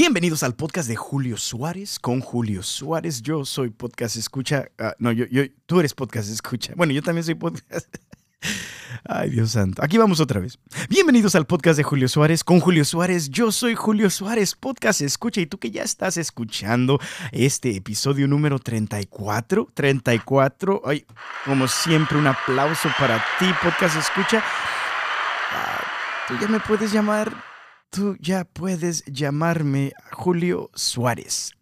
Bienvenidos 0.00 0.44
al 0.44 0.54
podcast 0.54 0.88
de 0.88 0.94
Julio 0.94 1.36
Suárez 1.36 1.98
con 1.98 2.20
Julio 2.20 2.62
Suárez. 2.62 3.20
Yo 3.20 3.44
soy 3.44 3.70
podcast 3.70 4.14
escucha. 4.14 4.70
ah, 4.78 4.94
no, 5.00 5.10
yo, 5.10 5.24
yo, 5.28 5.42
tú 5.66 5.80
eres 5.80 5.92
podcast 5.92 6.30
escucha. 6.30 6.72
Bueno, 6.76 6.92
yo 6.92 7.02
también 7.02 7.24
soy 7.24 7.34
podcast. 7.34 7.92
Ay, 9.04 9.30
Dios 9.30 9.50
santo. 9.50 9.82
Aquí 9.82 9.98
vamos 9.98 10.20
otra 10.20 10.38
vez. 10.38 10.60
Bienvenidos 10.88 11.34
al 11.34 11.48
podcast 11.48 11.78
de 11.78 11.82
Julio 11.82 12.06
Suárez 12.06 12.44
con 12.44 12.60
Julio 12.60 12.84
Suárez. 12.84 13.28
Yo 13.28 13.50
soy 13.50 13.74
Julio 13.74 14.08
Suárez, 14.08 14.54
podcast 14.54 15.00
escucha. 15.00 15.40
Y 15.40 15.46
tú 15.46 15.58
que 15.58 15.72
ya 15.72 15.82
estás 15.82 16.16
escuchando 16.16 17.00
este 17.32 17.74
episodio 17.74 18.28
número 18.28 18.60
34. 18.60 19.68
34. 19.74 20.82
Ay, 20.84 21.06
como 21.44 21.66
siempre, 21.66 22.18
un 22.18 22.28
aplauso 22.28 22.88
para 23.00 23.16
ti, 23.40 23.46
podcast 23.60 23.96
escucha. 23.96 24.44
Ah, 25.50 25.82
tú 26.28 26.34
ya 26.40 26.46
me 26.46 26.60
puedes 26.60 26.92
llamar 26.92 27.47
Tú 27.90 28.16
ya 28.20 28.44
puedes 28.44 29.04
llamarme 29.06 29.92
Julio 30.12 30.70
Suárez. 30.74 31.52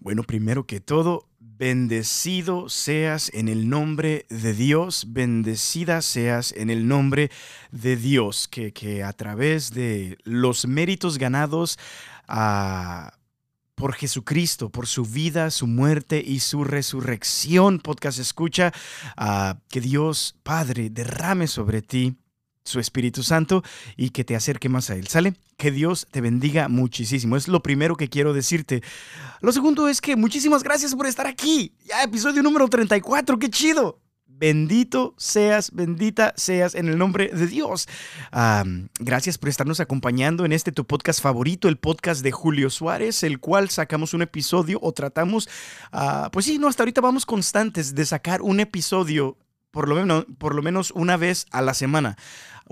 Bueno, 0.00 0.22
primero 0.24 0.66
que 0.66 0.80
todo, 0.80 1.29
bendecido 1.60 2.70
seas 2.70 3.30
en 3.34 3.46
el 3.46 3.68
nombre 3.68 4.24
de 4.30 4.54
Dios, 4.54 5.04
bendecida 5.08 6.00
seas 6.00 6.52
en 6.56 6.70
el 6.70 6.88
nombre 6.88 7.30
de 7.70 7.96
Dios, 7.96 8.48
que, 8.48 8.72
que 8.72 9.04
a 9.04 9.12
través 9.12 9.70
de 9.74 10.16
los 10.24 10.66
méritos 10.66 11.18
ganados 11.18 11.78
ah, 12.28 13.12
por 13.74 13.92
Jesucristo, 13.92 14.70
por 14.70 14.86
su 14.86 15.04
vida, 15.04 15.50
su 15.50 15.66
muerte 15.66 16.24
y 16.26 16.40
su 16.40 16.64
resurrección, 16.64 17.78
podcast 17.78 18.18
escucha, 18.20 18.72
ah, 19.18 19.58
que 19.68 19.82
Dios 19.82 20.36
Padre 20.42 20.88
derrame 20.88 21.46
sobre 21.46 21.82
ti 21.82 22.16
su 22.64 22.80
Espíritu 22.80 23.22
Santo 23.22 23.62
y 23.96 24.10
que 24.10 24.24
te 24.24 24.36
acerque 24.36 24.68
más 24.68 24.90
a 24.90 24.96
Él. 24.96 25.08
¿Sale? 25.08 25.34
Que 25.56 25.70
Dios 25.70 26.06
te 26.10 26.20
bendiga 26.20 26.68
muchísimo. 26.68 27.36
Es 27.36 27.48
lo 27.48 27.62
primero 27.62 27.96
que 27.96 28.08
quiero 28.08 28.32
decirte. 28.32 28.82
Lo 29.40 29.52
segundo 29.52 29.88
es 29.88 30.00
que 30.00 30.16
muchísimas 30.16 30.62
gracias 30.62 30.94
por 30.94 31.06
estar 31.06 31.26
aquí. 31.26 31.74
Ya, 31.86 32.02
episodio 32.02 32.42
número 32.42 32.68
34. 32.68 33.38
¡Qué 33.38 33.50
chido! 33.50 34.00
Bendito 34.40 35.14
seas, 35.18 35.70
bendita 35.70 36.32
seas 36.34 36.74
en 36.74 36.88
el 36.88 36.96
nombre 36.96 37.28
de 37.28 37.46
Dios. 37.46 37.86
Gracias 38.98 39.36
por 39.36 39.50
estarnos 39.50 39.80
acompañando 39.80 40.46
en 40.46 40.52
este 40.52 40.72
tu 40.72 40.86
podcast 40.86 41.20
favorito, 41.20 41.68
el 41.68 41.76
podcast 41.76 42.22
de 42.22 42.32
Julio 42.32 42.70
Suárez, 42.70 43.22
el 43.22 43.38
cual 43.38 43.68
sacamos 43.68 44.14
un 44.14 44.22
episodio 44.22 44.78
o 44.80 44.92
tratamos, 44.92 45.46
ah, 45.92 46.30
pues 46.32 46.46
sí, 46.46 46.58
no, 46.58 46.68
hasta 46.68 46.84
ahorita 46.84 47.02
vamos 47.02 47.26
constantes 47.26 47.94
de 47.94 48.06
sacar 48.06 48.40
un 48.40 48.60
episodio 48.60 49.36
por 49.72 49.88
lo 49.88 50.62
menos 50.62 50.90
una 50.92 51.18
vez 51.18 51.44
a 51.50 51.60
la 51.60 51.74
semana. 51.74 52.16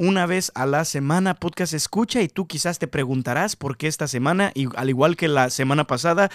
Una 0.00 0.26
vez 0.26 0.52
a 0.54 0.64
la 0.64 0.84
semana 0.84 1.34
podcast 1.34 1.72
escucha 1.72 2.22
y 2.22 2.28
tú 2.28 2.46
quizás 2.46 2.78
te 2.78 2.86
preguntarás 2.86 3.56
por 3.56 3.76
qué 3.76 3.88
esta 3.88 4.06
semana, 4.06 4.52
y 4.54 4.68
al 4.76 4.90
igual 4.90 5.16
que 5.16 5.26
la 5.26 5.50
semana 5.50 5.88
pasada, 5.88 6.30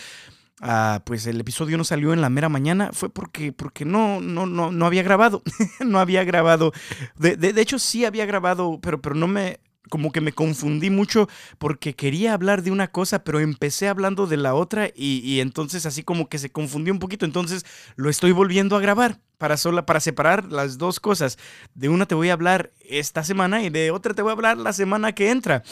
ah, 0.59 1.01
pues 1.05 1.27
el 1.27 1.39
episodio 1.39 1.77
no 1.77 1.85
salió 1.85 2.11
en 2.11 2.19
la 2.19 2.29
mera 2.29 2.49
mañana, 2.49 2.89
fue 2.91 3.09
porque, 3.09 3.53
porque 3.53 3.85
no, 3.85 4.19
no, 4.19 4.47
no, 4.47 4.73
no 4.73 4.85
había 4.85 5.01
grabado, 5.01 5.43
no 5.79 5.99
había 5.99 6.25
grabado. 6.25 6.73
De, 7.15 7.37
de, 7.37 7.53
de 7.53 7.61
hecho 7.61 7.79
sí 7.79 8.03
había 8.03 8.25
grabado, 8.25 8.79
pero, 8.81 9.01
pero 9.01 9.15
no 9.15 9.29
me, 9.29 9.61
como 9.89 10.11
que 10.11 10.21
me 10.21 10.31
confundí 10.31 10.89
mucho 10.89 11.27
porque 11.57 11.93
quería 11.93 12.33
hablar 12.33 12.63
de 12.63 12.71
una 12.71 12.87
cosa, 12.89 13.23
pero 13.23 13.39
empecé 13.39 13.87
hablando 13.87 14.27
de 14.27 14.37
la 14.37 14.55
otra 14.55 14.87
y, 14.87 15.19
y, 15.19 15.41
entonces 15.41 15.85
así 15.85 16.03
como 16.03 16.29
que 16.29 16.39
se 16.39 16.51
confundió 16.51 16.93
un 16.93 16.99
poquito. 16.99 17.25
Entonces 17.25 17.65
lo 17.95 18.09
estoy 18.09 18.31
volviendo 18.31 18.75
a 18.75 18.79
grabar 18.79 19.19
para, 19.37 19.57
sola, 19.57 19.85
para 19.85 19.99
separar 19.99 20.51
las 20.51 20.77
dos 20.77 20.99
cosas. 20.99 21.37
De 21.75 21.89
una 21.89 22.05
te 22.05 22.15
voy 22.15 22.29
a 22.29 22.33
hablar 22.33 22.71
esta 22.79 23.23
semana 23.23 23.61
y 23.61 23.69
de 23.69 23.91
otra 23.91 24.13
te 24.13 24.21
voy 24.21 24.29
a 24.29 24.33
hablar 24.33 24.57
la 24.57 24.73
semana 24.73 25.13
que 25.13 25.31
entra. 25.31 25.63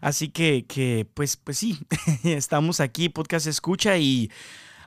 Así 0.00 0.28
que, 0.28 0.66
que 0.66 1.06
pues, 1.14 1.36
pues 1.36 1.58
sí, 1.58 1.78
estamos 2.24 2.80
aquí, 2.80 3.08
podcast 3.08 3.46
escucha 3.46 3.96
y... 3.98 4.30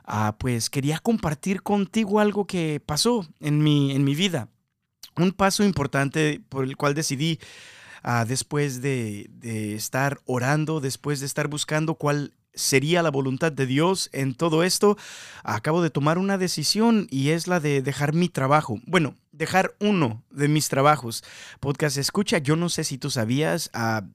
Ah, 0.06 0.36
pues 0.38 0.68
quería 0.68 0.98
compartir 0.98 1.62
contigo 1.62 2.20
algo 2.20 2.46
que 2.46 2.78
pasó 2.84 3.26
en 3.40 3.62
mi, 3.62 3.92
en 3.92 4.04
mi 4.04 4.14
vida. 4.14 4.50
Un 5.16 5.32
paso 5.32 5.64
importante 5.64 6.42
por 6.50 6.64
el 6.64 6.76
cual 6.76 6.92
decidí 6.92 7.40
Después 8.26 8.82
de, 8.82 9.30
de, 9.30 9.74
estar 9.74 10.20
orando, 10.26 10.80
después 10.80 11.20
de 11.20 11.26
estar 11.26 11.48
buscando 11.48 11.94
cuál 11.94 12.34
sería 12.54 13.02
la 13.02 13.10
voluntad 13.10 13.52
de 13.52 13.66
Dios 13.66 14.10
en 14.12 14.34
todo 14.34 14.62
esto, 14.62 14.96
acabo 15.42 15.82
de 15.82 15.90
tomar 15.90 16.18
una 16.18 16.38
decisión 16.38 17.06
y 17.10 17.30
es 17.30 17.46
la 17.46 17.60
de 17.60 17.82
dejar 17.82 18.12
mi 18.14 18.28
trabajo. 18.28 18.80
Bueno, 18.86 19.14
dejar 19.32 19.74
uno 19.80 20.22
de 20.30 20.48
mis 20.48 20.68
trabajos. 20.68 21.24
Podcast 21.60 21.96
escucha, 21.96 22.38
yo 22.38 22.56
no 22.56 22.68
sé 22.68 22.84
si 22.84 22.98
tú 22.98 23.10
sabías, 23.10 23.70
uh, 23.74 24.06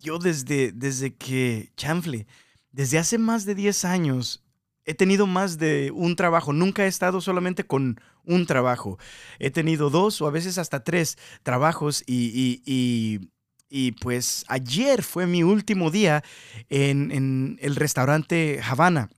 yo 0.00 0.18
desde, 0.18 0.72
desde 0.72 1.14
que, 1.14 1.72
chanfle, 1.76 2.26
desde 2.72 2.98
hace 2.98 3.18
más 3.18 3.44
de 3.44 3.54
10 3.54 3.84
años 3.84 4.42
he 4.84 4.94
tenido 4.94 5.26
más 5.26 5.58
de 5.58 5.90
un 5.92 6.14
trabajo, 6.14 6.52
nunca 6.52 6.84
he 6.84 6.88
estado 6.88 7.20
solamente 7.20 7.64
con 7.64 8.00
un 8.26 8.46
trabajo. 8.46 8.98
He 9.38 9.50
tenido 9.50 9.90
dos 9.90 10.20
o 10.20 10.26
a 10.26 10.30
veces 10.30 10.58
hasta 10.58 10.84
tres 10.84 11.16
trabajos 11.42 12.02
y, 12.06 12.62
y, 12.64 13.30
y, 13.68 13.92
pues 13.92 14.44
ayer 14.48 15.02
fue 15.02 15.26
mi 15.26 15.42
último 15.42 15.90
día 15.90 16.22
en, 16.68 17.10
en 17.10 17.58
el 17.60 17.76
restaurante 17.76 18.60
Havana 18.62 19.08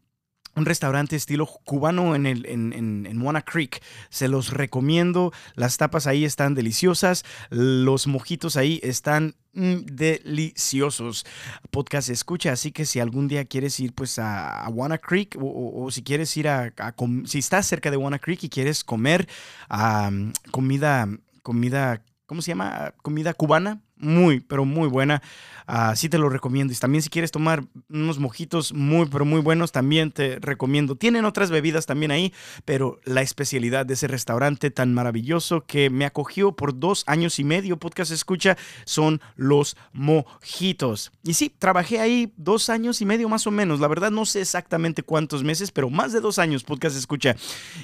un 0.58 0.66
restaurante 0.66 1.16
estilo 1.16 1.46
cubano 1.46 2.14
en, 2.14 2.26
el, 2.26 2.46
en, 2.46 2.72
en, 2.72 3.06
en, 3.06 3.16
Moana 3.16 3.42
Creek. 3.42 3.82
Se 4.10 4.28
los 4.28 4.52
recomiendo. 4.52 5.32
Las 5.54 5.76
tapas 5.76 6.06
ahí 6.06 6.24
están 6.24 6.54
deliciosas. 6.54 7.24
Los 7.50 8.06
mojitos 8.06 8.56
ahí 8.56 8.80
están 8.82 9.36
mm, 9.54 9.76
deliciosos. 9.92 11.24
Podcast 11.70 12.10
escucha, 12.10 12.52
así 12.52 12.72
que 12.72 12.84
si 12.84 13.00
algún 13.00 13.28
día 13.28 13.44
quieres 13.44 13.78
ir 13.80 13.94
pues 13.94 14.18
a, 14.18 14.66
a 14.66 14.98
Creek 14.98 15.36
o, 15.40 15.84
o, 15.84 15.90
si 15.90 16.02
quieres 16.02 16.36
ir 16.36 16.48
a, 16.48 16.72
a 16.78 16.94
si 17.24 17.38
estás 17.38 17.66
cerca 17.66 17.90
de 17.90 17.96
Wanna 17.96 18.18
Creek 18.18 18.44
y 18.44 18.48
quieres 18.48 18.84
comer 18.84 19.28
um, 19.70 20.32
comida, 20.50 21.08
comida, 21.42 22.02
¿cómo 22.26 22.42
se 22.42 22.50
llama? 22.50 22.94
Comida 23.02 23.34
cubana 23.34 23.80
muy, 24.00 24.40
pero 24.40 24.64
muy 24.64 24.88
buena. 24.88 25.22
Uh, 25.68 25.94
sí 25.94 26.08
te 26.08 26.16
lo 26.16 26.30
recomiendo. 26.30 26.72
Y 26.72 26.76
también 26.76 27.02
si 27.02 27.10
quieres 27.10 27.30
tomar 27.30 27.62
unos 27.90 28.18
mojitos 28.18 28.72
muy, 28.72 29.06
pero 29.06 29.26
muy 29.26 29.42
buenos, 29.42 29.70
también 29.70 30.10
te 30.10 30.38
recomiendo. 30.40 30.96
Tienen 30.96 31.26
otras 31.26 31.50
bebidas 31.50 31.84
también 31.84 32.10
ahí, 32.10 32.32
pero 32.64 33.00
la 33.04 33.20
especialidad 33.20 33.84
de 33.84 33.92
ese 33.92 34.08
restaurante 34.08 34.70
tan 34.70 34.94
maravilloso 34.94 35.66
que 35.66 35.90
me 35.90 36.06
acogió 36.06 36.52
por 36.52 36.78
dos 36.78 37.04
años 37.06 37.38
y 37.38 37.44
medio, 37.44 37.78
podcast 37.78 38.12
escucha, 38.12 38.56
son 38.86 39.20
los 39.36 39.76
mojitos. 39.92 41.12
Y 41.22 41.34
sí, 41.34 41.52
trabajé 41.58 42.00
ahí 42.00 42.32
dos 42.38 42.70
años 42.70 43.02
y 43.02 43.04
medio 43.04 43.28
más 43.28 43.46
o 43.46 43.50
menos. 43.50 43.78
La 43.78 43.88
verdad 43.88 44.10
no 44.10 44.24
sé 44.24 44.40
exactamente 44.40 45.02
cuántos 45.02 45.44
meses, 45.44 45.70
pero 45.70 45.90
más 45.90 46.14
de 46.14 46.20
dos 46.20 46.38
años, 46.38 46.64
podcast 46.64 46.96
escucha. 46.96 47.36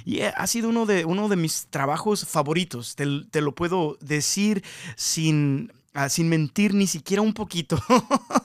Y 0.07 0.23
ha 0.23 0.47
sido 0.47 0.71
uno 0.71 0.87
de, 0.87 1.05
uno 1.05 1.29
de 1.29 1.37
mis 1.37 1.67
trabajos 1.69 2.27
favoritos. 2.27 2.97
Te, 2.97 3.07
te 3.31 3.43
lo 3.43 3.55
puedo 3.55 3.99
decir 4.01 4.65
sin 4.97 5.71
Uh, 5.97 6.09
sin 6.09 6.29
mentir 6.29 6.75
ni 6.75 6.89
siquiera 6.89 7.23
un 7.23 7.33
poquito. 7.33 7.81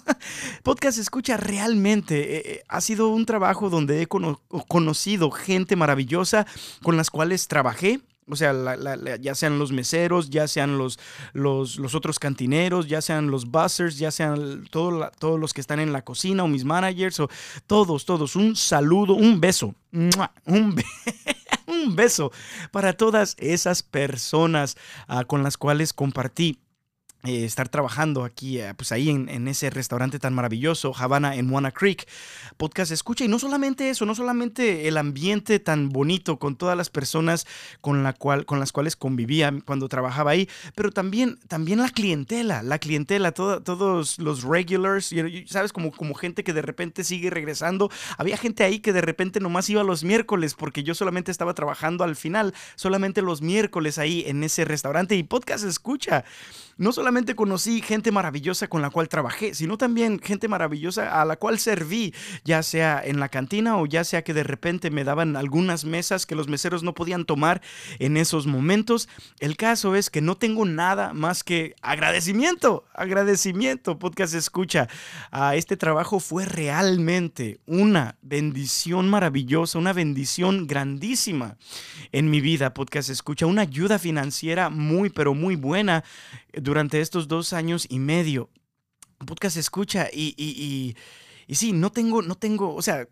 Podcast 0.64 1.00
Escucha 1.00 1.36
realmente 1.36 2.38
eh, 2.38 2.44
eh, 2.46 2.64
ha 2.68 2.80
sido 2.80 3.08
un 3.08 3.26
trabajo 3.26 3.72
donde 3.72 4.04
he 4.04 4.08
cono 4.08 4.40
conocido 4.68 5.32
gente 5.32 5.76
maravillosa 5.76 6.46
con 6.84 6.96
las 6.96 7.10
cuales 7.10 7.48
trabajé. 7.48 8.02
O 8.28 8.36
sea, 8.36 8.54
ya 9.20 9.34
sean 9.34 9.58
los 9.58 9.72
meseros, 9.72 10.30
ya 10.30 10.48
sean 10.48 10.78
los, 10.78 11.00
los, 11.34 11.96
otros 11.96 12.20
cantineros, 12.20 12.88
ya 12.88 13.02
sean 13.02 13.32
los 13.32 13.50
buzzers, 13.50 13.98
ya 13.98 14.12
sean 14.12 14.66
todo 14.70 15.10
todos 15.18 15.40
los 15.40 15.52
que 15.52 15.62
están 15.62 15.80
en 15.80 15.92
la 15.92 16.04
cocina 16.04 16.44
o 16.44 16.48
mis 16.48 16.64
managers, 16.64 17.20
o 17.20 17.30
todos, 17.66 18.06
todos. 18.06 18.36
Un 18.36 18.56
saludo, 18.56 19.16
un 19.16 19.42
beso. 19.42 19.74
Un, 19.92 20.75
be 20.75 20.86
un 21.66 21.95
beso 21.95 22.31
para 22.72 22.94
todas 22.94 23.36
esas 23.40 23.81
personas 23.81 24.78
uh, 25.07 25.25
con 25.25 25.42
las 25.42 25.57
cuales 25.57 25.94
compartí 25.94 26.60
eh, 27.25 27.44
estar 27.44 27.68
trabajando 27.68 28.24
aquí, 28.24 28.60
eh, 28.60 28.74
pues 28.77 28.94
ahí 28.94 29.10
en, 29.10 29.27
en, 29.27 29.50
ese 29.50 29.69
restaurante 29.69 30.19
tan 30.19 30.33
maravilloso, 30.33 30.94
Havana 30.95 31.36
en 31.36 31.48
Moana 31.48 31.71
Creek. 31.71 32.07
Podcast 32.56 32.94
escucha 32.94 33.25
y 33.25 33.27
no 33.27 33.39
solamente 33.39 33.89
eso, 33.89 34.06
no 34.06 34.16
solamente 34.16 34.88
el 34.88 34.95
ambiente 34.95 35.60
tan 35.60 35.89
bonito 35.89 36.39
con 36.39 36.56
todas 36.56 36.77
las 36.77 36.89
personas 36.89 37.45
con, 37.81 38.04
la 38.04 38.13
cual, 38.13 38.45
con 38.45 38.62
las 38.62 38.71
cuales 38.71 38.95
convivía 38.95 39.54
cuando 39.66 39.89
trabajaba 39.89 40.31
ahí, 40.31 40.48
pero 40.75 40.92
también, 40.92 41.38
también 41.50 41.80
la 41.80 41.89
clientela, 41.89 42.63
la 42.63 42.80
clientela, 42.80 43.33
todo, 43.33 43.62
todos 43.62 44.18
los 44.18 44.44
regulars, 44.44 45.13
sabes, 45.48 45.74
como, 45.74 45.92
como 45.92 46.13
gente 46.13 46.45
que 46.45 46.54
de 46.54 46.62
repente 46.62 47.04
sigue 47.04 47.30
regresando. 47.30 47.92
Había 48.18 48.38
gente 48.38 48.63
ahí 48.63 48.80
que 48.80 48.94
de 48.94 49.01
repente 49.01 49.42
nomás 49.42 49.69
iba 49.69 49.83
los 49.83 50.06
miércoles 50.06 50.54
porque 50.54 50.83
yo 50.83 50.95
solamente 50.95 51.31
estaba 51.31 51.54
trabajando 51.54 52.06
al 52.06 52.16
final, 52.16 52.54
solamente 52.75 53.21
los 53.21 53.42
miércoles 53.42 53.98
ahí 53.98 54.24
en 54.25 54.42
ese 54.45 54.63
restaurante 54.63 55.18
y 55.18 55.24
podcast 55.24 55.66
escucha. 55.66 56.24
No 56.77 56.94
solamente 56.94 57.08
conocí 57.35 57.81
gente 57.81 58.11
maravillosa 58.11 58.67
con 58.67 58.81
la 58.81 58.89
cual 58.89 59.09
trabajé, 59.09 59.53
sino 59.53 59.77
también 59.77 60.19
gente 60.19 60.47
maravillosa 60.47 61.21
a 61.21 61.25
la 61.25 61.38
cual 61.38 61.59
serví, 61.59 62.13
ya 62.44 62.63
sea 62.63 63.01
en 63.03 63.19
la 63.19 63.29
cantina 63.29 63.77
o 63.77 63.85
ya 63.85 64.03
sea 64.03 64.23
que 64.23 64.33
de 64.33 64.44
repente 64.44 64.91
me 64.91 65.03
daban 65.03 65.35
algunas 65.35 65.85
mesas 65.85 66.25
que 66.25 66.35
los 66.35 66.47
meseros 66.47 66.83
no 66.83 66.94
podían 66.94 67.25
tomar 67.25 67.61
en 68.00 68.17
esos 68.17 68.47
momentos. 68.47 69.09
El 69.39 69.57
caso 69.57 69.95
es 69.95 70.09
que 70.09 70.21
no 70.21 70.35
tengo 70.35 70.65
nada 70.65 71.13
más 71.13 71.44
que 71.44 71.75
agradecimiento, 71.81 72.85
agradecimiento, 72.94 73.97
podcast 73.97 74.33
escucha. 74.33 74.88
este 75.53 75.77
trabajo 75.77 76.19
fue 76.19 76.45
realmente 76.45 77.59
una 77.65 78.17
bendición 78.21 79.09
maravillosa, 79.09 79.79
una 79.79 79.94
bendición 79.94 80.67
grandísima 80.67 81.57
en 82.11 82.29
mi 82.29 82.41
vida, 82.41 82.73
podcast 82.73 83.09
escucha, 83.09 83.45
una 83.45 83.63
ayuda 83.63 84.00
financiera 84.00 84.69
muy, 84.69 85.09
pero 85.09 85.33
muy 85.33 85.56
buena 85.56 86.03
durante 86.54 87.01
estos 87.01 87.28
dos 87.28 87.54
años 87.54 87.86
y 87.90 88.00
medio. 88.00 88.50
Podcast 89.25 89.57
escucha 89.57 90.07
y, 90.12 90.34
y, 90.38 90.96
y, 91.48 91.56
sí, 91.56 91.74
no 91.74 91.92
tengo, 91.92 92.22
no 92.22 92.36
tengo, 92.36 92.74
o 92.74 92.81
sea, 92.81 93.07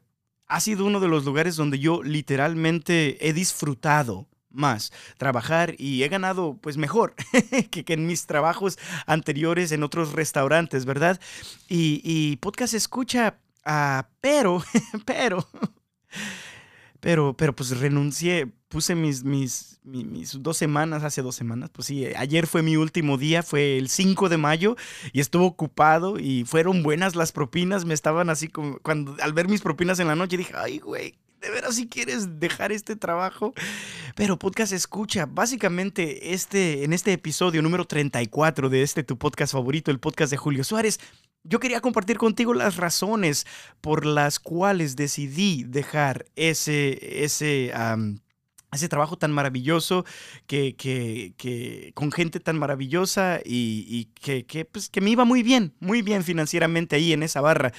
ha 0.48 0.60
sido 0.62 0.86
uno 0.86 1.00
de 1.00 1.10
los 1.10 1.26
lugares 1.26 1.56
donde 1.56 1.80
yo 1.80 2.02
literalmente 2.04 3.28
he 3.28 3.34
disfrutado 3.34 4.28
más 4.50 4.92
trabajar 5.18 5.76
y 5.78 6.04
he 6.04 6.08
ganado 6.10 6.58
pues 6.62 6.78
mejor 6.78 7.16
que, 7.72 7.86
en 7.94 8.08
mis 8.08 8.26
trabajos 8.26 8.78
anteriores 9.06 9.72
en 9.72 9.84
otros 9.84 10.14
restaurantes, 10.14 10.86
¿verdad? 10.86 11.20
Y, 11.68 12.38
podcast 12.38 12.74
escucha, 12.74 13.38
ah, 13.66 14.08
pero, 14.22 14.64
pero, 15.06 15.48
pero, 17.08 17.34
pero 17.38 17.56
pues 17.56 17.80
renuncié 17.80 18.48
puse 18.68 18.94
mis, 18.94 19.24
mis, 19.24 19.80
mis, 19.86 20.44
dos 20.44 20.58
semanas, 20.58 21.06
hace 21.06 21.22
dos 21.22 21.36
semanas, 21.36 21.70
pues 21.72 21.88
sí, 21.88 22.06
ayer 22.06 22.48
fue 22.48 22.64
mi 22.64 22.76
último 22.76 23.18
día, 23.18 23.44
fue 23.44 23.78
el 23.78 23.88
5 23.88 24.28
de 24.28 24.36
mayo 24.36 24.76
y 25.14 25.22
estuvo 25.22 25.46
ocupado 25.46 26.20
y 26.20 26.44
fueron 26.44 26.84
buenas 26.84 27.16
las 27.16 27.32
propinas, 27.32 27.86
me 27.86 27.94
estaban 27.94 28.30
así 28.30 28.50
como, 28.50 28.80
cuando 28.80 29.16
al 29.22 29.32
ver 29.32 29.48
mis 29.48 29.62
propinas 29.62 30.02
en 30.02 30.08
la 30.08 30.18
noche 30.18 30.36
dije, 30.36 30.52
ay, 30.58 30.80
güey, 30.80 31.18
¿de 31.40 31.50
veras 31.50 31.76
si 31.76 31.88
quieres 31.88 32.42
dejar 32.42 32.74
este 32.74 32.98
trabajo? 32.98 33.54
Pero 34.16 34.38
podcast 34.38 34.74
escucha, 34.74 35.28
básicamente 35.28 36.34
este, 36.34 36.84
en 36.84 36.92
este 36.92 37.14
episodio 37.14 37.62
número 37.62 37.86
34 37.86 38.68
de 38.68 38.82
este 38.82 39.04
tu 39.04 39.18
podcast 39.18 39.54
favorito, 39.54 39.92
el 39.92 40.02
podcast 40.02 40.30
de 40.30 40.36
Julio 40.36 40.66
Suárez, 40.66 41.00
yo 41.48 41.60
quería 41.60 41.82
compartir 41.82 42.18
contigo 42.18 42.54
las 42.54 42.78
razones 42.78 43.46
por 43.82 44.06
las 44.06 44.40
cuales 44.40 44.96
decidí 44.96 45.64
dejar 45.64 46.26
ese, 46.36 47.24
ese, 47.24 47.72
ese 48.72 48.90
trabajo 48.90 49.18
tan 49.18 49.32
maravilloso, 49.32 50.06
que, 50.46 50.76
que, 50.76 51.92
con 51.94 52.12
gente 52.12 52.40
tan 52.40 52.60
maravillosa 52.60 53.40
y, 53.44 54.06
que, 54.22 54.46
que, 54.46 54.66
pues, 54.66 54.90
que 54.90 55.02
me 55.02 55.10
iba 55.10 55.26
muy 55.26 55.42
bien, 55.42 55.74
muy 55.80 56.02
bien 56.02 56.24
financieramente 56.24 56.96
ahí 56.96 57.14
en 57.14 57.24
esa 57.24 57.42
barra. 57.42 57.72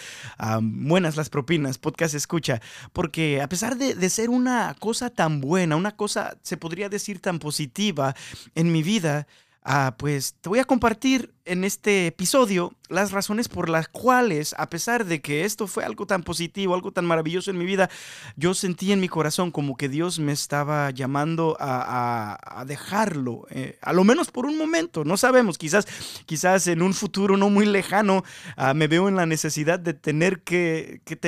buenas 0.62 1.16
las 1.16 1.28
propinas, 1.28 1.78
podcast 1.78 2.14
escucha, 2.14 2.60
porque 2.92 3.42
a 3.42 3.48
pesar 3.48 3.76
de, 3.76 3.94
de 3.94 4.10
ser 4.10 4.30
una 4.30 4.74
cosa 4.78 5.10
tan 5.10 5.40
buena, 5.40 5.76
una 5.76 5.94
cosa 5.96 6.38
se 6.42 6.56
podría 6.56 6.88
decir 6.88 7.20
tan 7.20 7.38
positiva 7.38 8.14
en 8.54 8.72
mi 8.72 8.82
vida, 8.82 9.26
Ah, 9.70 9.96
pues 9.98 10.34
te 10.40 10.48
voy 10.48 10.60
a 10.60 10.64
compartir 10.64 11.34
en 11.44 11.62
este 11.62 12.06
episodio 12.06 12.72
las 12.88 13.12
razones 13.12 13.48
por 13.48 13.68
las 13.68 13.86
cuales, 13.86 14.54
a 14.56 14.70
pesar 14.70 15.04
de 15.04 15.20
que 15.20 15.44
esto 15.44 15.66
fue 15.66 15.84
algo 15.84 16.06
tan 16.06 16.22
positivo, 16.22 16.74
algo 16.74 16.90
tan 16.90 17.04
maravilloso 17.04 17.50
en 17.50 17.58
mi 17.58 17.66
vida, 17.66 17.90
yo 18.34 18.54
sentí 18.54 18.92
en 18.92 19.00
mi 19.00 19.08
corazón 19.08 19.50
como 19.50 19.76
que 19.76 19.90
Dios 19.90 20.20
me 20.20 20.32
estaba 20.32 20.90
llamando 20.90 21.54
a, 21.60 22.64
dejarlo, 22.66 23.46
eh, 23.50 23.78
a 23.82 23.92
lo 23.92 24.04
menos 24.04 24.30
por 24.30 24.46
un 24.46 24.56
momento, 24.56 25.04
no 25.04 25.18
sabemos, 25.18 25.58
quizás, 25.58 25.86
quizás 26.24 26.66
en 26.66 26.80
un 26.80 26.94
futuro 26.94 27.36
no 27.36 27.50
muy 27.50 27.66
lejano 27.66 28.24
ah, 28.56 28.72
me 28.72 28.88
veo 28.88 29.06
en 29.06 29.16
la 29.16 29.26
necesidad 29.26 29.78
de 29.78 29.92
tener 29.92 30.40
que, 30.44 31.02
que, 31.04 31.18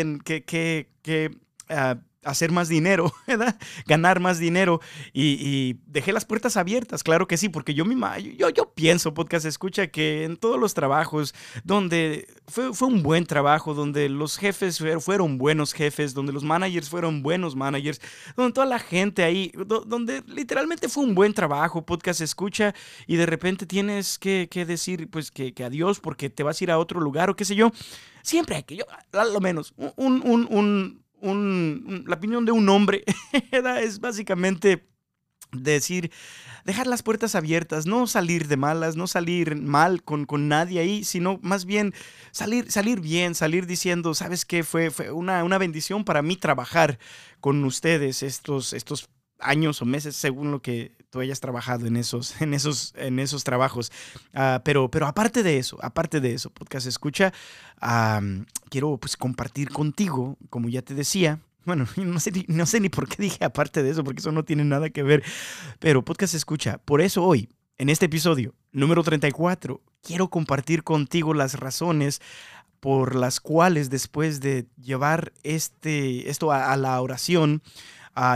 que, 0.46 0.88
que 1.02 1.30
ah, 1.68 1.96
hacer 2.24 2.50
más 2.52 2.68
dinero, 2.68 3.12
¿verdad? 3.26 3.56
ganar 3.86 4.20
más 4.20 4.38
dinero 4.38 4.80
y, 5.12 5.76
dejé 5.86 6.12
las 6.12 6.24
puertas 6.24 6.56
abiertas, 6.56 7.02
claro 7.02 7.26
que 7.26 7.36
sí, 7.36 7.48
porque 7.48 7.74
yo, 7.74 7.84
misma, 7.84 8.18
yo, 8.18 8.50
yo 8.50 8.72
pienso, 8.72 9.14
podcast 9.14 9.46
escucha, 9.46 9.88
que 9.88 10.24
en 10.24 10.36
todos 10.36 10.58
los 10.58 10.74
trabajos 10.74 11.34
donde 11.64 12.26
fue, 12.46 12.72
fue 12.74 12.88
un 12.88 13.02
buen 13.02 13.26
trabajo, 13.26 13.74
donde 13.74 14.08
los 14.08 14.38
jefes 14.38 14.82
fueron 15.00 15.38
buenos 15.38 15.72
jefes, 15.72 16.14
donde 16.14 16.32
los 16.32 16.44
managers 16.44 16.88
fueron 16.88 17.22
buenos 17.22 17.56
managers, 17.56 18.00
donde 18.36 18.52
toda 18.52 18.66
la 18.66 18.78
gente 18.78 19.22
ahí, 19.22 19.52
donde 19.86 20.22
literalmente 20.26 20.88
fue 20.88 21.04
un 21.04 21.14
buen 21.14 21.34
trabajo, 21.34 21.84
podcast 21.84 22.20
escucha, 22.20 22.74
y 23.06 23.16
de 23.16 23.26
repente 23.26 23.66
tienes 23.66 24.18
que, 24.18 24.48
decir 24.66 25.08
pues 25.10 25.30
que, 25.30 25.54
que, 25.54 25.64
adiós 25.64 26.00
porque 26.00 26.30
te 26.30 26.42
vas 26.42 26.60
a 26.60 26.64
ir 26.64 26.70
a 26.70 26.78
otro 26.78 27.00
lugar 27.00 27.30
o 27.30 27.36
qué 27.36 27.44
sé 27.44 27.54
yo. 27.54 27.72
Siempre 28.22 28.56
hay 28.56 28.62
que, 28.64 28.76
yo, 28.76 28.84
a 29.12 29.24
lo 29.24 29.40
menos, 29.40 29.72
un, 29.76 30.22
un, 30.22 30.46
un 30.50 31.02
la 31.22 32.14
opinión 32.14 32.44
de 32.44 32.52
un 32.52 32.68
hombre 32.68 33.04
es 33.82 34.00
básicamente 34.00 34.86
decir, 35.52 36.10
dejar 36.64 36.86
las 36.86 37.02
puertas 37.02 37.34
abiertas, 37.34 37.86
no 37.86 38.06
salir 38.06 38.48
de 38.48 38.56
malas, 38.56 38.96
no 38.96 39.06
salir 39.06 39.56
mal 39.56 40.02
con, 40.02 40.26
con 40.26 40.48
nadie 40.48 40.80
ahí, 40.80 41.04
sino 41.04 41.38
más 41.42 41.64
bien 41.64 41.94
salir, 42.30 42.70
salir 42.70 43.00
bien, 43.00 43.34
salir 43.34 43.66
diciendo, 43.66 44.14
¿sabes 44.14 44.44
qué? 44.44 44.62
Fue, 44.62 44.90
fue 44.90 45.10
una, 45.10 45.44
una 45.44 45.58
bendición 45.58 46.04
para 46.04 46.22
mí 46.22 46.36
trabajar 46.36 46.98
con 47.40 47.64
ustedes 47.64 48.22
estos, 48.22 48.72
estos 48.72 49.08
años 49.40 49.82
o 49.82 49.84
meses 49.84 50.16
según 50.16 50.50
lo 50.50 50.60
que 50.62 50.92
tú 51.10 51.20
hayas 51.20 51.40
trabajado 51.40 51.86
en 51.86 51.96
esos, 51.96 52.40
en 52.40 52.54
esos, 52.54 52.94
en 52.96 53.18
esos 53.18 53.44
trabajos. 53.44 53.92
Ah, 54.32 54.62
pero, 54.64 54.90
pero 54.90 55.06
aparte 55.06 55.42
de 55.42 55.58
eso, 55.58 55.78
aparte 55.82 56.20
de 56.20 56.34
eso, 56.34 56.50
podcast 56.50 56.86
escucha, 56.86 57.32
quiero 58.68 58.96
pues 58.96 59.16
compartir 59.16 59.70
contigo, 59.70 60.38
como 60.48 60.68
ya 60.68 60.82
te 60.82 60.94
decía, 60.94 61.40
bueno, 61.64 61.86
no 61.96 62.20
sé, 62.20 62.32
no 62.48 62.66
sé 62.66 62.80
ni 62.80 62.88
por 62.88 63.08
qué 63.08 63.22
dije 63.22 63.44
aparte 63.44 63.82
de 63.82 63.90
eso, 63.90 64.04
porque 64.04 64.20
eso 64.20 64.32
no 64.32 64.44
tiene 64.44 64.64
nada 64.64 64.90
que 64.90 65.02
ver, 65.02 65.22
pero 65.78 66.04
podcast 66.04 66.34
escucha, 66.34 66.78
por 66.78 67.00
eso 67.00 67.24
hoy, 67.24 67.48
en 67.78 67.88
este 67.88 68.06
episodio 68.06 68.54
número 68.72 69.02
34, 69.02 69.80
quiero 70.02 70.28
compartir 70.28 70.84
contigo 70.84 71.34
las 71.34 71.54
razones 71.54 72.20
por 72.78 73.14
las 73.14 73.40
cuales 73.40 73.90
después 73.90 74.40
de 74.40 74.66
llevar 74.76 75.32
este, 75.42 76.30
esto 76.30 76.50
a 76.50 76.74
la 76.76 77.00
oración, 77.00 77.62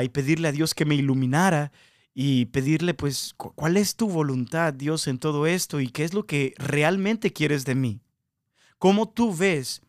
y 0.03 0.09
pedirle 0.09 0.49
a 0.49 0.53
Dios 0.53 0.75
que 0.75 0.85
me 0.85 0.95
iluminara 0.95 1.73
y 2.15 2.47
pedirle 2.47 2.95
pues 2.95 3.35
cuál 3.37 3.77
es 3.77 3.97
tu 3.97 4.09
voluntad 4.09 4.73
Dios 4.73 5.09
en 5.09 5.19
todo 5.19 5.47
esto 5.47 5.81
y 5.81 5.89
qué 5.89 6.05
es 6.05 6.15
lo 6.15 6.27
que 6.27 6.55
realmente 6.59 7.33
quieres 7.33 7.65
de 7.65 7.75
mí. 7.75 8.01
¿Cómo 8.79 9.09
tú 9.09 9.35
ves 9.35 9.83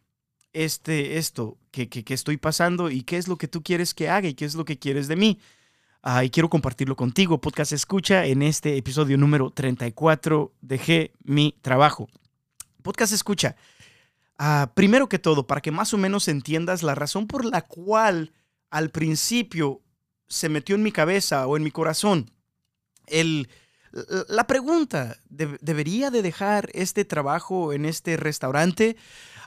este, 0.54 1.18
esto 1.18 1.58
que, 1.72 1.90
que, 1.90 2.14
estoy 2.14 2.38
pasando 2.38 2.90
y 2.90 3.04
qué 3.04 3.18
es 3.18 3.28
lo 3.28 3.38
que 3.38 3.48
tú 3.48 3.62
quieres 3.62 3.94
que 3.94 4.10
haga 4.10 4.28
y 4.28 4.34
qué 4.34 4.46
es 4.46 4.56
lo 4.56 4.66
que 4.66 4.80
quieres 4.80 5.08
de 5.08 5.16
mí? 5.16 5.40
y 6.24 6.30
quiero 6.30 6.52
compartirlo 6.52 6.96
contigo. 6.96 7.42
Podcast 7.42 7.72
Escucha 7.72 8.28
en 8.28 8.44
este 8.44 8.78
episodio 8.78 9.18
número 9.18 9.50
34. 9.50 10.54
Dejé 10.62 11.14
mi 11.24 11.56
trabajo. 11.64 12.08
Podcast 12.84 13.12
Escucha. 13.12 13.56
Ah, 14.38 14.72
primero 14.76 15.10
que 15.10 15.18
todo, 15.18 15.48
para 15.48 15.62
que 15.62 15.72
más 15.72 15.96
o 15.96 15.98
menos 15.98 16.28
entiendas 16.28 16.84
la 16.84 16.94
razón 16.94 17.26
por 17.26 17.44
la 17.44 17.64
cual 17.64 18.34
al 18.76 18.90
principio 18.90 19.82
se 20.28 20.50
metió 20.50 20.76
en 20.76 20.84
mi 20.84 20.92
cabeza 20.92 21.48
o 21.48 21.56
en 21.56 21.64
mi 21.64 21.72
corazón. 21.72 22.30
El, 23.08 23.48
la 24.28 24.48
pregunta, 24.48 25.16
¿debería 25.30 26.12
de 26.12 26.22
dejar 26.22 26.70
este 26.74 27.06
trabajo 27.06 27.72
en 27.72 27.86
este 27.86 28.18
restaurante? 28.18 28.98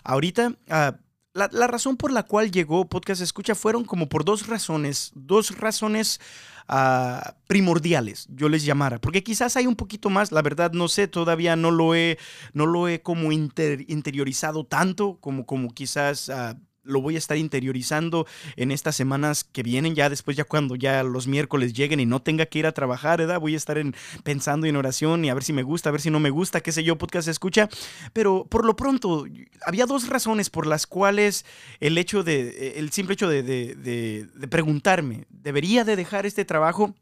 Ahorita, 0.03 0.55
ah, 0.71 0.97
la, 1.35 1.67
razón 1.67 1.99
por 1.99 2.11
la 2.11 2.23
cual 2.23 2.51
llegó 2.51 2.89
Podcast 2.89 3.21
Escucha 3.21 3.55
fueron 3.55 3.85
como 3.85 4.09
por 4.09 4.25
dos 4.25 4.47
razones, 4.47 5.13
dos 5.15 5.59
razones 5.59 6.21
ah, 6.67 7.35
primordiales, 7.47 8.29
yo 8.31 8.49
les 8.49 8.65
llamara, 8.65 8.99
porque 8.99 9.23
quizás 9.23 9.59
hay 9.59 9.67
un 9.67 9.77
poquito 9.77 10.09
más, 10.09 10.33
la 10.33 10.41
verdad 10.41 10.73
no 10.73 10.89
sé, 10.89 11.07
todavía 11.07 11.55
no 11.55 11.71
lo 11.71 11.95
he, 11.95 12.19
no 12.55 12.65
lo 12.65 12.89
he 12.89 13.03
como 13.03 13.31
interiorizado 13.31 14.65
tanto 14.65 15.19
como, 15.21 15.45
como 15.45 15.75
quizás 15.75 16.31
uh, 16.31 16.57
lo 16.83 17.01
voy 17.01 17.17
a 17.17 17.19
estar 17.19 17.37
interiorizando 17.37 18.27
en 18.57 18.71
estas 18.71 18.97
semanas 18.97 19.45
que 19.45 19.63
vienen, 19.63 19.95
ya 19.95 20.09
después, 20.09 20.37
ya 20.37 20.45
cuando 20.45 20.75
ya 20.75 21.03
los 21.03 21.27
miércoles 21.27 21.73
lleguen 21.73 22.01
y 22.01 22.07
no 22.07 22.23
tenga 22.23 22.47
que 22.47 22.61
ir 22.61 22.67
a 22.67 22.73
trabajar, 22.73 23.19
¿verdad? 23.19 23.41
Voy 23.41 23.55
a 23.55 23.57
estar 23.57 23.79
en, 23.79 23.95
pensando 24.25 24.67
en 24.67 24.77
oración 24.77 25.25
y 25.25 25.31
a 25.31 25.35
ver 25.35 25.45
si 25.45 25.53
me 25.53 25.63
gusta, 25.63 25.91
a 25.91 25.93
ver 25.93 26.01
si 26.01 26.11
no 26.11 26.21
me 26.21 26.31
gusta, 26.31 26.61
qué 26.61 26.73
sé 26.73 26.85
yo, 26.85 26.97
podcast 26.97 27.29
escucha. 27.29 27.69
Pero 28.13 28.47
por 28.49 28.65
lo 28.65 28.77
pronto, 28.77 29.27
había 29.65 29.87
dos 29.87 30.09
razones 30.09 30.51
por 30.51 30.67
las 30.67 30.87
cuales 30.87 31.45
el 31.81 31.99
hecho 31.99 32.23
de, 32.23 32.75
el 32.77 32.91
simple 32.91 33.15
hecho 33.15 33.29
de, 33.29 33.43
de, 33.43 34.49
preguntarme, 34.49 35.27
¿debería 35.29 35.85
de 35.85 35.97
dejar 35.97 36.27
este 36.27 36.45
trabajo? 36.45 36.95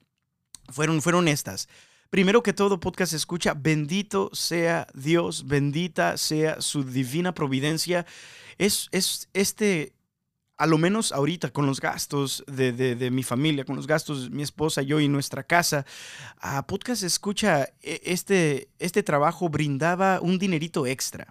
Fueron, 0.69 1.01
fueron 1.01 1.29
estas. 1.29 1.69
Primero 2.11 2.43
que 2.43 2.53
todo, 2.53 2.81
podcast 2.81 3.13
escucha, 3.13 3.55
bendito 3.55 4.31
sea 4.33 4.87
Dios, 4.95 5.47
bendita 5.47 6.17
sea 6.17 6.61
su 6.61 6.85
divina 6.85 7.35
providencia 7.35 8.07
es, 8.59 8.89
este 9.33 9.93
a 10.59 10.67
lo 10.67 10.79
menos 10.79 11.13
ahorita 11.13 11.51
con 11.51 11.67
los 11.67 11.81
gastos 11.81 12.43
de, 12.47 13.11
mi 13.13 13.23
familia, 13.23 13.67
con 13.67 13.77
los 13.77 13.87
gastos 13.87 14.25
de 14.25 14.31
mi 14.31 14.43
esposa, 14.43 14.81
yo 14.81 15.01
y 15.01 15.09
nuestra 15.09 15.43
casa, 15.43 15.85
a 16.39 16.67
Podcast 16.67 17.03
Escucha, 17.03 17.65
e, 17.83 18.01
este, 18.05 18.69
este 18.79 19.03
trabajo 19.03 19.51
brindaba 19.51 20.19
un 20.23 20.39
dinerito 20.39 20.87
extra. 20.87 21.29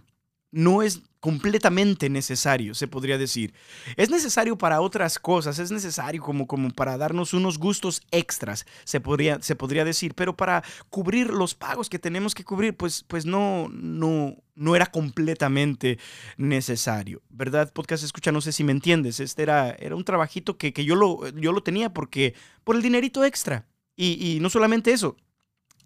No 0.56 0.82
es 0.82 1.02
completamente 1.26 2.08
necesario, 2.08 2.76
se 2.76 2.88
podría 2.88 3.18
decir. 3.18 3.54
Es 3.98 4.12
necesario 4.12 4.60
para 4.60 4.80
otras 4.80 5.18
cosas, 5.18 5.58
es 5.58 5.72
necesario 5.72 6.22
como, 6.22 6.46
como 6.46 6.70
para 6.70 7.00
darnos 7.00 7.34
unos 7.34 7.58
gustos 7.58 8.04
extras, 8.12 8.68
se 8.84 9.02
podría, 9.02 9.42
se 9.42 9.56
podría 9.56 9.84
decir, 9.84 10.14
pero 10.14 10.38
para 10.38 10.64
cubrir 10.92 11.32
los 11.32 11.56
pagos 11.56 11.90
que 11.90 11.98
tenemos 11.98 12.36
que 12.36 12.44
cubrir, 12.44 12.78
pues, 12.78 13.04
pues 13.08 13.26
no, 13.26 13.70
no, 13.72 14.38
no 14.54 14.76
era 14.76 14.86
completamente 14.86 15.98
necesario, 16.38 17.24
¿verdad? 17.30 17.74
Podcast 17.74 18.04
escucha, 18.04 18.32
no 18.32 18.40
sé 18.40 18.52
si 18.52 18.64
me 18.64 18.72
entiendes, 18.72 19.20
este 19.20 19.42
era, 19.42 19.72
era 19.72 19.96
un 19.96 20.06
trabajito 20.06 20.60
que, 20.60 20.74
que 20.74 20.86
yo, 20.86 20.96
lo, 20.96 21.28
yo 21.30 21.52
lo 21.54 21.64
tenía 21.64 21.92
porque, 21.92 22.36
por 22.64 22.76
el 22.76 22.84
dinerito 22.84 23.26
extra. 23.26 23.66
Y, 23.98 24.36
y 24.36 24.40
no 24.42 24.52
solamente 24.52 24.92
eso, 24.92 25.18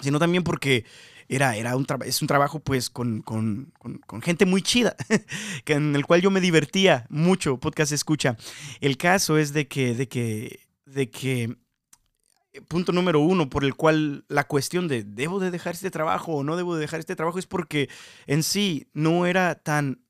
sino 0.01 0.19
también 0.19 0.43
porque 0.43 0.83
era, 1.29 1.55
era 1.55 1.77
un 1.77 1.85
es 2.05 2.21
un 2.21 2.27
trabajo 2.27 2.59
pues 2.59 2.89
con, 2.89 3.21
con, 3.21 3.71
con, 3.77 4.21
gente 4.21 4.45
muy 4.47 4.63
chida, 4.63 4.95
en 5.67 5.95
el 5.95 6.05
cual 6.05 6.21
yo 6.21 6.31
me 6.31 6.41
divertía 6.41 7.05
mucho, 7.09 7.59
podcast 7.59 7.91
escucha. 7.91 8.35
El 8.81 8.97
caso 8.97 9.37
es 9.37 9.53
de 9.53 9.67
que, 9.67 9.93
de 9.93 10.07
que, 10.07 10.67
de 10.85 11.11
que, 11.11 11.55
eh, 12.51 12.61
punto 12.67 12.91
número 12.91 13.19
uno, 13.19 13.47
por 13.47 13.63
el 13.63 13.75
cual 13.75 14.25
la 14.27 14.45
cuestión 14.45 14.87
de 14.87 15.03
debo 15.03 15.39
de 15.39 15.51
dejar 15.51 15.75
este 15.75 15.91
trabajo 15.91 16.33
o 16.33 16.43
no 16.43 16.57
debo 16.57 16.73
de 16.73 16.81
dejar 16.81 16.99
este 16.99 17.15
trabajo 17.15 17.37
es 17.37 17.45
porque 17.45 17.89
en 18.25 18.41
sí 18.41 18.87
no 18.93 19.27
era 19.27 19.53
tan 19.53 20.01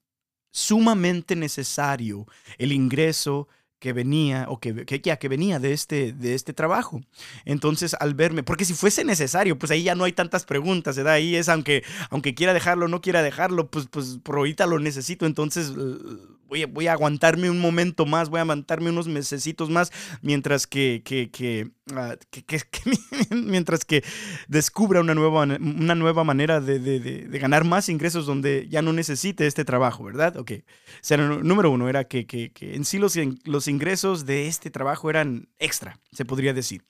sumamente 0.52 1.36
necesario 1.36 2.26
el 2.58 2.72
ingreso 2.72 3.50
que 3.80 3.94
venía 3.94 4.46
o 4.50 4.60
que, 4.60 4.86
que, 4.86 5.02
que 5.02 5.28
venía 5.28 5.60
de 5.60 5.74
este, 5.74 6.14
de 6.14 6.36
este 6.36 6.54
trabajo. 6.54 7.02
Entonces, 7.46 7.96
al 8.00 8.14
verme, 8.14 8.44
porque 8.44 8.66
si 8.66 8.74
fuese 8.74 9.04
necesario, 9.06 9.58
pues 9.58 9.72
ahí 9.72 9.84
ya 9.84 9.96
no 9.96 10.04
hay 10.04 10.14
tantas 10.14 10.46
preguntas, 10.46 10.98
¿verdad? 10.98 11.14
Ahí 11.14 11.36
es, 11.36 11.50
aunque, 11.50 11.84
aunque 12.10 12.36
quiera 12.36 12.54
dejarlo 12.54 12.88
no 12.88 13.02
quiera 13.02 13.24
dejarlo, 13.24 13.70
pues, 13.70 13.88
pues 13.90 14.20
por 14.22 14.38
ahorita 14.38 14.66
lo 14.66 14.80
necesito, 14.80 15.26
entonces 15.26 15.74
voy 16.50 16.88
a, 16.88 16.94
aguantarme 16.94 17.50
un 17.50 17.60
momento 17.60 18.06
más, 18.06 18.30
voy 18.30 18.40
a 18.40 18.42
aguantarme 18.42 18.90
unos 18.90 19.08
mesecitos 19.08 19.70
más, 19.70 19.92
mientras 20.22 20.66
que, 20.66 21.02
que, 21.06 21.30
que, 21.30 21.70
ah, 21.94 22.16
mientras 23.32 23.86
que 23.86 24.04
descubra 24.48 25.02
una 25.02 25.14
nueva, 25.14 25.44
una 25.44 25.96
nueva 25.96 26.24
manera 26.24 26.60
de, 26.60 26.80
de, 26.80 27.40
ganar 27.40 27.64
más 27.64 27.88
ingresos 27.88 28.26
donde 28.26 28.68
ya 28.70 28.82
no 28.82 28.92
necesite 28.92 29.48
este 29.48 29.64
trabajo, 29.64 30.04
¿verdad? 30.04 30.38
Ok. 30.38 30.52
O 30.52 30.64
sea, 31.02 31.18
número 31.18 31.72
uno 31.72 31.88
era 31.88 32.06
que, 32.06 32.26
que, 32.26 32.52
en 32.60 32.84
sí 32.84 32.98
los, 32.98 33.18
los 33.46 33.68
ingresos 33.70 34.26
de 34.26 34.48
este 34.48 34.70
trabajo 34.70 35.10
eran 35.10 35.50
extra, 35.60 36.00
se 36.12 36.26
podría 36.26 36.54
decir. 36.54 36.84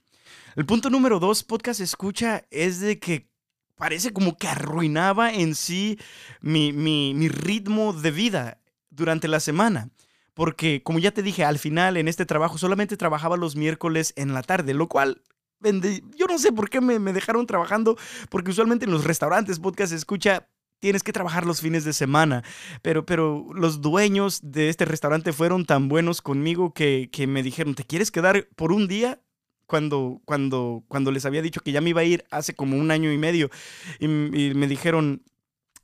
El 0.56 0.66
punto 0.66 0.90
número 0.90 1.20
dos, 1.20 1.44
podcast 1.44 1.80
escucha, 1.80 2.46
es 2.50 2.80
de 2.80 3.00
que 3.00 3.30
parece 3.76 4.12
como 4.12 4.38
que 4.38 4.48
arruinaba 4.48 5.34
en 5.34 5.56
sí 5.56 6.00
mi, 6.42 6.74
mi, 6.74 7.14
mi 7.14 7.30
ritmo 7.30 7.94
de 7.94 8.12
vida 8.12 8.62
durante 8.90 9.28
la 9.28 9.40
semana. 9.40 9.90
Porque, 10.34 10.84
como 10.84 11.00
ya 11.00 11.12
te 11.12 11.22
dije, 11.22 11.44
al 11.44 11.60
final 11.60 11.98
en 11.98 12.08
este 12.08 12.26
trabajo 12.26 12.58
solamente 12.58 12.98
trabajaba 12.98 13.36
los 13.36 13.56
miércoles 13.56 14.14
en 14.16 14.34
la 14.34 14.42
tarde, 14.42 14.74
lo 14.74 14.88
cual 14.88 15.22
yo 15.62 16.26
no 16.28 16.38
sé 16.38 16.52
por 16.52 16.70
qué 16.70 16.80
me, 16.82 17.14
dejaron 17.14 17.46
trabajando, 17.46 17.98
porque 18.30 18.52
usualmente 18.52 18.86
en 18.86 18.92
los 18.92 19.04
restaurantes, 19.04 19.60
podcast 19.60 19.92
escucha, 19.94 20.48
tienes 20.80 21.04
que 21.04 21.14
trabajar 21.14 21.46
los 21.46 21.62
fines 21.62 21.84
de 21.84 21.94
semana. 21.94 22.44
Pero, 22.82 23.06
pero 23.06 23.48
los 23.54 23.82
dueños 23.82 24.40
de 24.44 24.70
este 24.70 24.86
restaurante 24.86 25.34
fueron 25.34 25.66
tan 25.66 25.90
buenos 25.90 26.22
conmigo 26.22 26.74
que, 26.74 27.10
que 27.12 27.28
me 27.28 27.44
dijeron, 27.44 27.76
¿te 27.76 27.84
quieres 27.84 28.12
quedar 28.12 28.48
por 28.56 28.72
un 28.72 28.88
día? 28.88 29.22
Cuando, 29.66 30.20
cuando, 30.26 30.84
cuando 30.88 31.12
les 31.12 31.26
había 31.26 31.44
dicho 31.44 31.62
que 31.62 31.72
ya 31.72 31.80
me 31.80 31.92
iba 31.92 32.02
a 32.02 32.06
ir 32.06 32.26
hace 32.32 32.56
como 32.56 32.76
un 32.76 32.90
año 32.90 33.12
y 33.12 33.20
medio. 33.20 33.52
y 34.00 34.08
me 34.08 34.68
dijeron, 34.68 35.24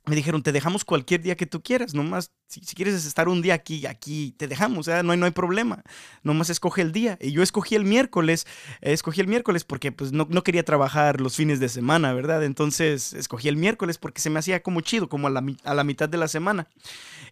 me 0.06 0.14
dijeron, 0.14 0.42
te 0.42 0.52
dejamos 0.52 0.84
cualquier 0.84 1.20
día 1.20 1.36
que 1.36 1.46
tú 1.46 1.62
quieras, 1.62 1.92
nomás, 1.92 2.30
si, 2.46 2.60
si 2.60 2.76
quieres 2.76 3.04
estar 3.04 3.28
un 3.28 3.42
día 3.42 3.54
aquí, 3.54 3.86
aquí 3.86 4.34
te 4.38 4.46
dejamos, 4.46 4.78
o 4.78 4.82
sea, 4.84 5.02
no 5.02 5.10
hay, 5.10 5.18
no 5.18 5.26
hay 5.26 5.32
problema, 5.32 5.82
nomás 6.22 6.48
escoge 6.48 6.82
el 6.82 6.92
día. 6.92 7.18
Y 7.20 7.32
yo 7.32 7.42
escogí 7.42 7.74
el 7.74 7.84
miércoles, 7.84 8.46
escogí 8.80 9.20
el 9.20 9.26
miércoles 9.26 9.64
porque 9.64 9.90
pues 9.90 10.12
no, 10.12 10.28
no, 10.30 10.44
quería 10.44 10.64
trabajar 10.64 11.20
los 11.20 11.34
fines 11.34 11.58
de 11.58 11.68
semana, 11.68 12.12
¿verdad? 12.12 12.44
Entonces 12.44 13.14
escogí 13.14 13.48
el 13.48 13.56
miércoles 13.56 13.98
porque 13.98 14.20
se 14.20 14.30
me 14.30 14.38
hacía 14.38 14.62
como 14.62 14.80
chido, 14.80 15.08
como 15.08 15.26
a 15.26 15.30
la, 15.30 15.44
a 15.64 15.74
la 15.74 15.82
mitad 15.82 16.08
de 16.08 16.18
la 16.18 16.28
semana. 16.28 16.68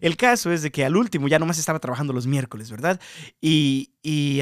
El 0.01 0.17
caso 0.17 0.51
es 0.51 0.61
de 0.61 0.71
que 0.71 0.83
al 0.83 0.97
último 0.97 1.29
ya 1.29 1.39
nomás 1.39 1.57
estaba 1.57 1.79
trabajando 1.79 2.11
los 2.11 2.27
miércoles, 2.27 2.69
¿verdad? 2.69 2.99
Y, 3.39 3.91
y 4.03 4.41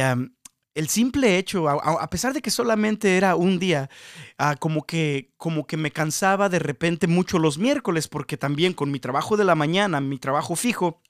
el 0.75 0.89
simple 0.89 1.37
hecho, 1.37 1.69
a, 1.69 2.09
pesar 2.09 2.33
de 2.33 2.41
que 2.41 2.49
solamente 2.49 3.17
era 3.17 3.35
un 3.35 3.59
día, 3.59 3.89
ah, 4.37 4.55
como, 4.55 4.85
que, 4.85 5.31
como 5.37 5.67
que 5.67 5.77
me 5.77 5.91
cansaba 5.91 6.49
de 6.49 6.59
repente 6.59 7.07
mucho 7.07 7.37
los 7.39 7.57
miércoles, 7.57 8.07
porque 8.07 8.37
también 8.37 8.73
con 8.73 8.91
mi 8.91 8.99
trabajo 8.99 9.37
de 9.37 9.43
la 9.43 9.55
mañana, 9.55 10.01
mi 10.01 10.17
trabajo 10.17 10.55
fijo, 10.55 11.01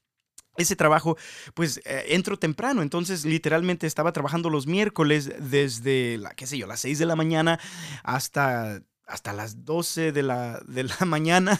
ese 0.58 0.76
trabajo, 0.76 1.18
pues 1.54 1.82
eh, 1.86 2.06
entro 2.10 2.38
temprano, 2.38 2.82
entonces 2.82 3.26
literalmente 3.26 3.88
estaba 3.88 4.12
trabajando 4.12 4.50
los 4.50 4.68
miércoles 4.68 5.32
desde, 5.40 6.18
la, 6.18 6.32
qué 6.32 6.46
sé 6.46 6.58
yo, 6.58 6.68
las 6.68 6.82
6 6.82 7.00
de 7.00 7.06
la 7.06 7.16
mañana 7.16 7.60
hasta 8.04 8.82
hasta 9.08 9.34
las 9.34 9.66
12 9.66 10.12
de 10.12 10.24
la, 10.24 10.62
de 10.68 10.84
la 10.84 10.96
mañana, 11.06 11.60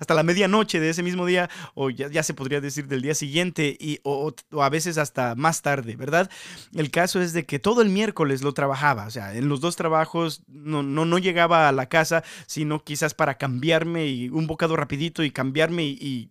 hasta 0.00 0.14
la 0.14 0.22
medianoche 0.22 0.80
de 0.80 0.90
ese 0.90 1.02
mismo 1.02 1.26
día, 1.26 1.48
o 1.74 1.90
ya, 1.90 2.22
se 2.22 2.34
podría 2.34 2.60
decir 2.60 2.86
del 2.86 3.02
día 3.02 3.14
siguiente, 3.14 3.76
y, 3.78 4.00
o, 4.02 4.32
a 4.60 4.68
veces 4.68 4.98
hasta 4.98 5.34
más 5.34 5.62
tarde, 5.62 5.96
¿verdad? 5.96 6.30
El 6.74 6.90
caso 6.90 7.20
es 7.20 7.32
de 7.32 7.46
que 7.46 7.58
todo 7.58 7.82
el 7.82 7.88
miércoles 7.88 8.42
lo 8.42 8.52
trabajaba, 8.52 9.06
o 9.06 9.10
sea, 9.10 9.34
en 9.34 9.48
los 9.48 9.60
dos 9.60 9.76
trabajos 9.76 10.42
no, 10.48 10.82
no, 10.82 11.04
no 11.04 11.18
llegaba 11.18 11.68
a 11.68 11.72
la 11.72 11.88
casa, 11.88 12.22
sino 12.46 12.84
quizás 12.84 13.14
para 13.14 13.38
cambiarme 13.38 14.06
y 14.06 14.28
un 14.28 14.46
bocado 14.46 14.76
rapidito 14.76 15.22
y 15.22 15.30
cambiarme 15.30 15.84
y 15.84 16.30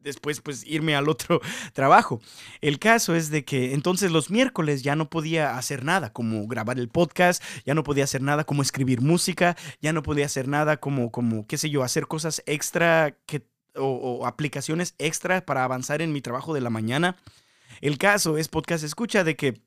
después 0.00 0.40
pues 0.40 0.64
irme 0.66 0.94
al 0.94 1.08
otro 1.08 1.40
trabajo. 1.72 2.20
El 2.60 2.78
caso 2.78 3.14
es 3.14 3.30
de 3.30 3.44
que 3.44 3.72
entonces 3.74 4.10
los 4.10 4.30
miércoles 4.30 4.82
ya 4.82 4.96
no 4.96 5.10
podía 5.10 5.56
hacer 5.56 5.84
nada 5.84 6.12
como 6.12 6.46
grabar 6.46 6.78
el 6.78 6.88
podcast, 6.88 7.42
ya 7.64 7.74
no 7.74 7.84
podía 7.84 8.04
hacer 8.04 8.22
nada 8.22 8.44
como 8.44 8.62
escribir 8.62 9.00
música, 9.00 9.56
ya 9.80 9.92
no 9.92 10.02
podía 10.02 10.26
hacer 10.26 10.48
nada 10.48 10.78
como, 10.78 11.10
como 11.10 11.46
qué 11.46 11.58
sé 11.58 11.70
yo, 11.70 11.82
hacer 11.82 12.06
cosas 12.06 12.42
extra 12.46 13.16
que, 13.26 13.46
o, 13.74 13.86
o 13.86 14.26
aplicaciones 14.26 14.94
extra 14.98 15.44
para 15.44 15.64
avanzar 15.64 16.02
en 16.02 16.12
mi 16.12 16.20
trabajo 16.20 16.54
de 16.54 16.60
la 16.60 16.70
mañana. 16.70 17.16
El 17.80 17.98
caso 17.98 18.36
es 18.36 18.48
podcast 18.48 18.84
escucha 18.84 19.24
de 19.24 19.36
que 19.36 19.62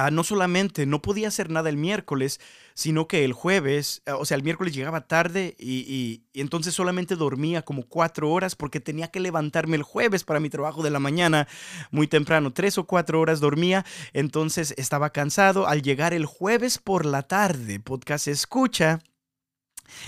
Ah, 0.00 0.12
no 0.12 0.22
solamente 0.22 0.86
no 0.86 1.02
podía 1.02 1.26
hacer 1.26 1.50
nada 1.50 1.68
el 1.68 1.76
miércoles, 1.76 2.38
sino 2.74 3.08
que 3.08 3.24
el 3.24 3.32
jueves, 3.32 4.00
ah, 4.06 4.14
o 4.14 4.24
sea, 4.24 4.36
el 4.36 4.44
miércoles 4.44 4.72
llegaba 4.72 5.08
tarde 5.08 5.56
y, 5.58 6.22
entonces 6.34 6.72
solamente 6.72 7.16
dormía 7.16 7.62
como 7.62 7.82
cuatro 7.82 8.30
horas 8.30 8.54
porque 8.54 8.78
tenía 8.78 9.08
que 9.08 9.18
levantarme 9.18 9.74
el 9.74 9.82
jueves 9.82 10.22
para 10.22 10.38
mi 10.38 10.50
trabajo 10.50 10.84
de 10.84 10.90
la 10.90 11.00
mañana 11.00 11.48
muy 11.90 12.06
temprano. 12.06 12.52
Tres 12.52 12.78
o 12.78 12.84
cuatro 12.84 13.20
horas 13.20 13.40
dormía, 13.40 13.84
entonces 14.12 14.72
estaba 14.76 15.10
cansado. 15.10 15.66
Al 15.66 15.82
llegar 15.82 16.14
el 16.14 16.26
jueves 16.26 16.78
por 16.78 17.04
la 17.04 17.22
tarde, 17.22 17.80
podcast 17.80 18.28
escucha 18.28 19.00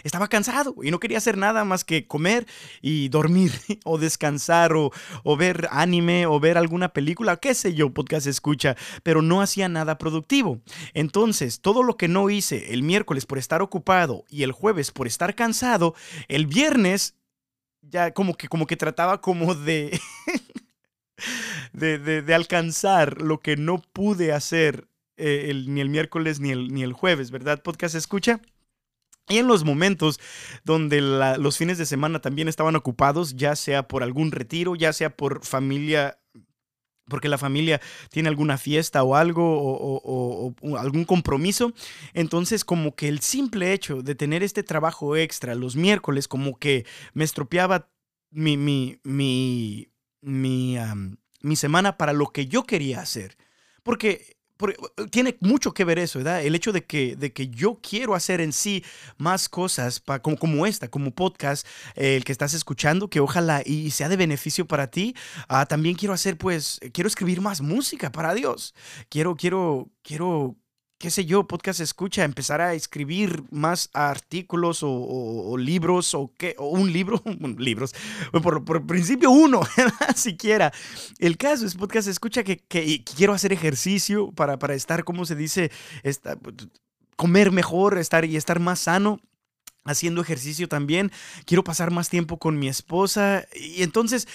estaba 0.04 0.28
cansado 0.28 0.74
y 0.82 0.90
no 0.90 1.00
quería 1.00 1.18
hacer 1.18 1.36
nada 1.36 1.64
más 1.64 1.84
que 1.84 2.06
comer 2.06 2.46
y 2.80 3.08
dormir 3.08 3.52
o 3.84 3.98
descansar 3.98 4.72
o, 4.74 4.90
ver 5.36 5.68
anime 5.70 6.26
o 6.26 6.38
ver 6.40 6.58
alguna 6.58 6.92
película, 6.92 7.36
qué 7.36 7.54
sé 7.54 7.74
yo, 7.74 7.92
podcast 7.92 8.26
escucha, 8.26 8.76
pero 9.02 9.22
no 9.22 9.40
hacía 9.40 9.68
nada 9.68 9.98
productivo. 9.98 10.60
Entonces, 10.94 11.60
todo 11.60 11.82
lo 11.82 11.96
que 11.96 12.08
no 12.08 12.30
hice 12.30 12.72
el 12.72 12.82
miércoles 12.82 13.26
por 13.26 13.38
estar 13.38 13.62
ocupado 13.62 14.24
y 14.28 14.42
el 14.42 14.52
jueves 14.52 14.90
por 14.90 15.06
estar 15.06 15.34
cansado, 15.34 15.94
el 16.28 16.46
viernes 16.46 17.14
ya 17.82 18.12
como 18.12 18.34
que, 18.34 18.48
como 18.48 18.66
que 18.66 18.76
trataba 18.76 19.20
como 19.20 19.54
de, 19.54 19.98
de, 21.72 22.34
alcanzar 22.34 23.20
lo 23.20 23.40
que 23.40 23.56
no 23.56 23.82
pude 23.92 24.32
hacer 24.32 24.88
eh, 25.16 25.52
ni 25.66 25.80
el 25.80 25.88
miércoles 25.88 26.40
ni 26.40 26.50
el, 26.50 26.72
ni 26.72 26.82
el 26.82 26.92
jueves, 26.92 27.30
¿verdad? 27.30 27.62
Podcast 27.62 27.94
escucha. 27.94 28.40
Y 29.30 29.38
en 29.38 29.46
los 29.46 29.64
momentos 29.64 30.18
donde 30.64 31.00
los 31.00 31.56
fines 31.56 31.78
de 31.78 31.86
semana 31.86 32.20
también 32.20 32.48
estaban 32.48 32.74
ocupados, 32.74 33.36
ya 33.36 33.54
sea 33.54 33.86
por 33.86 34.02
algún 34.02 34.32
retiro, 34.32 34.74
ya 34.74 34.92
sea 34.92 35.16
por 35.16 35.44
familia 35.44 36.18
porque 37.06 37.28
la 37.28 37.38
familia 37.38 37.80
tiene 38.10 38.28
alguna 38.28 38.56
fiesta 38.56 39.02
o 39.02 39.16
algo 39.16 39.42
o, 39.44 40.76
algún 40.78 41.04
compromiso. 41.04 41.72
Entonces 42.12 42.64
como 42.64 42.96
que 42.96 43.08
el 43.08 43.20
simple 43.20 43.72
hecho 43.72 44.02
de 44.02 44.14
tener 44.16 44.42
este 44.42 44.62
trabajo 44.62 45.16
extra 45.16 45.54
los 45.54 45.76
miércoles 45.76 46.26
como 46.26 46.58
que 46.58 46.84
me 47.14 47.24
estropeaba 47.24 47.88
mi, 48.30 48.56
mi, 48.56 49.00
mi, 49.04 49.88
mi, 50.20 50.76
mi 51.42 51.56
semana 51.56 51.96
para 51.96 52.12
lo 52.12 52.26
que 52.26 52.46
yo 52.46 52.64
quería 52.64 53.00
hacer. 53.00 53.36
Porque 53.82 54.39
tiene 55.10 55.36
mucho 55.40 55.72
que 55.72 55.84
ver 55.84 55.98
eso, 55.98 56.18
¿verdad? 56.18 56.42
El 56.42 56.54
hecho 56.54 56.72
de 56.72 56.84
que, 56.84 57.16
de 57.16 57.32
que 57.32 57.48
yo 57.48 57.80
quiero 57.82 58.14
hacer 58.14 58.40
en 58.40 58.52
sí 58.52 58.84
más 59.18 59.48
cosas 59.48 60.02
como, 60.22 60.36
como 60.36 60.66
esta, 60.66 60.88
como 60.88 61.14
podcast, 61.14 61.66
eh, 61.96 62.16
el 62.16 62.24
que 62.24 62.32
estás 62.32 62.54
escuchando, 62.54 63.08
que 63.08 63.20
ojalá 63.20 63.62
y 63.64 63.90
sea 63.90 64.08
de 64.08 64.16
beneficio 64.16 64.66
para 64.66 64.90
ti. 64.90 65.14
Ah, 65.48 65.66
también 65.66 65.94
quiero 65.94 66.14
hacer, 66.14 66.36
pues, 66.36 66.80
quiero 66.92 67.08
escribir 67.08 67.40
más 67.40 67.60
música 67.60 68.12
para 68.12 68.34
Dios. 68.34 68.74
Quiero, 69.08 69.36
quiero, 69.36 69.90
quiero 70.02 70.56
qué 71.00 71.10
sé 71.10 71.24
yo, 71.24 71.48
podcast 71.48 71.80
escucha, 71.80 72.24
empezar 72.24 72.60
a 72.60 72.74
escribir 72.74 73.42
más 73.50 73.88
artículos 73.94 74.80
o, 74.82 75.56
libros 75.56 76.12
o 76.14 76.30
qué, 76.36 76.54
o 76.58 76.68
un 76.68 76.92
libro, 76.92 77.22
libros, 77.58 77.94
por, 78.42 78.86
principio 78.86 79.30
uno, 79.30 79.62
siquiera. 80.14 80.70
El 81.18 81.38
caso 81.38 81.64
es 81.64 81.74
podcast 81.74 82.06
escucha 82.06 82.44
que, 82.44 82.58
quiero 83.16 83.32
hacer 83.32 83.50
ejercicio 83.54 84.30
para, 84.32 84.74
estar, 84.74 85.02
¿cómo 85.04 85.24
se 85.24 85.36
dice? 85.36 85.72
comer 87.16 87.50
mejor, 87.50 87.96
estar 87.96 88.26
y 88.26 88.36
estar 88.36 88.60
más 88.60 88.80
sano 88.80 89.20
haciendo 89.84 90.20
ejercicio 90.20 90.68
también, 90.68 91.10
quiero 91.46 91.64
pasar 91.64 91.90
más 91.90 92.10
tiempo 92.10 92.38
con 92.38 92.58
mi 92.58 92.68
esposa 92.68 93.46
y 93.54 93.82
entonces 93.82 94.28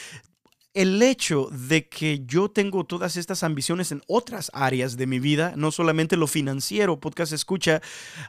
el 0.76 1.02
hecho 1.02 1.48
de 1.52 1.88
que 1.88 2.26
yo 2.26 2.50
tengo 2.50 2.84
todas 2.84 3.16
estas 3.16 3.44
ambiciones 3.44 3.94
en 3.94 4.02
otras 4.08 4.52
áreas 4.54 4.98
de 4.98 5.08
mi 5.08 5.20
vida, 5.20 5.54
no 5.56 5.72
solamente 5.72 6.18
lo 6.18 6.28
financiero, 6.28 7.00
podcast 7.00 7.32
escucha, 7.32 7.82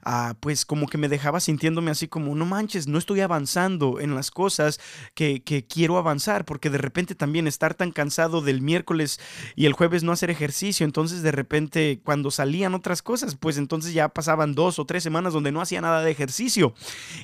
ah, 0.05 0.37
pues 0.39 0.65
como 0.65 0.87
que 0.87 0.97
me 0.97 1.09
dejaba 1.09 1.41
sintiéndome 1.41 1.91
así 1.91 2.07
como, 2.07 2.37
no 2.37 2.47
manches, 2.47 2.87
no 2.87 2.99
estoy 2.99 3.21
avanzando 3.21 3.99
en 3.99 4.15
las 4.15 4.31
cosas 4.31 4.79
que, 5.15 5.43
quiero 5.69 5.99
avanzar, 5.99 6.45
porque 6.45 6.71
de 6.71 6.79
repente 6.79 7.17
también 7.17 7.49
estar 7.49 7.75
tan 7.75 7.91
cansado 7.91 8.41
del 8.41 8.63
miércoles 8.63 9.19
y 9.57 9.67
el 9.67 9.73
jueves 9.73 10.05
no 10.05 10.13
hacer 10.13 10.31
ejercicio, 10.31 10.85
entonces 10.85 11.23
de 11.23 11.33
repente 11.33 12.01
cuando 12.05 12.31
salían 12.31 12.75
otras 12.75 13.03
cosas, 13.03 13.35
pues 13.35 13.59
entonces 13.59 13.93
ya 13.93 14.09
pasaban 14.09 14.55
dos 14.55 14.79
o 14.79 14.85
tres 14.85 15.03
semanas 15.03 15.33
donde 15.33 15.51
no 15.51 15.61
hacía 15.61 15.81
nada 15.81 16.01
de 16.03 16.13
ejercicio. 16.13 16.75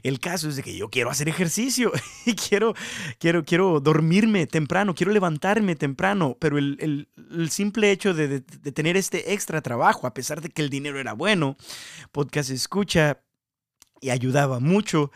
El 0.02 0.18
caso 0.18 0.48
es 0.48 0.56
de 0.56 0.64
que 0.64 0.76
yo 0.76 0.90
quiero 0.90 1.10
hacer 1.10 1.28
ejercicio 1.28 1.92
y 2.26 2.34
quiero, 2.34 2.74
quiero, 3.20 3.44
quiero 3.44 3.78
dormirme 3.78 4.48
temprano, 4.48 4.96
quiero 4.96 5.11
levantarme 5.12 5.76
temprano, 5.76 6.36
pero 6.40 6.58
el, 6.58 7.06
simple 7.50 7.90
hecho 7.90 8.14
de, 8.14 8.40
de, 8.40 8.72
tener 8.72 8.96
este 8.96 9.32
extra 9.32 9.60
trabajo, 9.60 10.06
a 10.06 10.14
pesar 10.14 10.40
de 10.40 10.48
que 10.48 10.62
el 10.62 10.70
dinero 10.70 10.98
era 10.98 11.12
bueno, 11.12 11.56
podcast 12.10 12.50
escucha 12.50 13.20
y 14.00 14.10
ayudaba 14.10 14.58
mucho, 14.58 15.12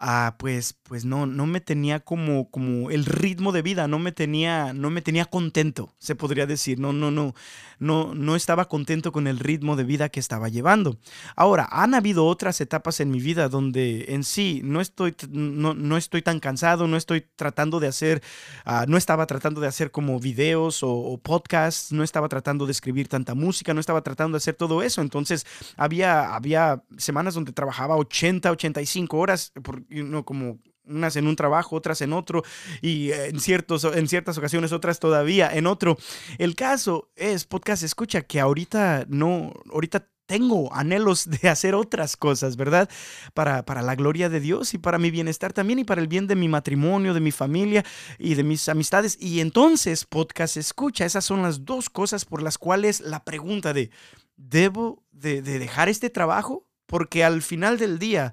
ah, 0.00 0.36
pues, 0.38 0.74
pues 0.82 1.04
no, 1.04 1.26
no 1.26 1.46
me 1.46 1.60
tenía 1.60 2.00
como, 2.00 2.50
como 2.50 2.90
el 2.90 3.04
ritmo 3.04 3.52
de 3.52 3.60
vida, 3.60 3.86
no 3.86 3.98
me 3.98 4.12
tenía, 4.12 4.72
no 4.72 4.88
me 4.88 5.02
tenía 5.02 5.26
contento, 5.26 5.94
se 5.98 6.14
podría 6.14 6.46
decir, 6.46 6.80
no, 6.80 6.94
no, 6.94 7.10
no, 7.10 7.34
no, 7.78 8.14
no 8.14 8.34
estaba 8.34 8.66
contento 8.66 9.12
con 9.12 9.26
el 9.26 9.38
ritmo 9.38 9.76
de 9.76 9.84
vida 9.84 10.08
que 10.08 10.18
estaba 10.18 10.48
llevando. 10.48 10.98
Ahora, 11.36 11.68
han 11.70 11.94
habido 11.94 12.26
otras 12.26 12.60
etapas 12.62 13.00
en 13.00 13.10
mi 13.10 13.20
vida 13.20 13.50
donde 13.50 14.06
en 14.08 14.24
sí 14.24 14.62
no 14.64 14.80
estoy, 14.80 15.14
no, 15.28 15.74
no 15.74 15.98
estoy 15.98 16.22
tan 16.22 16.40
cansado, 16.40 16.88
no 16.88 16.96
estoy 16.96 17.26
tratando 17.36 17.78
de 17.78 17.88
hacer, 17.88 18.22
ah, 18.64 18.86
no 18.88 18.96
estaba 18.96 19.26
tratando 19.26 19.60
de 19.60 19.66
hacer 19.66 19.90
como 19.90 20.18
videos 20.18 20.82
o, 20.82 20.90
o, 20.90 21.18
podcasts, 21.18 21.92
no 21.92 22.02
estaba 22.02 22.28
tratando 22.28 22.64
de 22.64 22.72
escribir 22.72 23.08
tanta 23.08 23.34
música, 23.34 23.74
no 23.74 23.80
estaba 23.80 24.00
tratando 24.00 24.36
de 24.36 24.38
hacer 24.38 24.54
todo 24.54 24.82
eso, 24.82 25.02
entonces 25.02 25.46
había, 25.76 26.34
había 26.34 26.82
semanas 26.96 27.34
donde 27.34 27.52
trabajaba 27.52 27.96
80, 27.96 28.50
85 28.50 29.18
horas 29.18 29.52
por 29.62 29.82
no, 29.90 30.24
como 30.24 30.58
unas 30.84 31.16
en 31.16 31.26
un 31.26 31.36
trabajo, 31.36 31.76
otras 31.76 32.00
en 32.00 32.12
otro, 32.12 32.42
y 32.82 33.12
en, 33.12 33.40
ciertos, 33.40 33.84
en 33.84 34.08
ciertas 34.08 34.38
ocasiones 34.38 34.72
otras 34.72 34.98
todavía 34.98 35.48
en 35.52 35.66
otro. 35.66 35.96
El 36.38 36.54
caso 36.56 37.10
es, 37.16 37.44
podcast 37.44 37.82
escucha, 37.82 38.22
que 38.22 38.40
ahorita 38.40 39.06
no, 39.08 39.52
ahorita 39.72 40.06
tengo 40.30 40.72
anhelos 40.72 41.28
de 41.28 41.48
hacer 41.48 41.74
otras 41.74 42.16
cosas, 42.16 42.56
¿verdad? 42.56 42.88
Para, 43.34 43.64
para 43.64 43.82
la 43.82 43.96
gloria 43.96 44.28
de 44.28 44.38
Dios 44.38 44.74
y 44.74 44.78
para 44.78 44.96
mi 44.98 45.10
bienestar 45.10 45.52
también 45.52 45.80
y 45.80 45.84
para 45.84 46.00
el 46.00 46.06
bien 46.06 46.28
de 46.28 46.36
mi 46.36 46.48
matrimonio, 46.48 47.14
de 47.14 47.20
mi 47.20 47.32
familia 47.32 47.84
y 48.16 48.34
de 48.34 48.44
mis 48.44 48.68
amistades. 48.68 49.16
Y 49.20 49.40
entonces, 49.40 50.04
podcast 50.04 50.56
escucha, 50.56 51.04
esas 51.04 51.24
son 51.24 51.42
las 51.42 51.64
dos 51.64 51.90
cosas 51.90 52.24
por 52.24 52.42
las 52.42 52.58
cuales 52.58 53.00
la 53.00 53.24
pregunta 53.24 53.72
de, 53.72 53.90
¿debo 54.36 55.02
de, 55.10 55.42
de 55.42 55.58
dejar 55.58 55.88
este 55.88 56.10
trabajo? 56.10 56.64
Porque 56.86 57.24
al 57.24 57.42
final 57.42 57.76
del 57.76 57.98
día, 57.98 58.32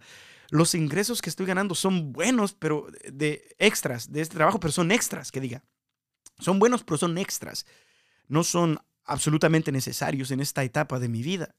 los 0.50 0.75
ingresos 0.75 1.22
que 1.22 1.30
estoy 1.30 1.46
ganando 1.46 1.75
son 1.75 2.13
buenos, 2.13 2.54
pero 2.54 2.88
de 3.12 3.56
extras 3.60 4.12
de 4.12 4.22
este 4.22 4.36
trabajo, 4.36 4.60
pero 4.60 4.72
son 4.72 4.92
extras, 4.92 5.32
que 5.32 5.42
diga. 5.42 5.63
Son 6.39 6.60
buenos, 6.60 6.84
pero 6.84 6.98
son 6.98 7.18
extras. 7.18 7.66
No 8.27 8.44
son 8.44 8.80
absolutamente 9.04 9.72
necesarios 9.72 10.32
en 10.32 10.39
esta 10.39 10.63
etapa 10.63 11.00
de 11.00 11.10
mi 11.10 11.22
vida. 11.24 11.56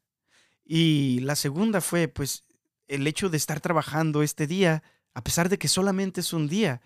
Y 0.64 1.20
la 1.20 1.36
segunda 1.36 1.80
fue, 1.80 2.08
pues, 2.08 2.44
el 2.86 3.06
hecho 3.06 3.28
de 3.28 3.36
estar 3.36 3.60
trabajando 3.60 4.22
este 4.22 4.46
día, 4.46 4.82
a 5.14 5.22
pesar 5.22 5.48
de 5.48 5.58
que 5.58 5.68
solamente 5.68 6.20
es 6.20 6.32
un 6.32 6.48
día, 6.48 6.80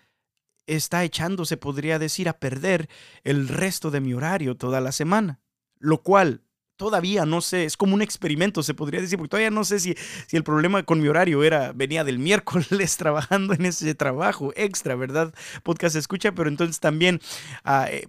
está 0.65 1.03
echándose, 1.03 1.57
podría 1.57 1.99
decir, 1.99 2.29
a 2.29 2.39
perder 2.39 2.89
el 3.23 3.47
resto 3.47 3.91
de 3.91 4.01
mi 4.01 4.13
horario 4.13 4.55
toda 4.55 4.81
la 4.81 4.91
semana. 4.91 5.39
Lo 5.77 6.01
cual 6.01 6.43
todavía 6.75 7.25
no 7.25 7.41
sé, 7.41 7.65
es 7.65 7.77
como 7.77 7.93
un 7.93 8.01
experimento, 8.01 8.63
se 8.63 8.73
podría 8.73 9.01
decir, 9.01 9.17
porque 9.17 9.29
todavía 9.29 9.51
no 9.51 9.63
sé 9.63 9.79
si, 9.79 9.95
si 10.27 10.37
el 10.37 10.43
problema 10.43 10.83
con 10.83 11.01
mi 11.01 11.07
horario 11.07 11.43
era, 11.43 11.71
venía 11.73 12.03
del 12.03 12.19
miércoles 12.19 12.97
trabajando 12.97 13.53
en 13.53 13.65
ese 13.65 13.95
trabajo 13.95 14.51
extra, 14.55 14.95
¿verdad? 14.95 15.33
Podcast 15.63 15.95
escucha, 15.95 16.33
pero 16.33 16.49
entonces 16.49 16.79
también, 16.79 17.21
ah, 17.63 17.87
eh, 17.89 18.07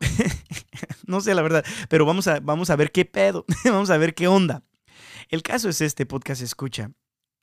no 1.06 1.20
sé 1.20 1.34
la 1.34 1.42
verdad, 1.42 1.64
pero 1.88 2.04
vamos 2.04 2.26
a, 2.28 2.40
vamos 2.40 2.70
a 2.70 2.76
ver 2.76 2.92
qué 2.92 3.04
pedo, 3.04 3.44
vamos 3.64 3.90
a 3.90 3.98
ver 3.98 4.14
qué 4.14 4.28
onda. 4.28 4.62
El 5.28 5.42
caso 5.42 5.68
es 5.68 5.80
este 5.80 6.06
podcast 6.06 6.42
escucha. 6.42 6.90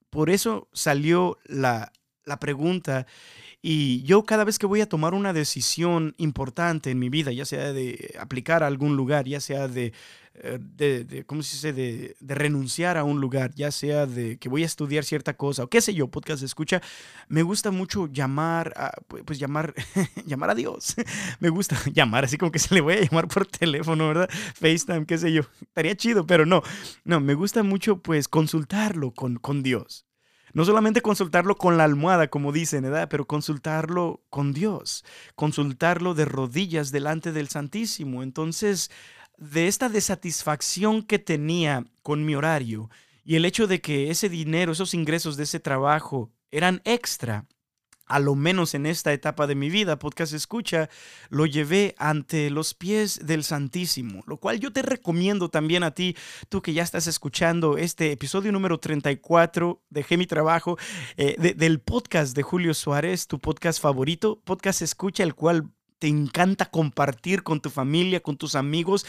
Por 0.09 0.29
eso 0.29 0.69
salió 0.73 1.39
la, 1.45 1.91
la 2.25 2.39
pregunta 2.39 3.05
y 3.61 4.01
yo 4.03 4.23
cada 4.25 4.43
vez 4.43 4.57
que 4.57 4.65
voy 4.65 4.81
a 4.81 4.89
tomar 4.89 5.13
una 5.13 5.33
decisión 5.33 6.15
importante 6.17 6.89
en 6.89 6.97
mi 6.97 7.09
vida, 7.09 7.31
ya 7.31 7.45
sea 7.45 7.73
de 7.73 8.15
aplicar 8.19 8.63
a 8.63 8.67
algún 8.67 8.95
lugar, 8.95 9.25
ya 9.25 9.39
sea 9.39 9.67
de, 9.67 9.93
eh, 10.33 10.57
de, 10.59 11.23
¿cómo 11.27 11.43
se 11.43 11.55
dice?, 11.55 11.73
de, 11.73 12.15
de, 12.19 12.35
renunciar 12.35 12.97
a 12.97 13.03
un 13.03 13.21
lugar, 13.21 13.53
ya 13.53 13.69
sea 13.69 14.07
de 14.07 14.39
que 14.39 14.49
voy 14.49 14.63
a 14.63 14.65
estudiar 14.65 15.03
cierta 15.03 15.35
cosa 15.35 15.63
o 15.63 15.67
qué 15.67 15.79
sé 15.79 15.93
yo, 15.93 16.07
podcast 16.07 16.41
escucha, 16.41 16.81
me 17.27 17.43
gusta 17.43 17.69
mucho 17.69 18.07
llamar, 18.07 18.73
a, 18.75 18.93
pues 19.25 19.37
llamar, 19.37 19.75
llamar 20.25 20.49
a 20.49 20.55
Dios. 20.55 20.95
me 21.39 21.49
gusta 21.49 21.77
llamar, 21.93 22.23
así 22.23 22.39
como 22.39 22.51
que 22.51 22.59
se 22.59 22.73
le 22.73 22.81
voy 22.81 22.95
a 22.95 23.01
llamar 23.01 23.27
por 23.27 23.45
teléfono, 23.45 24.07
¿verdad? 24.07 24.29
FaceTime, 24.55 25.05
qué 25.05 25.19
sé 25.19 25.33
yo. 25.33 25.43
Estaría 25.61 25.95
chido, 25.95 26.25
pero 26.25 26.47
no. 26.47 26.63
No, 27.03 27.19
me 27.19 27.35
gusta 27.35 27.61
mucho 27.61 28.01
pues 28.01 28.27
consultarlo 28.27 29.11
con, 29.11 29.37
con 29.37 29.61
Dios. 29.61 30.07
No 30.53 30.65
solamente 30.65 31.01
consultarlo 31.01 31.55
con 31.55 31.77
la 31.77 31.85
almohada, 31.85 32.27
como 32.27 32.51
dicen, 32.51 32.83
¿verdad? 32.83 33.07
Pero 33.09 33.25
consultarlo 33.25 34.21
con 34.29 34.53
Dios, 34.53 35.05
consultarlo 35.35 36.13
de 36.13 36.25
rodillas 36.25 36.91
delante 36.91 37.31
del 37.31 37.47
Santísimo. 37.47 38.23
Entonces, 38.23 38.91
de 39.37 39.67
esta 39.67 39.89
desatisfacción 39.89 41.03
que 41.03 41.19
tenía 41.19 41.85
con 42.03 42.25
mi 42.25 42.35
horario 42.35 42.89
y 43.23 43.35
el 43.35 43.45
hecho 43.45 43.67
de 43.67 43.81
que 43.81 44.11
ese 44.11 44.29
dinero, 44.29 44.71
esos 44.71 44.93
ingresos 44.93 45.37
de 45.37 45.43
ese 45.43 45.59
trabajo 45.59 46.31
eran 46.51 46.81
extra, 46.85 47.45
a 48.11 48.19
lo 48.19 48.35
menos 48.35 48.73
en 48.73 48.85
esta 48.85 49.13
etapa 49.13 49.47
de 49.47 49.55
mi 49.55 49.69
vida, 49.69 49.97
podcast 49.97 50.33
escucha, 50.33 50.89
lo 51.29 51.45
llevé 51.45 51.95
ante 51.97 52.49
los 52.49 52.73
pies 52.73 53.25
del 53.25 53.45
Santísimo, 53.45 54.21
lo 54.27 54.35
cual 54.35 54.59
yo 54.59 54.73
te 54.73 54.81
recomiendo 54.81 55.47
también 55.49 55.83
a 55.83 55.91
ti, 55.91 56.17
tú 56.49 56.61
que 56.61 56.73
ya 56.73 56.83
estás 56.83 57.07
escuchando 57.07 57.77
este 57.77 58.11
episodio 58.11 58.51
número 58.51 58.81
34, 58.81 59.81
dejé 59.89 60.17
mi 60.17 60.27
trabajo, 60.27 60.77
eh, 61.15 61.37
del 61.55 61.79
podcast 61.79 62.35
de 62.35 62.43
Julio 62.43 62.73
Suárez, 62.73 63.27
tu 63.27 63.39
podcast 63.39 63.81
favorito, 63.81 64.41
podcast 64.43 64.81
escucha, 64.81 65.23
el 65.23 65.33
cual 65.33 65.69
te 65.97 66.09
encanta 66.09 66.65
compartir 66.65 67.43
con 67.43 67.61
tu 67.61 67.69
familia, 67.69 68.19
con 68.19 68.35
tus 68.35 68.55
amigos 68.55 69.05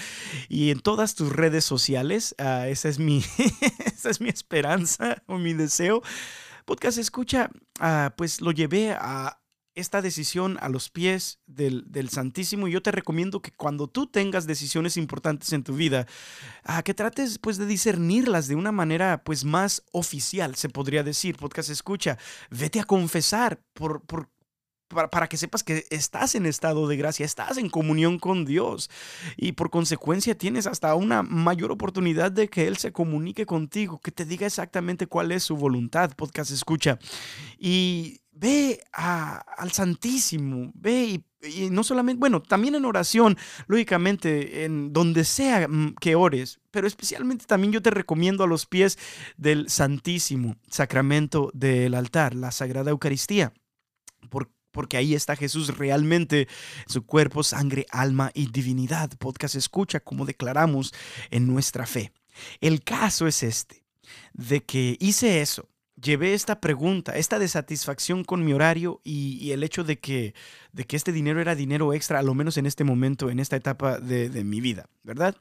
y 0.48 0.70
en 0.70 0.78
todas 0.78 1.16
tus 1.16 1.32
redes 1.32 1.64
sociales. 1.64 2.36
Ah, 2.38 2.68
esa, 2.68 2.88
es 2.88 3.00
mi, 3.00 3.24
esa 3.84 4.10
es 4.10 4.20
mi 4.20 4.28
esperanza 4.28 5.24
o 5.26 5.38
mi 5.38 5.54
deseo 5.54 6.02
podcast 6.64 6.98
escucha, 6.98 7.50
ah, 7.80 8.14
pues 8.16 8.40
lo 8.40 8.52
llevé 8.52 8.92
a 8.92 9.38
esta 9.74 10.02
decisión 10.02 10.58
a 10.60 10.68
los 10.68 10.90
pies 10.90 11.38
del, 11.46 12.08
Santísimo 12.10 12.68
y 12.68 12.72
yo 12.72 12.82
te 12.82 12.90
recomiendo 12.90 13.40
que 13.40 13.52
cuando 13.52 13.88
tú 13.88 14.06
tengas 14.06 14.46
decisiones 14.46 14.96
importantes 14.96 15.52
en 15.52 15.64
tu 15.64 15.74
vida, 15.74 16.06
a 16.64 16.82
que 16.82 16.94
trates 16.94 17.38
pues 17.38 17.56
de 17.56 17.66
discernirlas 17.66 18.48
de 18.48 18.54
una 18.54 18.72
manera 18.72 19.24
pues 19.24 19.44
más 19.44 19.82
oficial, 19.92 20.56
se 20.56 20.68
podría 20.68 21.02
decir, 21.02 21.36
podcast 21.36 21.70
escucha, 21.70 22.18
vete 22.50 22.80
a 22.80 22.84
confesar 22.84 23.62
por, 23.72 24.02
por 24.02 24.28
para, 24.92 25.28
que 25.28 25.36
sepas 25.36 25.62
que 25.62 25.86
estás 25.90 26.34
en 26.34 26.46
estado 26.46 26.86
de 26.88 26.96
gracia, 26.96 27.26
estás 27.26 27.58
en 27.58 27.68
comunión 27.68 28.18
con 28.18 28.44
Dios 28.44 28.90
y 29.36 29.52
por 29.52 29.70
consecuencia 29.70 30.36
tienes 30.36 30.66
hasta 30.66 30.94
una 30.94 31.22
mayor 31.22 31.72
oportunidad 31.72 32.32
de 32.32 32.48
que 32.48 32.66
Él 32.66 32.76
se 32.76 32.92
comunique 32.92 33.46
contigo, 33.46 34.00
que 34.00 34.12
te 34.12 34.24
diga 34.24 34.46
exactamente 34.46 35.06
cuál 35.06 35.32
es 35.32 35.42
su 35.42 35.56
voluntad, 35.56 36.12
podcast 36.16 36.50
escucha. 36.50 36.98
Y 37.58 38.20
ve 38.32 38.80
al 38.92 39.72
Santísimo, 39.72 40.72
ve 40.74 41.22
y, 41.42 41.70
no 41.70 41.82
solamente, 41.82 42.20
bueno, 42.20 42.42
también 42.42 42.74
en 42.74 42.84
oración, 42.84 43.36
lógicamente, 43.66 44.64
en 44.64 44.92
donde 44.92 45.24
sea 45.24 45.66
mm, 45.68 45.94
que 46.00 46.14
ores, 46.14 46.60
pero 46.70 46.86
especialmente 46.86 47.46
también 47.46 47.72
yo 47.72 47.82
te 47.82 47.90
recomiendo 47.90 48.44
a 48.44 48.46
los 48.46 48.66
pies 48.66 48.98
del 49.36 49.68
Santísimo 49.68 50.56
Sacramento 50.70 51.50
del 51.52 51.94
altar, 51.94 52.34
la 52.34 52.52
Sagrada 52.52 52.90
Eucaristía, 52.90 53.52
porque 54.72 54.96
ahí 54.96 55.14
está 55.14 55.36
Jesús 55.36 55.76
realmente, 55.76 56.48
su 56.86 57.06
cuerpo, 57.06 57.42
sangre, 57.42 57.86
alma 57.90 58.30
y 58.34 58.50
divinidad. 58.50 59.10
Podcast 59.18 59.54
escucha 59.54 60.00
como 60.00 60.26
declaramos 60.26 60.92
en 61.30 61.46
nuestra 61.46 61.86
fe. 61.86 62.12
El 62.60 62.82
caso 62.82 63.26
es 63.26 63.42
este, 63.42 63.84
de 64.32 64.64
que 64.64 64.96
hice 64.98 65.40
eso 65.40 65.68
llevé 66.02 66.34
esta 66.34 66.60
pregunta, 66.60 67.16
esta 67.16 67.38
desatisfacción 67.38 68.24
con 68.24 68.44
mi 68.44 68.52
horario 68.52 69.00
y, 69.04 69.52
el 69.52 69.62
hecho 69.62 69.84
de 69.84 69.98
que, 69.98 70.34
de 70.72 70.84
que 70.84 70.96
este 70.96 71.12
dinero 71.12 71.40
era 71.40 71.54
dinero 71.54 71.92
extra, 71.94 72.18
a 72.18 72.22
lo 72.22 72.34
menos 72.34 72.56
en 72.56 72.66
este 72.66 72.84
momento, 72.84 73.30
en 73.30 73.38
esta 73.38 73.56
etapa 73.56 73.98
de, 73.98 74.28
de 74.28 74.44
mi 74.44 74.60
vida, 74.60 74.88
¿verdad? 75.04 75.36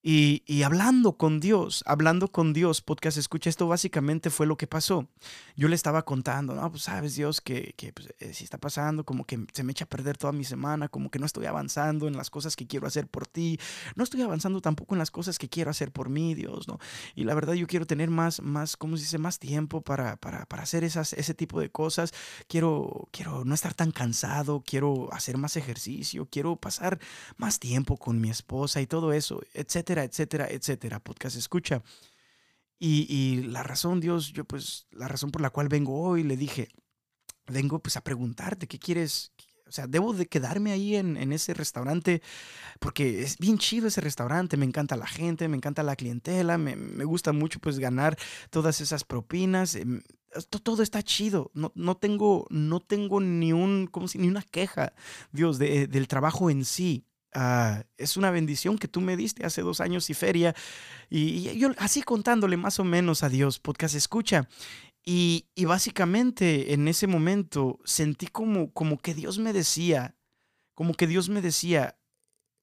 Y, 0.00 0.62
hablando 0.62 1.16
con 1.16 1.40
Dios, 1.40 1.82
hablando 1.84 2.28
con 2.28 2.52
Dios, 2.52 2.82
podcast 2.82 3.18
escucha, 3.18 3.50
esto 3.50 3.66
básicamente 3.66 4.30
fue 4.30 4.46
lo 4.46 4.56
que 4.56 4.68
pasó. 4.68 5.08
Yo 5.56 5.66
le 5.66 5.74
estaba 5.74 6.04
contando, 6.04 6.54
no, 6.54 6.70
pues 6.70 6.84
sabes 6.84 7.16
Dios 7.16 7.40
que, 7.40 7.74
que 7.76 7.92
pues, 7.92 8.14
eh, 8.20 8.32
si 8.32 8.44
está 8.44 8.58
pasando, 8.58 9.04
como 9.04 9.24
que 9.24 9.44
se 9.52 9.64
me 9.64 9.72
echa 9.72 9.86
a 9.86 9.88
perder 9.88 10.16
toda 10.16 10.32
mi 10.32 10.44
semana, 10.44 10.88
como 10.88 11.10
que 11.10 11.18
no 11.18 11.26
estoy 11.26 11.46
avanzando 11.46 12.06
en 12.06 12.16
las 12.16 12.30
cosas 12.30 12.54
que 12.54 12.68
quiero 12.68 12.86
hacer 12.86 13.08
por 13.08 13.26
ti, 13.26 13.58
no 13.96 14.04
estoy 14.04 14.22
avanzando 14.22 14.60
tampoco 14.60 14.94
en 14.94 15.00
las 15.00 15.10
cosas 15.10 15.36
que 15.36 15.48
quiero 15.48 15.70
hacer 15.70 15.90
por 15.90 16.10
mí, 16.10 16.34
Dios, 16.36 16.68
¿no? 16.68 16.78
Y 17.16 17.24
la 17.24 17.34
verdad 17.34 17.54
yo 17.54 17.66
quiero 17.66 17.84
tener 17.84 18.08
más, 18.08 18.40
más, 18.40 18.76
¿cómo 18.76 18.96
se 18.96 19.02
dice? 19.02 19.18
Más 19.18 19.40
tiempo 19.40 19.80
para, 19.80 20.16
para, 20.16 20.46
para 20.46 20.62
hacer 20.62 20.84
esas, 20.84 21.12
ese 21.12 21.34
tipo 21.34 21.60
de 21.60 21.70
cosas. 21.70 22.14
Quiero, 22.46 23.08
quiero 23.10 23.44
no 23.44 23.52
estar 23.52 23.74
tan 23.74 23.90
cansado, 23.90 24.62
quiero 24.64 25.12
hacer 25.12 25.38
más 25.38 25.56
ejercicio, 25.56 26.28
quiero 26.30 26.54
pasar 26.54 27.00
más 27.36 27.58
tiempo 27.58 27.96
con 27.96 28.20
mi 28.20 28.30
esposa 28.30 28.80
y 28.80 28.86
todo 28.86 29.12
eso, 29.12 29.42
etc 29.54 29.87
etcétera, 29.88 30.04
etcétera, 30.04 30.48
etcétera. 30.50 31.00
Podcast 31.00 31.36
escucha. 31.36 31.82
Y, 32.80 33.42
la 33.42 33.62
razón, 33.62 34.00
Dios, 34.00 34.32
yo 34.32 34.44
pues, 34.44 34.86
la 34.92 35.08
razón 35.08 35.30
por 35.30 35.42
la 35.42 35.50
cual 35.50 35.68
vengo 35.68 36.00
hoy, 36.00 36.22
le 36.22 36.36
dije, 36.36 36.68
vengo 37.48 37.80
pues 37.80 37.96
a 37.96 38.04
preguntarte, 38.04 38.68
¿qué 38.68 38.78
quieres? 38.78 39.32
O 39.66 39.72
sea, 39.72 39.86
debo 39.86 40.14
de 40.14 40.26
quedarme 40.26 40.70
ahí 40.70 40.96
en, 40.96 41.32
ese 41.32 41.54
restaurante 41.54 42.22
porque 42.78 43.22
es 43.22 43.36
bien 43.38 43.58
chido 43.58 43.88
ese 43.88 44.00
restaurante, 44.00 44.56
me 44.56 44.64
encanta 44.64 44.96
la 44.96 45.06
gente, 45.06 45.48
me 45.48 45.56
encanta 45.56 45.82
la 45.82 45.96
clientela, 45.96 46.56
me, 46.56 47.04
gusta 47.04 47.32
mucho 47.32 47.58
pues 47.58 47.78
ganar 47.78 48.16
todas 48.50 48.80
esas 48.80 49.04
propinas. 49.04 49.74
Em, 49.74 50.00
todo 50.62 50.82
está 50.82 51.02
chido, 51.02 51.50
no, 51.54 51.72
no, 51.74 51.96
tengo, 51.96 52.46
no 52.50 52.80
tengo 52.80 53.20
ni, 53.20 53.52
un, 53.52 53.88
como 53.88 54.08
si, 54.08 54.18
ni 54.18 54.28
una 54.28 54.42
queja, 54.42 54.92
Dios, 55.32 55.58
del 55.58 56.08
trabajo 56.08 56.48
en 56.48 56.64
sí. 56.64 57.04
Ah, 57.40 57.84
es 57.96 58.16
una 58.16 58.32
bendición 58.32 58.78
que 58.78 58.88
tú 58.88 59.00
me 59.00 59.16
diste 59.16 59.46
hace 59.46 59.62
dos 59.62 59.80
años 59.80 60.10
y 60.10 60.14
feria. 60.14 60.56
Y, 61.08 61.56
yo 61.56 61.70
así 61.78 62.02
contándole 62.02 62.56
más 62.56 62.80
o 62.80 62.84
menos 62.84 63.22
a 63.22 63.28
Dios, 63.28 63.60
podcast 63.60 63.94
escucha. 63.94 64.48
Y, 65.04 65.46
básicamente 65.64 66.72
en 66.74 66.88
ese 66.88 67.06
momento 67.06 67.78
sentí 67.84 68.26
como, 68.26 68.72
como 68.72 68.98
que 68.98 69.14
Dios 69.14 69.38
me 69.38 69.52
decía, 69.52 70.16
como 70.74 70.94
que 70.94 71.06
Dios 71.06 71.28
me 71.28 71.40
decía, 71.40 71.96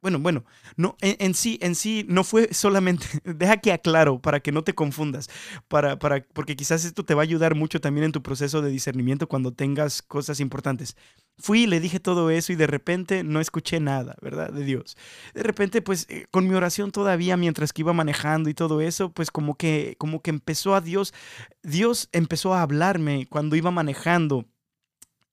bueno, 0.01 0.19
bueno, 0.19 0.43
no, 0.75 0.97
en, 0.99 1.33
sí, 1.35 1.57
en 1.61 1.73
sí 1.75 2.05
no 2.09 2.25
fue 2.25 2.53
solamente, 2.53 3.07
deja 3.23 3.55
que 3.57 3.71
aclaro 3.71 4.21
para 4.21 4.41
que 4.41 4.51
no 4.51 4.65
te 4.65 4.75
confundas, 4.75 5.29
para, 5.69 5.97
para, 5.99 6.27
porque 6.33 6.57
quizás 6.57 6.83
esto 6.83 7.05
te 7.05 7.13
va 7.13 7.21
a 7.21 7.23
ayudar 7.23 7.55
mucho 7.55 7.79
también 7.79 8.03
en 8.03 8.11
tu 8.11 8.21
proceso 8.21 8.61
de 8.61 8.71
discernimiento 8.71 9.29
cuando 9.29 9.53
tengas 9.53 10.01
cosas 10.01 10.41
importantes. 10.41 10.97
Fui, 11.37 11.67
le 11.67 11.79
dije 11.79 11.99
todo 11.99 12.29
eso 12.29 12.53
y 12.53 12.55
de 12.55 12.67
repente 12.67 13.23
no 13.23 13.41
escuché 13.41 13.79
nada, 13.79 14.15
¿verdad? 14.21 14.53
De 14.53 14.63
Dios. 14.63 14.95
De 15.33 15.43
repente, 15.43 15.81
pues 15.81 16.05
eh, 16.09 16.27
con 16.31 16.47
mi 16.47 16.55
oración 16.55 16.91
todavía 16.91 17.35
mientras 17.35 17.73
que 17.73 17.81
iba 17.81 17.93
manejando 17.93 18.49
y 18.49 18.53
todo 18.53 18.79
eso, 18.81 19.11
pues 19.11 19.31
como 19.31 19.55
que, 19.55 19.95
como 19.97 20.21
que 20.21 20.29
empezó 20.29 20.75
a 20.75 20.81
Dios, 20.81 21.13
Dios 21.61 22.09
empezó 22.13 22.53
a 22.53 22.61
hablarme 22.61 23.27
cuando 23.29 23.55
iba 23.55 23.69
manejando 23.71 24.45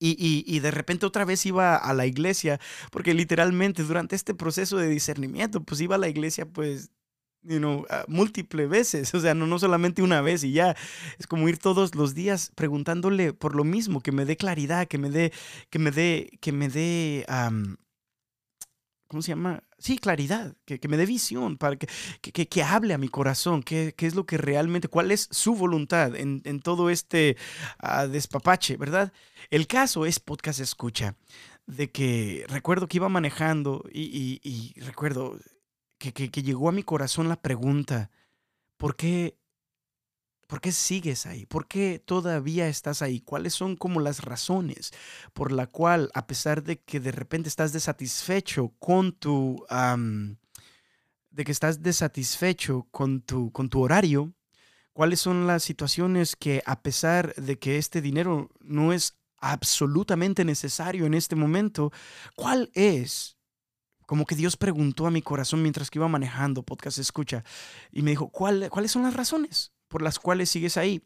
y, 0.05 0.59
de 0.59 0.71
repente 0.71 1.07
otra 1.07 1.25
vez 1.25 1.47
iba 1.47 1.77
a 1.77 1.95
la 1.95 2.07
iglesia, 2.07 2.59
porque 2.91 3.15
literalmente 3.15 3.85
durante 3.85 4.17
este 4.17 4.35
proceso 4.35 4.77
de 4.77 4.89
discernimiento, 4.89 5.63
pues 5.63 5.81
iba 5.81 5.95
a 5.95 5.99
la 5.99 6.09
iglesia 6.09 6.47
pues 6.47 6.91
you 7.43 7.59
know, 7.59 7.85
múltiples 8.09 8.69
veces, 8.69 9.15
o 9.15 9.21
sea, 9.21 9.35
no, 9.35 9.47
no 9.47 9.59
solamente 9.59 10.03
una 10.03 10.21
vez 10.21 10.45
y 10.45 10.53
ya, 10.53 10.77
es 11.19 11.27
como 11.27 11.49
ir 11.49 11.59
todos 11.59 11.95
los 11.95 12.15
días 12.15 12.53
preguntándole 12.55 13.33
por 13.33 13.55
lo 13.55 13.65
mismo, 13.65 14.01
que 14.01 14.13
me 14.13 14.25
dé 14.25 14.37
claridad, 14.37 14.87
que 14.89 14.99
me 14.99 15.11
dé, 15.11 15.33
que 15.71 15.79
me 15.79 15.91
dé, 15.91 16.31
que 16.41 16.53
me 16.53 16.69
dé, 16.69 17.27
¿cómo 19.09 19.23
se 19.23 19.29
llama? 19.29 19.63
sí, 19.83 19.99
claridad, 19.99 20.55
que, 20.65 20.79
me 20.89 20.97
dé 20.97 21.07
visión, 21.07 21.59
para 21.59 21.77
que, 21.77 21.89
que, 22.33 22.63
hable 22.63 22.95
a 22.95 22.99
mi 22.99 23.09
corazón, 23.09 23.63
qué 23.63 23.95
es 23.99 24.15
lo 24.15 24.27
que 24.27 24.39
realmente, 24.39 24.89
cuál 24.89 25.11
es 25.11 25.29
su 25.31 25.57
voluntad 25.57 26.15
en, 26.15 26.61
todo 26.61 26.89
este 26.89 27.37
ah, 27.79 28.07
despapache, 28.07 28.77
¿verdad? 28.77 29.13
El 29.51 29.67
caso 29.67 30.07
es 30.07 30.21
podcast 30.21 30.61
escucha, 30.61 31.17
de 31.67 31.91
que 31.91 32.45
recuerdo 32.49 32.87
que 32.87 32.99
iba 32.99 33.09
manejando 33.09 33.85
y, 33.93 34.73
recuerdo 34.81 35.39
que, 36.11 36.31
que 36.31 36.43
llegó 36.43 36.69
a 36.69 36.73
mi 36.73 36.83
corazón 36.83 37.29
la 37.29 37.41
pregunta, 37.41 38.11
¿por 38.77 38.97
qué 38.97 39.37
¿Por 40.53 40.61
qué 40.61 40.71
sigues 40.71 41.25
ahí? 41.25 41.47
¿Por 41.47 41.67
qué 41.67 41.99
todavía 41.99 42.69
estás 42.69 43.01
ahí? 43.01 43.21
¿Cuáles 43.21 43.55
son 43.55 43.75
como 43.75 44.01
las 44.01 44.21
razones 44.21 44.93
por 45.33 45.51
la 45.51 45.67
cual, 45.67 46.11
a 46.13 46.27
pesar 46.27 46.63
de 46.63 46.79
que 46.79 47.01
de 47.01 47.11
repente 47.11 47.49
estás 47.49 47.73
desatisfecho 47.73 48.75
con 48.79 49.13
tu, 49.13 49.65
de 51.31 51.45
que 51.45 51.53
estás 51.53 51.83
desatisfecho 51.83 52.87
con 52.91 53.23
tu, 53.23 53.51
con 53.51 53.71
tu 53.71 53.81
horario, 53.81 54.35
cuáles 54.93 55.21
son 55.21 55.47
las 55.47 55.63
situaciones 55.63 56.37
que 56.37 56.63
a 56.67 56.83
pesar 56.83 57.35
de 57.37 57.59
que 57.59 57.79
este 57.79 58.03
dinero 58.03 58.51
no 58.61 58.93
es 58.93 59.17
absolutamente 59.39 60.45
necesario 60.45 61.07
en 61.07 61.15
este 61.15 61.35
momento, 61.35 61.93
cuál 62.37 62.71
es 62.75 63.39
como 64.13 64.27
que 64.27 64.35
Dios 64.35 64.59
preguntó 64.59 65.07
a 65.07 65.11
mi 65.11 65.23
corazón 65.23 65.63
mientras 65.63 65.91
que 65.91 65.99
iba 65.99 66.07
manejando 66.07 66.63
podcast 66.63 66.99
escucha 66.99 67.45
y 67.91 68.03
me 68.03 68.11
dijo, 68.11 68.29
¿cuál, 68.29 68.69
¿cuáles 68.69 68.91
son 68.91 69.05
las 69.05 69.15
razones? 69.15 69.73
por 69.89 70.03
las 70.03 70.19
cuales 70.19 70.51
sigues 70.51 70.77
ahí? 70.77 71.01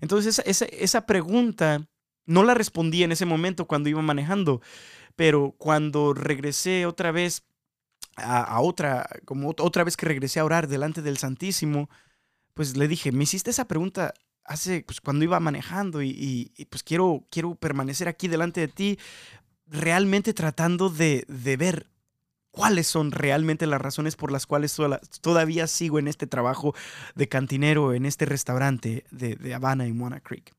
Entonces 0.00 0.40
esa, 0.46 0.64
esa, 0.66 1.04
pregunta 1.04 1.88
no 2.24 2.44
la 2.44 2.54
respondí 2.54 3.02
en 3.02 3.10
ese 3.10 3.26
momento 3.26 3.66
cuando 3.66 3.88
iba 3.88 4.00
manejando, 4.00 4.62
pero 5.16 5.56
cuando 5.58 6.14
regresé 6.14 6.86
otra 6.86 7.10
vez 7.10 7.42
a, 8.14 8.60
otra, 8.60 9.08
como 9.24 9.48
otra 9.48 9.82
vez 9.82 9.96
que 9.96 10.06
regresé 10.06 10.38
a 10.38 10.44
orar 10.44 10.68
delante 10.68 11.02
del 11.02 11.18
Santísimo, 11.18 11.90
pues 12.54 12.76
le 12.76 12.86
dije, 12.86 13.10
me 13.10 13.24
hiciste 13.24 13.50
esa 13.50 13.66
pregunta 13.66 14.14
hace, 14.44 14.84
pues 14.86 15.00
cuando 15.00 15.24
iba 15.24 15.40
manejando 15.40 16.00
y, 16.00 16.52
pues 16.70 16.84
quiero, 16.84 17.26
quiero 17.28 17.56
permanecer 17.56 18.06
aquí 18.06 18.28
delante 18.28 18.60
de 18.60 18.68
ti, 18.68 18.98
realmente 19.66 20.32
tratando 20.32 20.90
de, 20.90 21.24
de 21.26 21.56
ver 21.56 21.91
cuáles 22.52 22.86
son 22.86 23.10
realmente 23.10 23.66
las 23.66 23.80
razones 23.80 24.14
por 24.14 24.30
las 24.30 24.46
cuales 24.46 24.76
todavía 25.20 25.66
sigo 25.66 25.98
en 25.98 26.06
este 26.06 26.28
trabajo 26.28 26.74
de 27.16 27.28
cantinero 27.28 27.94
en 27.94 28.06
este 28.06 28.26
restaurante 28.26 29.04
de, 29.10 29.54
Habana 29.54 29.88
y 29.88 29.92
Moana 29.92 30.20
Creek. 30.20 30.52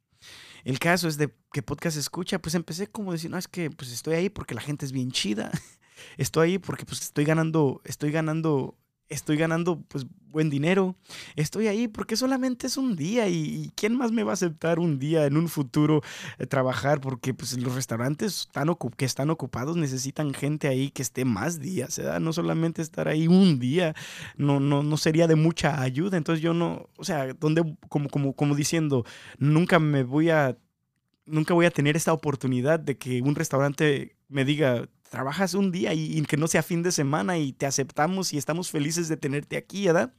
El 0.65 0.79
caso 0.79 1.07
es 1.07 1.17
de 1.17 1.33
que 1.51 1.61
podcast 1.61 1.97
escucha, 1.97 2.39
pues 2.39 2.55
empecé 2.55 2.87
como 2.87 3.11
decir, 3.11 3.29
no, 3.29 3.37
es 3.37 3.47
que 3.47 3.69
pues 3.69 3.91
estoy 3.91 4.15
ahí 4.15 4.29
porque 4.29 4.55
la 4.55 4.61
gente 4.61 4.85
es 4.85 4.91
bien 4.91 5.11
chida. 5.11 5.51
Estoy 6.17 6.51
ahí 6.51 6.57
porque 6.57 6.85
pues 6.85 7.01
estoy 7.01 7.23
ganando, 7.23 7.81
estoy 7.85 8.11
ganando 8.11 8.75
estoy 9.13 9.37
ganando 9.37 9.81
pues 9.87 10.05
buen 10.33 10.49
dinero, 10.49 10.95
estoy 11.35 11.67
ahí 11.67 11.87
porque 11.87 12.17
solamente 12.17 12.65
es 12.65 12.75
un 12.75 12.95
día 12.95 13.27
y, 13.29 13.71
¿quién 13.75 13.95
más 13.95 14.11
me 14.11 14.23
va 14.23 14.31
a 14.31 14.33
aceptar 14.33 14.79
un 14.79 14.97
día 14.97 15.25
en 15.27 15.37
un 15.37 15.47
futuro 15.47 16.01
eh, 16.39 16.47
trabajar? 16.47 16.99
Porque 16.99 17.33
pues 17.33 17.57
los 17.59 17.75
restaurantes 17.75 18.49
que 18.97 19.05
están 19.05 19.29
ocupados 19.29 19.77
necesitan 19.77 20.33
gente 20.33 20.67
ahí 20.67 20.89
que 20.89 21.03
esté 21.03 21.23
más 21.23 21.59
días, 21.59 21.97
¿verdad? 21.99 22.19
No 22.19 22.33
solamente 22.33 22.81
estar 22.81 23.07
ahí 23.07 23.27
un 23.27 23.59
día, 23.59 23.95
no, 24.35 24.59
no, 24.59 24.81
no 24.81 24.97
sería 24.97 25.27
de 25.27 25.35
mucha 25.35 25.81
ayuda, 25.81 26.17
entonces 26.17 26.41
yo 26.41 26.53
no, 26.53 26.89
o 26.97 27.03
sea, 27.03 27.33
donde, 27.33 27.77
como, 27.87 28.09
como, 28.09 28.33
como 28.33 28.55
diciendo, 28.55 29.05
nunca 29.37 29.77
me 29.77 30.03
voy 30.03 30.31
a, 30.31 30.57
nunca 31.27 31.53
voy 31.53 31.67
a 31.67 31.71
tener 31.71 31.95
esta 31.95 32.11
oportunidad 32.11 32.79
de 32.79 32.97
que 32.97 33.21
un 33.21 33.35
restaurante 33.35 34.15
me 34.29 34.45
diga, 34.45 34.89
trabajas 35.13 35.53
un 35.53 35.71
día 35.71 35.93
y, 35.93 36.19
que 36.23 36.37
no 36.37 36.47
sea 36.47 36.63
fin 36.63 36.81
de 36.81 36.91
semana 36.91 37.37
y 37.37 37.53
te 37.53 37.67
aceptamos 37.67 38.33
y 38.33 38.39
estamos 38.39 38.71
felices 38.71 39.09
de 39.09 39.15
tenerte 39.15 39.57
aquí, 39.57 39.85
¿verdad? 39.85 40.11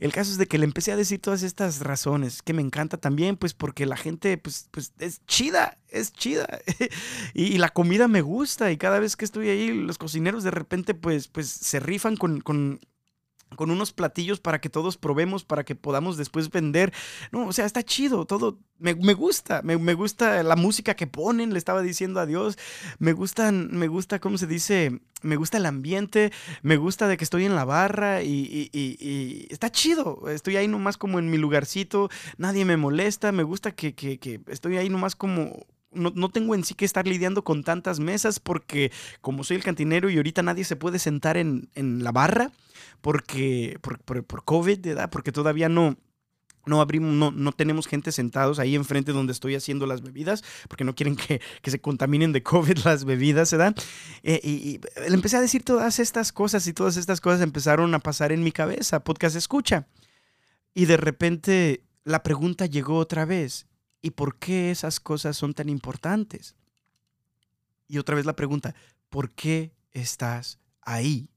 El 0.00 0.12
caso 0.12 0.30
es 0.30 0.36
de 0.36 0.46
que 0.46 0.58
le 0.58 0.66
empecé 0.66 0.92
a 0.92 0.96
decir 0.96 1.18
todas 1.18 1.42
estas 1.42 1.80
razones, 1.80 2.42
que 2.42 2.52
me 2.52 2.60
encanta 2.60 2.98
también, 2.98 3.38
pues 3.38 3.54
porque 3.54 3.86
la 3.86 3.96
gente, 3.96 4.36
pues, 4.36 4.68
pues 4.70 4.92
es 4.98 5.24
chida, 5.24 5.78
es 5.88 6.12
chida. 6.12 6.46
y, 7.32 7.56
la 7.56 7.70
comida 7.70 8.06
me 8.06 8.20
gusta 8.20 8.70
y 8.70 8.76
cada 8.76 8.98
vez 8.98 9.16
que 9.16 9.24
estoy 9.24 9.48
ahí, 9.48 9.72
los 9.72 9.96
cocineros 9.96 10.44
de 10.44 10.50
repente, 10.50 10.92
pues, 10.92 11.28
pues 11.28 11.48
se 11.48 11.80
rifan 11.80 12.18
con, 12.18 12.42
con 12.42 12.80
con 13.56 13.70
unos 13.70 13.92
platillos 13.92 14.40
para 14.40 14.60
que 14.60 14.68
todos 14.68 14.96
probemos, 14.96 15.44
para 15.44 15.64
que 15.64 15.74
podamos 15.74 16.16
después 16.16 16.50
vender. 16.50 16.92
No, 17.32 17.46
o 17.46 17.52
sea, 17.52 17.66
está 17.66 17.82
chido, 17.82 18.24
todo. 18.26 18.58
Me, 18.78 18.92
gusta, 18.92 19.62
me, 19.62 19.94
gusta 19.94 20.42
la 20.42 20.54
música 20.54 20.94
que 20.94 21.06
ponen, 21.06 21.52
le 21.52 21.58
estaba 21.58 21.82
diciendo 21.82 22.20
a 22.20 22.26
Dios. 22.26 22.58
Me 22.98 23.12
gustan, 23.12 23.70
me 23.72 23.88
gusta, 23.88 24.20
¿cómo 24.20 24.38
se 24.38 24.46
dice? 24.46 25.00
Me 25.22 25.36
gusta 25.36 25.56
el 25.56 25.66
ambiente, 25.66 26.32
me 26.62 26.76
gusta 26.76 27.08
de 27.08 27.16
que 27.16 27.24
estoy 27.24 27.44
en 27.44 27.56
la 27.56 27.64
barra 27.64 28.22
y, 28.22 29.48
está 29.50 29.70
chido. 29.70 30.28
Estoy 30.28 30.56
ahí 30.56 30.68
nomás 30.68 30.96
como 30.96 31.18
en 31.18 31.30
mi 31.30 31.38
lugarcito, 31.38 32.08
nadie 32.36 32.64
me 32.64 32.76
molesta, 32.76 33.32
me 33.32 33.42
gusta 33.42 33.72
que, 33.72 33.94
que 33.94 34.40
estoy 34.46 34.76
ahí 34.76 34.88
nomás 34.88 35.16
como 35.16 35.66
no, 35.92 36.28
tengo 36.28 36.54
en 36.54 36.64
sí 36.64 36.74
que 36.74 36.84
estar 36.84 37.06
lidiando 37.06 37.44
con 37.44 37.64
tantas 37.64 37.98
mesas 38.00 38.40
porque 38.40 38.92
como 39.20 39.44
soy 39.44 39.56
el 39.56 39.64
cantinero 39.64 40.10
y 40.10 40.16
ahorita 40.16 40.42
nadie 40.42 40.64
se 40.64 40.76
puede 40.76 40.98
sentar 40.98 41.36
en, 41.36 41.68
la 41.74 42.12
barra 42.12 42.52
porque 43.00 43.78
por, 43.80 44.00
por, 44.00 44.44
COVID, 44.44 44.80
¿verdad? 44.80 45.10
Porque 45.10 45.32
todavía 45.32 45.68
no, 45.68 45.96
no 46.66 46.80
abrimos, 46.80 47.14
no, 47.14 47.30
no, 47.30 47.52
tenemos 47.52 47.86
gente 47.86 48.12
sentados 48.12 48.58
ahí 48.58 48.74
enfrente 48.74 49.12
donde 49.12 49.32
estoy 49.32 49.54
haciendo 49.54 49.86
las 49.86 50.02
bebidas, 50.02 50.44
porque 50.68 50.84
no 50.84 50.94
quieren 50.94 51.16
que, 51.16 51.40
se 51.64 51.80
contaminen 51.80 52.32
de 52.32 52.42
COVID 52.42 52.78
las 52.84 53.04
bebidas, 53.04 53.50
¿verdad? 53.52 53.74
Eh, 54.22 54.40
y, 54.42 54.50
y, 54.50 54.80
le 55.08 55.14
empecé 55.14 55.36
a 55.36 55.40
decir 55.40 55.64
todas 55.64 55.98
estas 55.98 56.32
cosas 56.32 56.66
y 56.66 56.72
todas 56.72 56.96
estas 56.96 57.20
cosas 57.20 57.40
empezaron 57.40 57.94
a 57.94 58.00
pasar 58.00 58.32
en 58.32 58.42
mi 58.42 58.52
cabeza, 58.52 59.04
podcast 59.04 59.36
escucha. 59.36 59.86
Y 60.74 60.84
de 60.84 60.96
repente 60.96 61.84
la 62.04 62.22
pregunta 62.22 62.66
llegó 62.66 62.96
otra 62.96 63.24
vez, 63.24 63.67
¿Y 64.00 64.10
por 64.10 64.38
qué 64.38 64.70
esas 64.70 65.00
cosas 65.00 65.36
son 65.36 65.54
tan 65.54 65.68
importantes? 65.68 66.54
Y 67.88 67.98
otra 67.98 68.14
vez 68.14 68.26
la 68.26 68.36
pregunta, 68.36 68.74
¿por 69.08 69.30
qué 69.30 69.72
estás 69.92 70.58
ahí? 70.82 71.30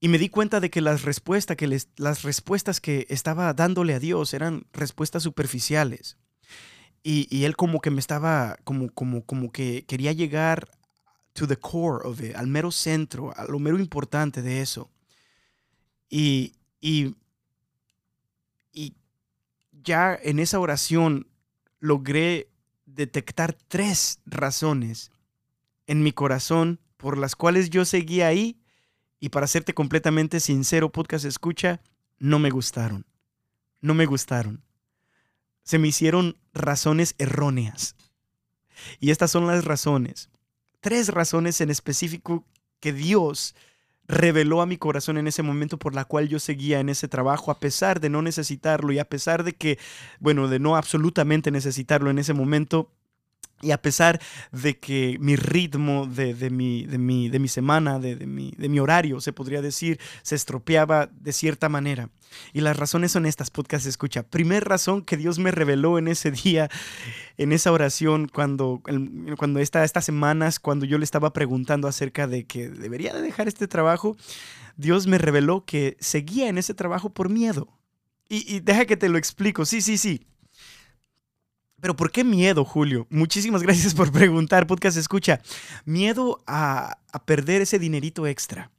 Y 0.00 0.08
me 0.08 0.18
di 0.18 0.28
cuenta 0.28 0.60
de 0.60 0.70
que 0.70 0.80
las 0.80 1.02
respuestas 1.02 1.56
que, 1.56 1.80
las 1.96 2.22
respuestas 2.22 2.80
que 2.80 3.06
estaba 3.08 3.52
dándole 3.54 3.94
a 3.94 3.98
Dios 3.98 4.34
eran 4.34 4.66
respuestas 4.72 5.22
superficiales. 5.22 6.16
Y, 7.02 7.44
él 7.44 7.54
como 7.54 7.80
que 7.80 7.90
me 7.90 8.00
estaba, 8.00 8.58
como, 8.64 8.90
como, 8.90 9.24
como 9.24 9.52
que 9.52 9.84
quería 9.86 10.12
llegar 10.12 10.68
to 11.34 11.46
the 11.46 11.56
core 11.56 12.04
of 12.04 12.20
it, 12.20 12.34
al 12.34 12.48
mero 12.48 12.72
centro, 12.72 13.32
a 13.36 13.44
lo 13.44 13.60
mero 13.60 13.78
importante 13.78 14.42
de 14.42 14.60
eso. 14.60 14.90
Y, 16.10 16.54
y 16.80 17.14
ya 19.86 20.18
en 20.20 20.38
esa 20.40 20.58
oración 20.58 21.28
logré 21.78 22.50
detectar 22.84 23.54
tres 23.54 24.20
razones 24.26 25.10
en 25.86 26.02
mi 26.02 26.12
corazón 26.12 26.80
por 26.96 27.16
las 27.16 27.36
cuales 27.36 27.70
yo 27.70 27.84
seguía 27.84 28.26
ahí 28.26 28.60
y 29.20 29.30
para 29.30 29.46
serte 29.46 29.72
completamente 29.72 30.40
sincero, 30.40 30.92
podcast 30.92 31.24
escucha, 31.24 31.80
no 32.18 32.38
me 32.38 32.50
gustaron. 32.50 33.06
No 33.80 33.94
me 33.94 34.06
gustaron. 34.06 34.62
Se 35.62 35.78
me 35.78 35.88
hicieron 35.88 36.36
razones 36.52 37.14
erróneas. 37.18 37.94
Y 38.98 39.10
estas 39.10 39.30
son 39.30 39.46
las 39.46 39.64
razones. 39.64 40.28
Tres 40.80 41.08
razones 41.08 41.60
en 41.60 41.70
específico 41.70 42.44
que 42.80 42.92
Dios 42.92 43.54
reveló 44.08 44.62
a 44.62 44.66
mi 44.66 44.76
corazón 44.76 45.18
en 45.18 45.26
ese 45.26 45.42
momento 45.42 45.78
por 45.78 45.94
la 45.94 46.04
cual 46.04 46.28
yo 46.28 46.38
seguía 46.38 46.80
en 46.80 46.88
ese 46.88 47.08
trabajo 47.08 47.50
a 47.50 47.58
pesar 47.58 48.00
de 48.00 48.10
no 48.10 48.22
necesitarlo 48.22 48.92
y 48.92 48.98
a 48.98 49.08
pesar 49.08 49.44
de 49.44 49.54
que, 49.54 49.78
bueno, 50.20 50.48
de 50.48 50.58
no 50.58 50.76
absolutamente 50.76 51.50
necesitarlo 51.50 52.10
en 52.10 52.18
ese 52.18 52.34
momento, 52.34 52.90
y 53.62 53.70
a 53.70 53.80
pesar 53.80 54.20
de 54.52 54.78
que 54.78 55.16
mi 55.18 55.34
ritmo 55.34 56.06
de, 56.06 56.34
mi, 56.50 56.84
de, 56.84 56.98
mi, 56.98 57.30
de 57.30 57.38
mi, 57.38 57.48
semana, 57.48 57.98
de, 57.98 58.14
de, 58.14 58.26
mi, 58.26 58.52
de 58.56 58.68
mi 58.68 58.78
horario, 58.80 59.18
se 59.20 59.32
podría 59.32 59.62
decir, 59.62 59.98
se 60.22 60.34
estropeaba 60.34 61.06
de 61.06 61.32
cierta 61.32 61.70
manera. 61.70 62.10
Y 62.52 62.60
las 62.60 62.76
razones 62.76 63.12
son 63.12 63.24
estas, 63.24 63.50
podcast 63.50 63.86
escucha. 63.86 64.24
Primer 64.24 64.64
razón 64.64 65.02
que 65.02 65.16
Dios 65.16 65.38
me 65.38 65.52
reveló 65.52 65.98
en 65.98 66.06
ese 66.08 66.30
día, 66.30 66.68
en 67.38 67.52
esa 67.52 67.72
oración, 67.72 68.28
cuando, 68.28 68.82
cuando 69.38 69.58
esta, 69.58 69.84
estas 69.84 70.04
semanas, 70.04 70.60
cuando 70.60 70.84
yo 70.84 70.98
le 70.98 71.04
estaba 71.04 71.32
preguntando 71.32 71.88
acerca 71.88 72.26
de 72.26 72.44
que 72.44 72.68
debería 72.68 73.14
de 73.14 73.22
dejar 73.22 73.48
este 73.48 73.66
trabajo, 73.66 74.18
Dios 74.76 75.06
me 75.06 75.16
reveló 75.16 75.64
que 75.64 75.96
seguía 75.98 76.48
en 76.48 76.58
ese 76.58 76.74
trabajo 76.74 77.08
por 77.08 77.30
miedo. 77.30 77.68
Y, 78.28 78.54
y 78.54 78.60
deja 78.60 78.84
que 78.84 78.98
te 78.98 79.08
lo 79.08 79.16
explico. 79.16 79.64
Sí, 79.64 79.80
sí, 79.80 79.96
sí. 79.96 80.26
Pero 81.86 81.94
¿por 81.94 82.10
qué 82.10 82.24
miedo, 82.24 82.64
Julio? 82.64 83.06
Muchísimas 83.10 83.62
gracias 83.62 83.94
por 83.94 84.10
preguntar, 84.10 84.66
podcast 84.66 84.96
escucha. 84.96 85.40
Miedo 85.84 86.42
a, 86.44 86.98
a 87.12 87.24
perder 87.24 87.62
ese 87.62 87.78
dinerito 87.78 88.26
extra 88.26 88.72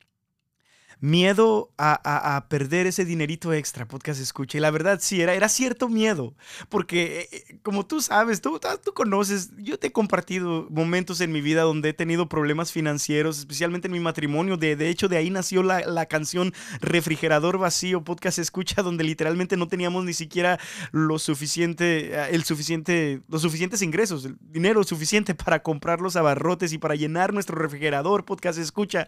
miedo 0.99 1.71
a, 1.77 2.45
perder 2.49 2.87
ese 2.87 3.05
dinerito 3.05 3.53
extra, 3.53 3.87
podcast 3.87 4.19
escucha. 4.19 4.57
Y 4.57 4.61
la 4.61 4.71
verdad, 4.71 4.99
sí, 5.01 5.21
era, 5.21 5.33
era 5.33 5.49
cierto 5.49 5.89
miedo, 5.89 6.33
porque 6.69 7.21
eh, 7.21 7.29
eh, 7.31 7.59
como 7.61 7.85
tú 7.85 8.01
sabes, 8.01 8.41
tú, 8.41 8.59
tú 8.83 8.93
conoces, 8.93 9.51
yo 9.57 9.77
te 9.77 9.87
he 9.87 9.91
compartido 9.91 10.67
momentos 10.69 11.21
en 11.21 11.31
mi 11.31 11.41
vida 11.41 11.61
donde 11.61 11.89
he 11.89 11.93
tenido 11.93 12.27
problemas 12.29 12.71
financieros, 12.71 13.39
especialmente 13.39 13.87
en 13.87 13.91
mi 13.93 13.99
matrimonio. 13.99 14.57
De, 14.57 14.75
de 14.75 14.89
hecho, 14.89 15.07
de 15.07 15.17
ahí 15.17 15.29
nació 15.29 15.63
la, 15.63 15.81
la 15.81 16.07
canción 16.07 16.53
Refrigerador 16.81 17.57
Vacío, 17.57 18.03
podcast 18.03 18.39
escucha, 18.39 18.81
donde 18.81 19.03
literalmente 19.03 19.57
no 19.57 19.67
teníamos 19.67 20.03
ni 20.05 20.13
siquiera 20.13 20.59
lo 20.91 21.19
suficiente, 21.19 22.13
eh, 22.13 22.29
el 22.31 22.43
suficiente, 22.43 23.21
los 23.27 23.41
suficientes 23.43 23.81
ingresos, 23.81 24.25
el 24.25 24.37
dinero 24.41 24.83
suficiente 24.83 25.35
para 25.35 25.61
comprar 25.61 26.01
los 26.01 26.15
abarrotes 26.15 26.73
y 26.73 26.77
para 26.77 26.95
llenar 26.95 27.33
nuestro 27.33 27.57
refrigerador, 27.57 28.25
podcast 28.25 28.57
escucha. 28.59 29.07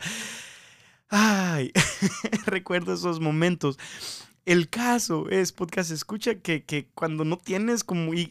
Ay, 1.09 1.71
recuerdo 2.45 2.93
esos 2.93 3.19
momentos. 3.19 3.77
El 4.45 4.69
caso 4.69 5.29
es, 5.29 5.51
podcast, 5.51 5.91
escucha 5.91 6.35
que, 6.35 6.89
cuando 6.95 7.25
no 7.25 7.37
tienes 7.37 7.83
como 7.83 8.13
y, 8.13 8.27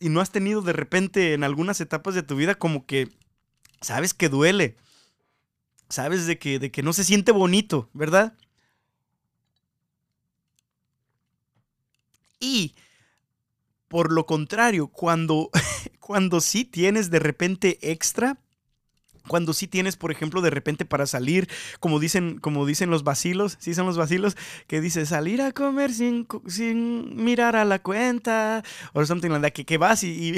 y 0.00 0.08
no 0.08 0.20
has 0.20 0.30
tenido 0.30 0.62
de 0.62 0.72
repente 0.72 1.34
en 1.34 1.44
algunas 1.44 1.80
etapas 1.80 2.14
de 2.14 2.22
tu 2.22 2.36
vida 2.36 2.54
como 2.56 2.86
que 2.86 3.08
sabes 3.80 4.14
que 4.14 4.28
duele. 4.28 4.76
Sabes 5.88 6.26
de 6.26 6.38
que, 6.38 6.58
de 6.58 6.70
que 6.72 6.82
no 6.82 6.92
se 6.92 7.04
siente 7.04 7.30
bonito, 7.30 7.88
¿verdad? 7.92 8.36
Y 12.40 12.74
por 13.88 14.12
lo 14.12 14.26
contrario, 14.26 14.88
cuando, 14.88 15.50
cuando 16.00 16.40
sí 16.40 16.64
tienes 16.64 17.10
de 17.10 17.20
repente 17.20 17.78
extra, 17.82 18.38
cuando 19.28 19.52
sí 19.52 19.66
tienes, 19.66 19.96
por 19.96 20.10
ejemplo, 20.10 20.40
de 20.40 20.50
repente 20.50 20.84
para 20.84 21.06
salir, 21.06 21.48
como 21.80 22.00
dicen, 22.00 22.38
como 22.38 22.66
dicen 22.66 22.90
los 22.90 23.04
vacilos, 23.04 23.56
sí 23.60 23.74
son 23.74 23.86
los 23.86 23.96
vacilos, 23.96 24.36
que 24.66 24.80
dice 24.80 25.06
salir 25.06 25.42
a 25.42 25.52
comer 25.52 25.92
sin, 25.92 26.26
sin 26.46 27.24
mirar 27.24 27.56
a 27.56 27.64
la 27.64 27.78
cuenta, 27.78 28.62
o 28.92 29.04
something 29.04 29.30
like 29.30 29.42
that, 29.42 29.52
que, 29.52 29.64
que 29.64 29.78
vas 29.78 30.02
y, 30.04 30.34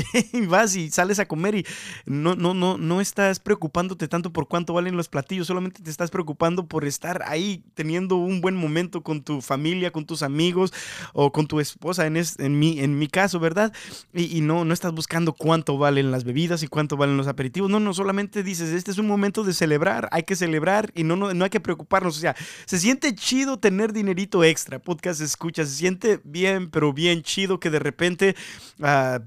vas 0.49 0.77
y 0.77 0.91
sales 0.91 1.19
a 1.19 1.27
comer 1.27 1.55
y 1.55 1.67
no, 2.07 2.35
no, 2.35 2.55
no, 2.55 2.79
no 2.79 3.01
estás 3.01 3.41
preocupándote 3.41 4.09
tanto 4.09 4.33
por 4.33 4.49
cuánto 4.49 4.73
valen 4.73 4.97
los 4.97 5.09
platillos, 5.09 5.47
solamente 5.47 5.83
te 5.83 5.91
estás 5.91 6.11
preocupando 6.11 6.67
por 6.67 6.85
estar 6.85 7.23
ahí 7.27 7.63
teniendo 7.75 8.17
un 8.17 8.41
buen 8.41 8.57
momento 8.57 9.03
con 9.03 9.23
tu 9.23 9.41
familia, 9.41 9.91
con 9.91 10.07
tus 10.07 10.23
amigos 10.23 10.73
o 11.13 11.33
con 11.33 11.47
tu 11.47 11.61
esposa, 11.61 12.07
en, 12.07 12.17
en, 12.17 12.59
mi, 12.59 12.81
en 12.81 12.99
mi 12.99 13.09
caso, 13.09 13.39
¿verdad? 13.41 13.73
Y, 14.13 14.37
y 14.37 14.41
no, 14.41 14.65
no 14.65 14.75
estás 14.75 14.93
buscando 14.93 15.33
cuánto 15.33 15.79
valen 15.79 16.11
las 16.11 16.25
bebidas 16.25 16.63
y 16.63 16.69
cuánto 16.69 16.97
valen 16.97 17.17
los 17.17 17.27
aperitivos, 17.27 17.71
no, 17.71 17.81
no, 17.81 17.95
solamente 17.95 18.43
dices, 18.43 18.71
este 18.79 18.91
es 18.91 18.99
un 18.99 19.07
momento 19.07 19.45
de 19.45 19.53
celebrar, 19.53 20.09
hay 20.13 20.23
que 20.23 20.37
celebrar 20.37 20.91
y 20.95 21.05
no, 21.05 21.17
no, 21.17 21.45
hay 21.45 21.51
que 21.51 21.61
preocuparnos. 21.61 22.17
O 22.17 22.21
sea, 22.21 22.35
se 22.67 22.79
siente 22.79 23.15
chido 23.15 23.59
tener 23.59 23.93
dinerito 23.93 24.45
extra, 24.45 24.79
podcast 24.79 25.21
escucha, 25.21 25.65
se 25.65 25.75
siente 25.75 26.21
bien, 26.25 26.71
pero 26.71 26.93
bien 26.93 27.23
chido 27.23 27.61
que 27.61 27.71
de 27.71 27.79
repente... 27.79 28.37
Uh, 28.79 29.21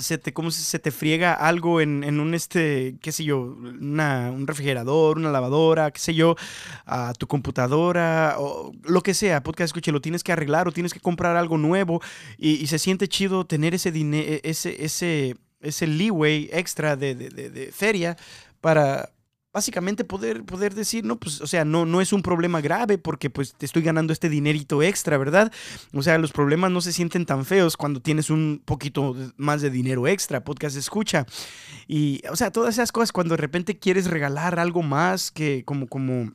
se 0.00 0.18
te, 0.18 0.32
¿cómo 0.32 0.50
se, 0.50 0.78
te 0.78 0.90
friega 0.90 1.34
algo 1.34 1.80
en, 1.80 2.02
en, 2.04 2.20
un, 2.20 2.34
este, 2.34 2.96
qué 3.00 3.12
sé 3.12 3.24
yo, 3.24 3.40
un 3.40 4.44
refrigerador, 4.46 5.18
una 5.18 5.30
lavadora, 5.30 5.90
qué 5.90 6.00
sé 6.00 6.14
yo, 6.14 6.36
tu 7.18 7.26
computadora, 7.26 8.36
o 8.38 8.72
lo 8.84 9.02
que 9.02 9.14
sea, 9.14 9.42
podcast 9.42 9.68
escuche, 9.68 9.92
lo 9.92 10.00
tienes 10.00 10.24
que 10.24 10.32
arreglar 10.32 10.66
o 10.66 10.72
tienes 10.72 10.94
que 10.94 11.00
comprar 11.00 11.36
algo 11.36 11.58
nuevo 11.58 12.00
y, 12.38 12.66
se 12.66 12.78
siente 12.78 13.08
chido 13.08 13.44
tener 13.44 13.74
ese 13.74 13.92
dinero, 13.92 14.40
ese, 14.42 14.84
ese, 14.84 15.36
ese 15.60 15.86
leeway 15.86 16.48
extra 16.52 16.96
de, 16.96 17.14
de 17.14 17.72
feria 17.72 18.16
para 18.60 19.12
básicamente 19.52 20.04
poder, 20.04 20.44
poder 20.44 20.74
decir, 20.74 21.04
no, 21.04 21.18
pues, 21.18 21.40
o 21.40 21.46
sea, 21.46 21.64
no, 21.64 21.84
no 21.84 22.00
es 22.00 22.12
un 22.12 22.22
problema 22.22 22.60
grave 22.60 22.98
porque 22.98 23.30
pues 23.30 23.54
te 23.54 23.66
estoy 23.66 23.82
ganando 23.82 24.12
este 24.12 24.28
dinerito 24.28 24.82
extra, 24.82 25.18
¿verdad? 25.18 25.52
O 25.92 26.02
sea, 26.02 26.18
los 26.18 26.32
problemas 26.32 26.70
no 26.70 26.80
se 26.80 26.92
sienten 26.92 27.26
tan 27.26 27.44
feos 27.44 27.76
cuando 27.76 28.00
tienes 28.00 28.30
un 28.30 28.62
poquito 28.64 29.16
más 29.36 29.60
de 29.60 29.70
dinero 29.70 30.06
extra, 30.06 30.44
podcast 30.44 30.76
escucha. 30.76 31.26
Y, 31.88 32.22
o 32.30 32.36
sea, 32.36 32.52
todas 32.52 32.74
esas 32.74 32.92
cosas 32.92 33.12
cuando 33.12 33.34
de 33.34 33.40
repente 33.40 33.78
quieres 33.78 34.06
regalar 34.06 34.58
algo 34.60 34.82
más 34.82 35.32
que 35.32 35.64
como, 35.64 35.88
como, 35.88 36.32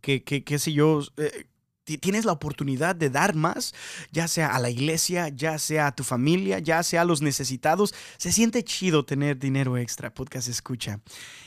que, 0.00 0.24
que, 0.24 0.42
qué 0.42 0.58
sé 0.58 0.72
yo, 0.72 1.00
eh, 1.18 1.46
tienes 1.84 2.24
la 2.24 2.32
oportunidad 2.32 2.94
de 2.96 3.10
dar 3.10 3.34
más, 3.34 3.74
ya 4.10 4.28
sea 4.28 4.54
a 4.54 4.60
la 4.60 4.70
iglesia, 4.70 5.28
ya 5.28 5.58
sea 5.58 5.88
a 5.88 5.94
tu 5.94 6.04
familia, 6.04 6.58
ya 6.58 6.82
sea 6.82 7.02
a 7.02 7.04
los 7.04 7.22
necesitados. 7.22 7.94
Se 8.18 8.32
siente 8.32 8.64
chido 8.64 9.04
tener 9.04 9.38
dinero 9.38 9.76
extra, 9.76 10.14
podcast 10.14 10.48
escucha. 10.48 11.00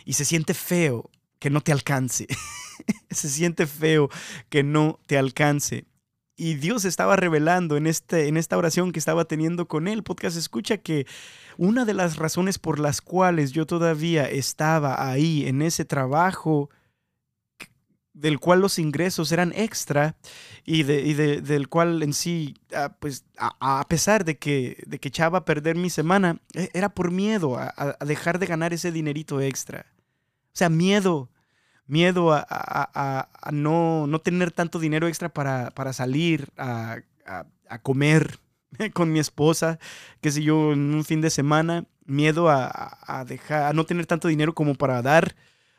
Y 0.04 0.14
se 0.14 0.26
siente 0.26 0.54
feo 0.54 1.10
que 1.40 1.50
no 1.50 1.62
te 1.62 1.72
alcance. 1.72 2.28
Se 3.10 3.30
siente 3.30 3.68
feo 3.68 4.10
que 4.50 4.62
no 4.62 5.00
te 5.08 5.18
alcance. 5.18 5.86
Y 6.36 6.56
Dios 6.56 6.84
estaba 6.84 7.16
revelando 7.16 7.78
en, 7.78 7.88
este, 7.88 8.28
en 8.28 8.36
esta 8.36 8.58
oración 8.58 8.92
que 8.92 9.00
estaba 9.00 9.24
teniendo 9.24 9.70
con 9.70 9.88
él. 9.88 10.04
Podcast 10.04 10.36
escucha 10.36 10.78
que 10.78 11.08
una 11.58 11.86
de 11.86 11.94
las 11.94 12.18
razones 12.18 12.60
por 12.60 12.78
las 12.78 13.00
cuales 13.00 13.54
yo 13.54 13.66
todavía 13.66 14.30
estaba 14.30 15.10
ahí 15.10 15.48
en 15.48 15.62
ese 15.62 15.86
trabajo 15.86 16.70
del 18.16 18.40
cual 18.40 18.62
los 18.62 18.80
ingresos 18.80 19.32
eran 19.32 19.52
extra 19.56 20.16
y, 20.64 20.84
de, 20.84 21.42
del 21.42 21.68
cual 21.68 22.02
en 22.02 22.14
sí, 22.14 22.56
ah, 22.74 22.96
pues 23.00 23.26
a, 23.38 23.86
pesar 23.88 24.24
de 24.24 24.38
que, 24.38 24.82
de 24.88 25.00
que 25.00 25.10
echaba 25.10 25.40
a 25.40 25.46
perder 25.46 25.76
mi 25.76 25.90
semana, 25.90 26.40
e, 26.54 26.70
era 26.74 26.90
por 26.90 27.12
miedo 27.12 27.58
a, 27.58 27.98
dejar 28.06 28.40
de 28.40 28.48
ganar 28.48 28.74
ese 28.74 28.92
dinerito 28.92 29.42
extra. 29.42 29.86
O 30.48 30.58
sea, 30.58 30.70
miedo, 30.70 31.30
miedo 31.88 32.32
a, 32.34 33.30
no, 33.52 34.08
no, 34.08 34.20
tener 34.20 34.52
tanto 34.52 34.80
dinero 34.80 35.08
extra 35.08 35.28
para, 35.30 35.72
para 35.72 35.92
salir 35.92 36.48
a, 36.58 37.02
comer 37.84 38.40
con 38.94 39.12
mi 39.12 39.20
esposa, 39.20 39.78
qué 40.22 40.32
sé 40.32 40.42
yo, 40.42 40.72
en 40.72 40.96
un 40.96 41.04
fin 41.04 41.20
de 41.20 41.30
semana, 41.30 41.86
miedo 42.06 42.50
a, 42.50 43.26
dejar, 43.28 43.64
a 43.64 43.74
no 43.74 43.86
tener 43.86 44.06
tanto 44.06 44.30
dinero 44.30 44.56
como 44.56 44.76
para 44.76 45.02
dar 45.02 45.36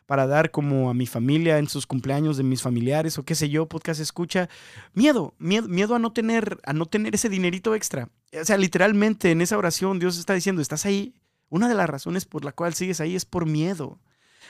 para 0.06 0.26
dar 0.26 0.50
como 0.50 0.88
a 0.88 0.94
mi 0.94 1.06
familia 1.06 1.58
en 1.58 1.68
sus 1.68 1.86
cumpleaños 1.86 2.36
de 2.36 2.44
mis 2.44 2.62
familiares 2.62 3.18
o 3.18 3.24
qué 3.24 3.34
sé 3.34 3.48
yo, 3.48 3.66
podcast 3.66 4.00
escucha, 4.00 4.48
miedo, 4.94 5.34
miedo, 5.38 5.68
miedo 5.68 5.94
a 5.94 5.98
no 5.98 6.12
tener 6.12 6.58
a 6.64 6.72
no 6.72 6.86
tener 6.86 7.14
ese 7.14 7.28
dinerito 7.28 7.74
extra. 7.74 8.08
O 8.40 8.44
sea, 8.44 8.56
literalmente 8.56 9.30
en 9.30 9.40
esa 9.40 9.58
oración 9.58 9.98
Dios 9.98 10.18
está 10.18 10.34
diciendo, 10.34 10.62
"Estás 10.62 10.86
ahí." 10.86 11.14
Una 11.48 11.68
de 11.68 11.74
las 11.74 11.88
razones 11.88 12.24
por 12.24 12.44
la 12.44 12.52
cual 12.52 12.74
sigues 12.74 13.00
ahí 13.00 13.14
es 13.14 13.24
por 13.24 13.46
miedo, 13.46 14.00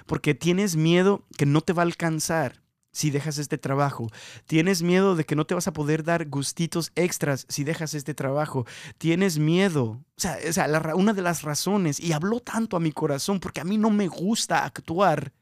porque 0.07 0.35
tienes 0.35 0.77
miedo 0.77 1.27
que 1.37 1.47
no 1.47 1.61
te 1.61 1.73
va 1.73 1.83
a 1.83 1.87
alcanzar 1.87 2.63
si 2.91 3.11
dejas 3.11 3.37
este 3.37 3.59
trabajo. 3.59 4.11
Tienes 4.47 4.83
miedo 4.83 5.17
de 5.17 5.25
que 5.25 5.37
no 5.37 5.45
te 5.45 5.55
vas 5.55 5.69
a 5.69 5.75
poder 5.75 6.03
dar 6.03 6.29
gustitos 6.31 6.93
extras 6.95 7.45
si 7.51 7.63
dejas 7.65 7.93
este 7.93 8.15
trabajo. 8.15 8.65
Tienes 8.97 9.39
miedo. 9.39 9.85
O 10.17 10.21
sea, 10.21 10.39
o 10.49 10.53
sea 10.53 10.67
una 10.95 11.13
de 11.13 11.21
las 11.21 11.43
razones, 11.43 12.01
y 12.01 12.13
habló 12.13 12.41
tanto 12.41 12.77
a 12.77 12.81
mi 12.81 12.93
corazón 12.93 13.39
porque 13.39 13.61
a 13.61 13.65
mí 13.65 13.77
no 13.77 13.91
me 13.91 14.09
gusta 14.09 14.65
actuar 14.65 15.33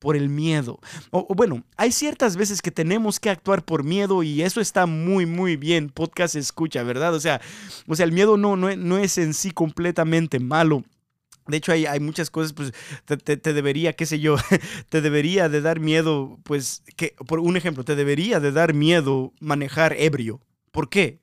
por 0.00 0.16
el 0.16 0.28
miedo. 0.28 0.80
O, 1.10 1.32
bueno, 1.36 1.62
hay 1.76 1.92
ciertas 1.92 2.36
veces 2.36 2.60
que 2.62 2.72
tenemos 2.72 3.20
que 3.20 3.30
actuar 3.30 3.64
por 3.64 3.84
miedo 3.84 4.24
y 4.24 4.42
eso 4.42 4.60
está 4.60 4.86
muy, 4.86 5.26
muy 5.26 5.56
bien. 5.56 5.90
Podcast 5.90 6.34
escucha, 6.34 6.82
¿verdad? 6.82 7.14
O 7.14 7.20
sea, 7.20 7.40
o 7.86 7.94
sea 7.94 8.06
el 8.06 8.12
miedo 8.12 8.36
no, 8.36 8.56
no, 8.56 8.98
es 8.98 9.18
en 9.18 9.34
sí 9.34 9.52
completamente 9.52 10.40
malo. 10.40 10.82
De 11.46 11.58
hecho, 11.58 11.72
hay, 11.72 11.86
hay, 11.86 12.00
muchas 12.00 12.30
cosas, 12.30 12.52
pues, 12.52 12.72
te, 13.04 13.36
te, 13.36 13.52
debería, 13.52 13.92
qué 13.92 14.06
sé 14.06 14.20
yo, 14.20 14.36
te 14.88 15.00
debería 15.00 15.48
de 15.48 15.60
dar 15.60 15.80
miedo, 15.80 16.38
pues, 16.44 16.82
que, 16.96 17.14
por 17.26 17.40
un 17.40 17.56
ejemplo, 17.56 17.84
te 17.84 17.96
debería 17.96 18.40
de 18.40 18.52
dar 18.52 18.72
miedo 18.72 19.32
manejar 19.40 19.94
ebrio. 19.98 20.40
¿Por 20.70 20.88
qué? 20.88 21.19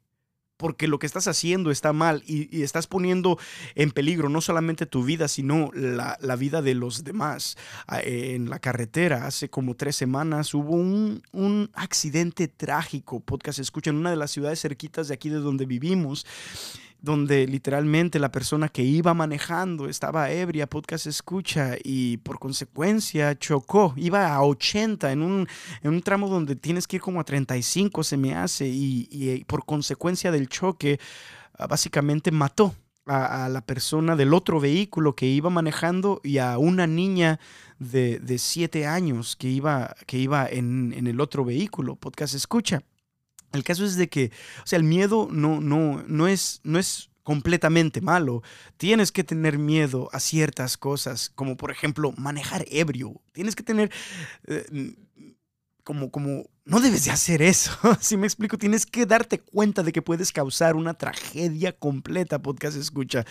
Porque 0.57 0.87
lo 0.87 0.99
que 0.99 1.05
estás 1.05 1.27
haciendo 1.27 1.71
está 1.71 1.93
mal 1.93 2.23
y, 2.25 2.63
estás 2.63 2.87
poniendo 2.87 3.37
en 3.75 3.91
peligro 3.91 4.29
no 4.29 4.41
solamente 4.41 4.85
tu 4.85 5.03
vida, 5.03 5.27
sino 5.27 5.71
la, 5.73 6.17
vida 6.35 6.61
de 6.61 6.73
los 6.73 7.03
demás. 7.03 7.57
Ah, 7.87 8.01
en 8.03 8.49
la 8.49 8.59
carretera, 8.59 9.25
hace 9.25 9.49
como 9.49 9.75
tres 9.75 9.95
semanas, 9.95 10.53
hubo 10.53 10.75
un, 10.75 11.21
accidente 11.73 12.47
trágico, 12.47 13.19
podcast 13.19 13.59
escucha, 13.59 13.89
en 13.89 13.97
una 13.97 14.09
de 14.09 14.15
las 14.15 14.31
ciudades 14.31 14.59
cerquitas 14.59 15.07
de 15.07 15.13
aquí 15.13 15.29
de 15.29 15.37
donde 15.37 15.65
vivimos 15.65 16.25
donde 17.01 17.47
literalmente 17.47 18.19
la 18.19 18.31
persona 18.31 18.69
que 18.69 18.83
iba 18.83 19.13
manejando 19.13 19.87
estaba 19.87 20.31
ebria, 20.31 20.67
podcast 20.67 21.07
escucha, 21.07 21.75
y 21.83 22.17
por 22.17 22.39
consecuencia 22.39 23.37
chocó, 23.37 23.93
iba 23.95 24.33
a 24.33 24.43
80 24.43 25.11
en 25.11 25.21
un, 25.21 25.47
en 25.83 25.91
un 25.91 26.01
tramo 26.01 26.27
donde 26.27 26.55
tienes 26.55 26.87
que 26.87 26.97
ir 26.97 27.01
como 27.01 27.19
a 27.19 27.23
35, 27.23 28.03
se 28.03 28.17
me 28.17 28.35
hace, 28.35 28.67
y, 28.67 29.07
y 29.11 29.43
por 29.45 29.65
consecuencia 29.65 30.31
del 30.31 30.49
choque, 30.49 30.99
ah, 31.57 31.67
básicamente 31.67 32.31
mató 32.31 32.73
a, 33.07 33.49
la 33.49 33.61
persona 33.61 34.15
del 34.15 34.33
otro 34.33 34.59
vehículo 34.59 35.15
que 35.15 35.27
iba 35.27 35.49
manejando 35.49 36.21
y 36.23 36.39
a 36.39 36.57
una 36.57 36.87
niña 36.87 37.39
de, 37.79 38.19
de 38.19 38.37
siete 38.37 38.85
años 38.85 39.35
que 39.35 39.47
iba, 39.47 39.95
que 40.05 40.17
iba 40.17 40.47
en, 40.47 40.93
en 40.95 41.07
el 41.07 41.21
otro 41.21 41.45
vehículo, 41.45 41.95
podcast 41.95 42.35
escucha. 42.35 42.83
El 43.53 43.63
caso 43.63 43.85
es 43.85 43.95
de 43.95 44.09
que, 44.09 44.31
o 44.63 44.67
sea, 44.67 44.77
el 44.77 44.83
miedo 44.83 45.29
no, 45.31 45.61
no, 45.61 46.03
no, 46.07 46.27
es, 46.27 46.59
no 46.63 46.79
es 46.79 47.09
completamente 47.23 48.01
malo. 48.01 48.43
Tienes 48.77 49.11
que 49.11 49.23
tener 49.23 49.57
miedo 49.57 50.09
a 50.13 50.19
ciertas 50.19 50.77
cosas, 50.77 51.31
como 51.35 51.57
por 51.57 51.71
ejemplo 51.71 52.13
manejar 52.17 52.65
ebrio. 52.69 53.21
Tienes 53.33 53.55
que 53.55 53.63
tener 53.63 53.91
eh, 54.47 54.95
como, 55.83 56.11
como 56.11 56.49
no 56.67 56.81
debes 56.81 57.05
de 57.05 57.11
hacer 57.11 57.41
eso. 57.41 57.71
Si 58.01 58.17
me 58.17 58.27
explico, 58.27 58.57
tienes 58.57 58.85
que 58.85 59.05
darte 59.05 59.39
cuenta 59.39 59.83
de 59.83 59.91
que 59.91 60.01
puedes 60.01 60.31
causar 60.31 60.75
una 60.75 60.93
tragedia 60.93 61.71
completa, 61.71 62.41
podcast 62.41 62.77
escucha. 62.77 63.25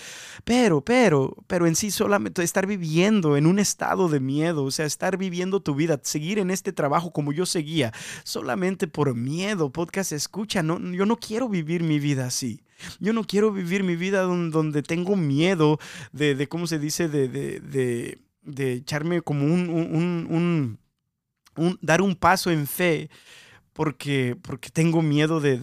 Pero, 0.45 0.81
pero, 0.81 1.37
pero 1.47 1.67
en 1.67 1.77
sí 1.77 1.91
solamente 1.91 2.43
estar 2.43 2.67
viviendo 2.67 3.37
en 3.37 3.47
un 3.47 3.59
estado 3.59 4.09
de 4.09 4.21
miedo, 4.21 4.65
o 4.65 4.71
sea, 4.71 4.87
estar 4.87 5.19
viviendo 5.19 5.61
tu 5.61 5.75
vida, 5.75 6.01
seguir 6.03 6.39
en 6.39 6.51
este 6.51 6.73
trabajo 6.73 7.13
como 7.13 7.33
yo 7.33 7.45
seguía, 7.47 7.93
solamente 8.25 8.89
por 8.89 9.15
miedo, 9.15 9.71
podcast 9.71 10.13
escucha. 10.13 10.63
No, 10.63 10.79
yo 10.93 11.05
no 11.05 11.17
quiero 11.17 11.49
vivir 11.49 11.83
mi 11.83 11.99
vida 11.99 12.27
así. 12.27 12.63
Yo 13.01 13.13
no 13.13 13.25
quiero 13.25 13.53
vivir 13.53 13.85
mi 13.85 13.97
vida 13.97 14.23
donde, 14.23 14.83
tengo 14.83 15.17
miedo 15.17 15.79
de, 16.13 16.35
de, 16.35 16.49
¿cómo 16.49 16.67
se 16.67 16.79
dice? 16.79 17.09
De, 17.09 17.29
de, 17.29 18.19
de 18.43 18.73
echarme 18.73 19.23
como 19.23 19.45
un 19.47 20.79
dar 21.81 22.03
un 22.03 22.15
paso 22.15 22.51
en 22.51 22.67
fe 22.67 23.11
porque, 23.77 24.37
porque 24.41 24.71
tengo 24.71 25.03
miedo 25.03 25.39
de, 25.39 25.59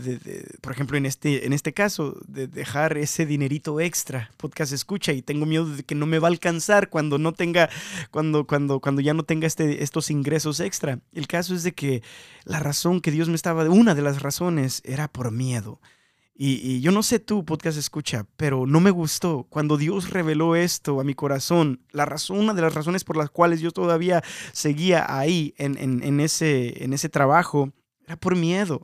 por 0.61 0.71
ejemplo, 0.71 0.97
en 0.97 1.07
este, 1.07 1.47
en 1.47 1.51
este 1.51 1.73
caso, 1.73 2.15
de 2.27 2.45
dejar 2.45 2.95
ese 2.95 3.25
dinerito 3.25 3.79
extra, 3.79 4.29
podcast 4.37 4.71
escucha, 4.71 5.13
y 5.13 5.23
tengo 5.23 5.47
miedo 5.47 5.65
de 5.65 5.83
que 5.83 5.95
no 5.95 6.05
me 6.05 6.19
va 6.19 6.27
a 6.27 6.31
alcanzar 6.31 6.89
cuando 6.89 7.17
no 7.17 7.33
tenga, 7.33 7.71
cuando, 8.11 8.45
cuando, 8.45 8.79
cuando 8.79 9.01
ya 9.01 9.15
no 9.15 9.23
tenga 9.23 9.47
este, 9.47 9.81
estos 9.81 10.11
ingresos 10.11 10.59
extra. 10.59 10.99
El 11.11 11.25
caso 11.25 11.55
es 11.55 11.63
de 11.63 11.73
que 11.73 12.03
la 12.43 12.59
razón 12.59 13.01
que 13.01 13.09
Dios 13.09 13.29
me 13.29 13.35
estaba, 13.35 13.67
una 13.67 13.95
de 13.95 14.03
las 14.03 14.21
razones 14.21 14.83
era 14.85 15.07
por 15.07 15.31
miedo. 15.31 15.81
Y, 16.35 16.81
yo 16.81 16.91
no 16.91 17.03
sé 17.03 17.19
tú, 17.19 17.45
podcast 17.45 17.77
escucha, 17.77 18.25
pero 18.37 18.65
no 18.65 18.79
me 18.79 18.89
gustó 18.89 19.45
cuando 19.49 19.77
Dios 19.77 20.09
reveló 20.09 20.55
esto 20.55 20.99
a 20.99 21.03
mi 21.03 21.13
corazón. 21.13 21.81
La 21.91 22.05
razón, 22.05 22.39
una 22.39 22.53
de 22.55 22.63
las 22.63 22.73
razones 22.73 23.03
por 23.03 23.17
las 23.17 23.29
cuales 23.29 23.61
yo 23.61 23.71
todavía 23.71 24.23
seguía 24.51 25.05
ahí 25.15 25.53
en, 25.57 26.19
ese 26.19 27.09
trabajo 27.11 27.71
era 28.05 28.15
por 28.15 28.35
miedo. 28.35 28.81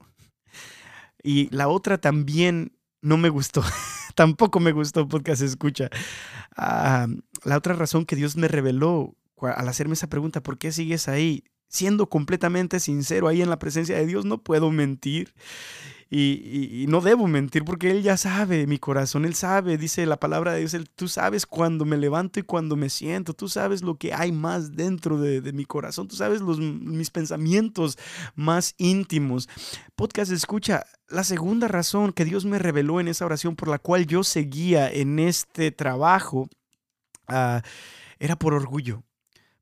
Y 1.23 1.49
la 1.53 1.67
otra 1.67 1.97
también 1.97 2.77
no 3.01 3.17
me 3.17 3.29
gustó. 3.29 3.63
Tampoco 4.15 4.59
me 4.59 4.71
gustó 4.71 5.07
podcast 5.07 5.41
escucha. 5.41 5.89
Ah, 6.55 7.07
la 7.43 7.57
otra 7.57 7.73
razón 7.73 8.05
que 8.05 8.15
Dios 8.15 8.35
me 8.35 8.47
reveló 8.47 9.15
al 9.41 9.67
hacerme 9.69 9.93
esa 9.93 10.07
pregunta, 10.07 10.43
¿por 10.43 10.57
qué 10.57 10.71
sigues 10.71 11.07
ahí? 11.07 11.43
Siendo 11.69 12.10
completamente 12.10 12.79
sincero 12.79 13.27
ahí 13.27 13.41
en 13.41 13.49
la 13.49 13.60
presencia 13.60 13.95
de 13.95 14.05
Dios, 14.05 14.25
no 14.25 14.43
puedo 14.43 14.71
mentir. 14.71 15.34
Y, 16.12 16.86
no 16.89 17.01
debo 17.01 17.27
mentir 17.27 17.63
porque 17.63 17.91
Él 17.91 18.01
ya 18.01 18.17
sabe 18.17 18.65
mi 18.65 18.79
corazón, 18.79 19.25
Él 19.25 19.36
sabe, 19.36 19.77
dice 19.77 20.08
la 20.08 20.19
palabra 20.19 20.53
de 20.53 20.62
Dios, 20.62 20.75
tú 20.95 21.08
sabes 21.08 21.45
cuando 21.45 21.86
me 21.86 21.97
levanto 21.97 22.39
y 22.39 22.43
cuando 22.43 22.75
me 22.75 22.89
siento, 22.89 23.36
tú 23.36 23.47
sabes 23.47 23.84
lo 23.84 23.95
que 23.95 24.12
hay 24.12 24.32
más 24.32 24.75
dentro 24.75 25.21
de, 25.21 25.53
mi 25.53 25.65
corazón, 25.65 26.08
tú 26.08 26.15
sabes 26.15 26.41
los, 26.41 26.60
mis 26.60 27.12
pensamientos 27.12 27.99
más 28.36 28.73
íntimos. 28.79 29.47
Podcast 29.95 30.32
escucha, 30.32 30.84
la 31.10 31.23
segunda 31.23 31.67
razón 31.67 32.12
que 32.12 32.25
Dios 32.25 32.43
me 32.43 32.58
reveló 32.58 32.99
en 32.99 33.08
esa 33.08 33.25
oración 33.25 33.55
por 33.55 33.67
la 33.67 33.77
cual 33.77 34.08
yo 34.08 34.23
seguía 34.23 34.91
en 34.91 35.19
este 35.19 35.69
trabajo 35.69 36.49
ah, 37.27 37.62
era 38.17 38.36
por 38.36 38.55
orgullo, 38.55 39.03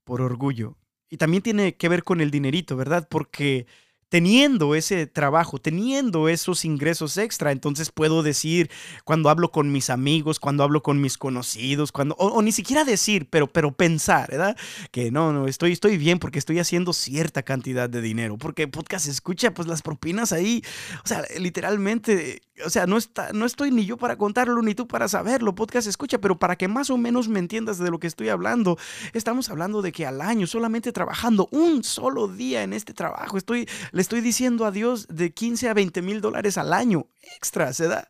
por 0.05 0.21
orgullo. 0.21 0.77
Y 1.09 1.17
también 1.17 1.43
tiene 1.43 1.75
que 1.75 1.89
ver 1.89 2.03
con 2.03 2.21
el 2.21 2.31
dinerito, 2.31 2.75
¿verdad? 2.75 3.07
Porque 3.09 3.65
teniendo 4.09 4.75
ese 4.75 5.07
trabajo, 5.07 5.59
teniendo 5.59 6.29
esos 6.29 6.65
ingresos 6.65 7.17
extra, 7.17 7.51
entonces 7.51 7.91
puedo 7.91 8.23
decir 8.23 8.69
cuando 9.03 9.29
hablo 9.29 9.51
con 9.51 9.71
mis 9.71 9.89
amigos, 9.89 10.39
cuando 10.39 10.63
hablo 10.63 10.81
con 10.81 11.01
mis 11.01 11.17
conocidos, 11.17 11.91
cuando 11.91 12.15
o, 12.15 12.41
ni 12.41 12.51
siquiera 12.51 12.83
decir, 12.83 13.27
pero 13.29 13.47
pero 13.47 13.71
pensar, 13.71 14.29
¿verdad? 14.31 14.57
Que 14.91 15.11
no, 15.11 15.33
no, 15.33 15.47
estoy 15.47 15.71
estoy 15.73 15.97
bien 15.97 16.19
porque 16.19 16.39
estoy 16.39 16.59
haciendo 16.59 16.93
cierta 16.93 17.43
cantidad 17.43 17.89
de 17.89 18.01
dinero, 18.01 18.37
porque 18.37 18.67
podcast 18.67 19.07
escucha 19.07 19.53
pues 19.53 19.67
las 19.67 19.81
propinas 19.81 20.31
ahí, 20.31 20.63
o 21.03 21.07
sea, 21.07 21.23
literalmente 21.37 22.41
o 22.65 22.69
sea, 22.69 22.87
no, 22.87 22.97
está, 22.97 23.31
no 23.33 23.45
estoy 23.45 23.71
ni 23.71 23.85
yo 23.85 23.97
para 23.97 24.17
contarlo 24.17 24.61
ni 24.61 24.73
tú 24.73 24.87
para 24.87 25.07
saberlo, 25.07 25.53
podcast 25.53 25.87
escucha, 25.87 26.19
pero 26.19 26.39
para 26.39 26.55
que 26.55 26.67
más 26.67 26.89
o 26.89 26.97
menos 26.97 27.27
me 27.27 27.39
entiendas 27.39 27.77
de 27.77 27.91
lo 27.91 27.99
que 27.99 28.07
estoy 28.07 28.29
hablando, 28.29 28.77
estamos 29.13 29.49
hablando 29.49 29.81
de 29.81 29.91
que 29.91 30.05
al 30.05 30.21
año, 30.21 30.47
solamente 30.47 30.91
trabajando 30.91 31.47
un 31.51 31.83
solo 31.83 32.27
día 32.27 32.63
en 32.63 32.73
este 32.73 32.93
trabajo, 32.93 33.37
estoy, 33.37 33.67
le 33.97 34.01
estoy 34.01 34.21
diciendo 34.21 34.65
a 34.65 34.71
Dios 34.71 35.07
de 35.07 35.31
15 35.31 35.69
a 35.69 35.73
20 35.73 36.03
mil 36.03 36.21
dólares 36.21 36.59
al 36.59 36.71
año 36.71 37.07
extra, 37.35 37.73
¿se 37.73 37.87
da? 37.87 38.09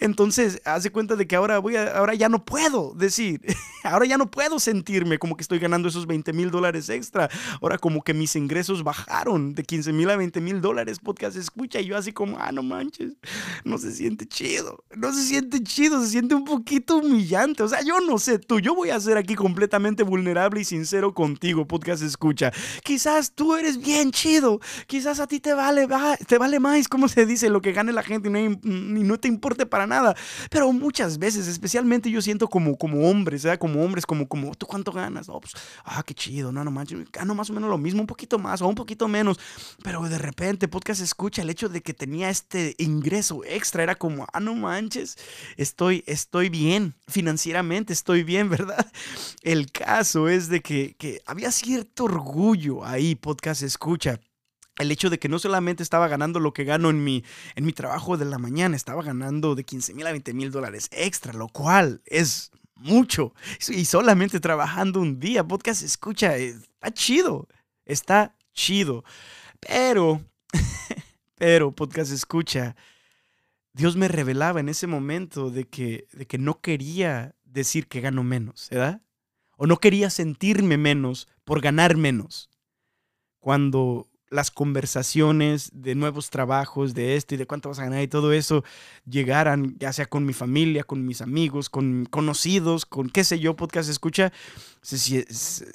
Entonces, 0.00 0.60
hace 0.64 0.90
cuenta 0.90 1.16
de 1.16 1.26
que 1.26 1.36
ahora, 1.36 1.58
voy 1.58 1.76
a, 1.76 1.96
ahora 1.96 2.14
ya 2.14 2.28
no 2.28 2.44
puedo 2.44 2.94
decir, 2.94 3.40
ahora 3.84 4.06
ya 4.06 4.18
no 4.18 4.30
puedo 4.30 4.58
sentirme 4.58 5.18
como 5.18 5.36
que 5.36 5.42
estoy 5.42 5.58
ganando 5.58 5.88
esos 5.88 6.06
20 6.06 6.32
mil 6.32 6.50
dólares 6.50 6.88
extra. 6.88 7.28
Ahora 7.60 7.78
como 7.78 8.02
que 8.02 8.14
mis 8.14 8.36
ingresos 8.36 8.82
bajaron 8.82 9.54
de 9.54 9.62
15 9.62 9.92
mil 9.92 10.10
a 10.10 10.16
20 10.16 10.40
mil 10.40 10.60
dólares 10.60 10.98
podcast 10.98 11.36
escucha 11.36 11.80
y 11.80 11.86
yo 11.86 11.96
así 11.96 12.12
como, 12.12 12.38
ah, 12.38 12.52
no 12.52 12.62
manches, 12.62 13.12
no 13.64 13.78
se 13.78 13.92
siente 13.92 14.26
chido, 14.26 14.84
no 14.96 15.12
se 15.12 15.22
siente 15.22 15.62
chido, 15.62 16.02
se 16.02 16.10
siente 16.10 16.34
un 16.34 16.44
poquito 16.44 16.96
humillante. 16.96 17.62
O 17.62 17.68
sea, 17.68 17.82
yo 17.82 18.00
no 18.00 18.18
sé 18.18 18.38
tú, 18.38 18.60
yo 18.60 18.74
voy 18.74 18.90
a 18.90 19.00
ser 19.00 19.16
aquí 19.16 19.34
completamente 19.34 20.02
vulnerable 20.02 20.60
y 20.60 20.64
sincero 20.64 21.14
contigo, 21.14 21.66
podcast 21.66 22.02
escucha. 22.02 22.52
Quizás 22.84 23.32
tú 23.32 23.54
eres 23.56 23.78
bien 23.78 24.10
chido, 24.10 24.60
quizás 24.86 25.20
a 25.20 25.26
ti 25.26 25.40
te 25.40 25.54
vale, 25.54 25.88
te 26.26 26.38
vale 26.38 26.60
más, 26.60 26.88
¿cómo 26.88 27.08
se 27.08 27.26
dice? 27.26 27.50
Lo 27.50 27.60
que 27.60 27.72
gane 27.72 27.92
la 27.92 28.02
gente 28.02 28.30
no, 28.30 28.51
no 28.62 29.18
te 29.18 29.28
importe 29.28 29.66
para 29.66 29.86
nada. 29.86 30.16
Pero 30.50 30.72
muchas 30.72 31.18
veces, 31.18 31.48
especialmente 31.48 32.10
yo 32.10 32.22
siento 32.22 32.48
como, 32.48 32.76
como 32.76 33.08
hombres. 33.08 33.46
Como 33.58 33.82
hombres, 33.82 34.06
como, 34.06 34.28
como, 34.28 34.54
¿tú 34.54 34.66
cuánto 34.66 34.92
ganas? 34.92 35.26
Pues, 35.26 35.54
ah, 35.84 36.02
qué 36.04 36.14
chido, 36.14 36.52
no, 36.52 36.64
no 36.64 36.70
manches, 36.70 37.10
gano 37.10 37.34
más 37.34 37.50
o 37.50 37.52
menos 37.52 37.70
lo 37.70 37.78
mismo, 37.78 38.00
un 38.00 38.06
poquito 38.06 38.38
más 38.38 38.62
o 38.62 38.68
un 38.68 38.74
poquito 38.74 39.08
menos. 39.08 39.38
Pero 39.82 40.02
de 40.08 40.18
repente, 40.18 40.68
podcast 40.68 41.00
escucha 41.00 41.42
el 41.42 41.50
hecho 41.50 41.68
de 41.68 41.82
que 41.82 41.94
tenía 41.94 42.30
este 42.30 42.74
ingreso 42.78 43.42
extra, 43.44 43.82
era 43.82 43.94
como, 43.94 44.26
ah, 44.32 44.40
no 44.40 44.54
manches, 44.54 45.16
estoy, 45.56 46.04
estoy 46.06 46.48
bien, 46.48 46.94
financieramente 47.08 47.92
estoy 47.92 48.22
bien, 48.22 48.48
¿verdad? 48.50 48.90
El 49.42 49.70
caso 49.72 50.28
es 50.28 50.48
de 50.48 50.60
que, 50.60 50.94
que 50.98 51.20
había 51.26 51.50
cierto 51.50 52.04
orgullo 52.04 52.84
ahí, 52.84 53.14
podcast 53.14 53.62
escucha 53.62 54.20
el 54.78 54.90
hecho 54.90 55.10
de 55.10 55.18
que 55.18 55.28
no 55.28 55.38
solamente 55.38 55.82
estaba 55.82 56.08
ganando 56.08 56.40
lo 56.40 56.52
que 56.52 56.64
gano 56.64 56.90
en 56.90 57.04
mi, 57.04 57.24
en 57.54 57.64
mi 57.64 57.72
trabajo 57.72 58.16
de 58.16 58.24
la 58.24 58.38
mañana, 58.38 58.76
estaba 58.76 59.02
ganando 59.02 59.54
de 59.54 59.64
15 59.64 59.94
mil 59.94 60.06
a 60.06 60.12
20 60.12 60.34
mil 60.34 60.50
dólares 60.50 60.88
extra, 60.92 61.32
lo 61.32 61.48
cual 61.48 62.02
es 62.06 62.50
mucho. 62.74 63.34
Y 63.68 63.84
solamente 63.84 64.40
trabajando 64.40 65.00
un 65.00 65.18
día, 65.20 65.44
podcast 65.44 65.82
escucha, 65.82 66.36
está 66.36 66.92
chido, 66.92 67.48
está 67.84 68.34
chido. 68.52 69.04
Pero, 69.60 70.24
pero, 71.36 71.72
podcast 71.72 72.12
escucha, 72.12 72.76
Dios 73.72 73.96
me 73.96 74.08
revelaba 74.08 74.60
en 74.60 74.68
ese 74.68 74.86
momento 74.86 75.50
de 75.50 75.68
que, 75.68 76.06
de 76.12 76.26
que 76.26 76.38
no 76.38 76.60
quería 76.60 77.34
decir 77.44 77.88
que 77.88 78.00
gano 78.00 78.24
menos, 78.24 78.68
¿verdad? 78.70 79.02
O 79.56 79.66
no 79.66 79.76
quería 79.78 80.10
sentirme 80.10 80.76
menos 80.76 81.28
por 81.44 81.60
ganar 81.60 81.96
menos. 81.96 82.50
Cuando 83.38 84.08
las 84.32 84.50
conversaciones 84.50 85.70
de 85.74 85.94
nuevos 85.94 86.30
trabajos, 86.30 86.94
de 86.94 87.16
esto 87.16 87.34
y 87.34 87.38
de 87.38 87.46
cuánto 87.46 87.68
vas 87.68 87.78
a 87.78 87.84
ganar 87.84 88.02
y 88.02 88.08
todo 88.08 88.32
eso, 88.32 88.64
llegaran 89.08 89.76
ya 89.78 89.92
sea 89.92 90.06
con 90.06 90.24
mi 90.24 90.32
familia, 90.32 90.84
con 90.84 91.04
mis 91.04 91.20
amigos, 91.20 91.68
con 91.68 92.06
conocidos, 92.06 92.86
con 92.86 93.10
qué 93.10 93.24
sé 93.24 93.38
yo, 93.38 93.54
podcast 93.56 93.90
escucha, 93.90 94.32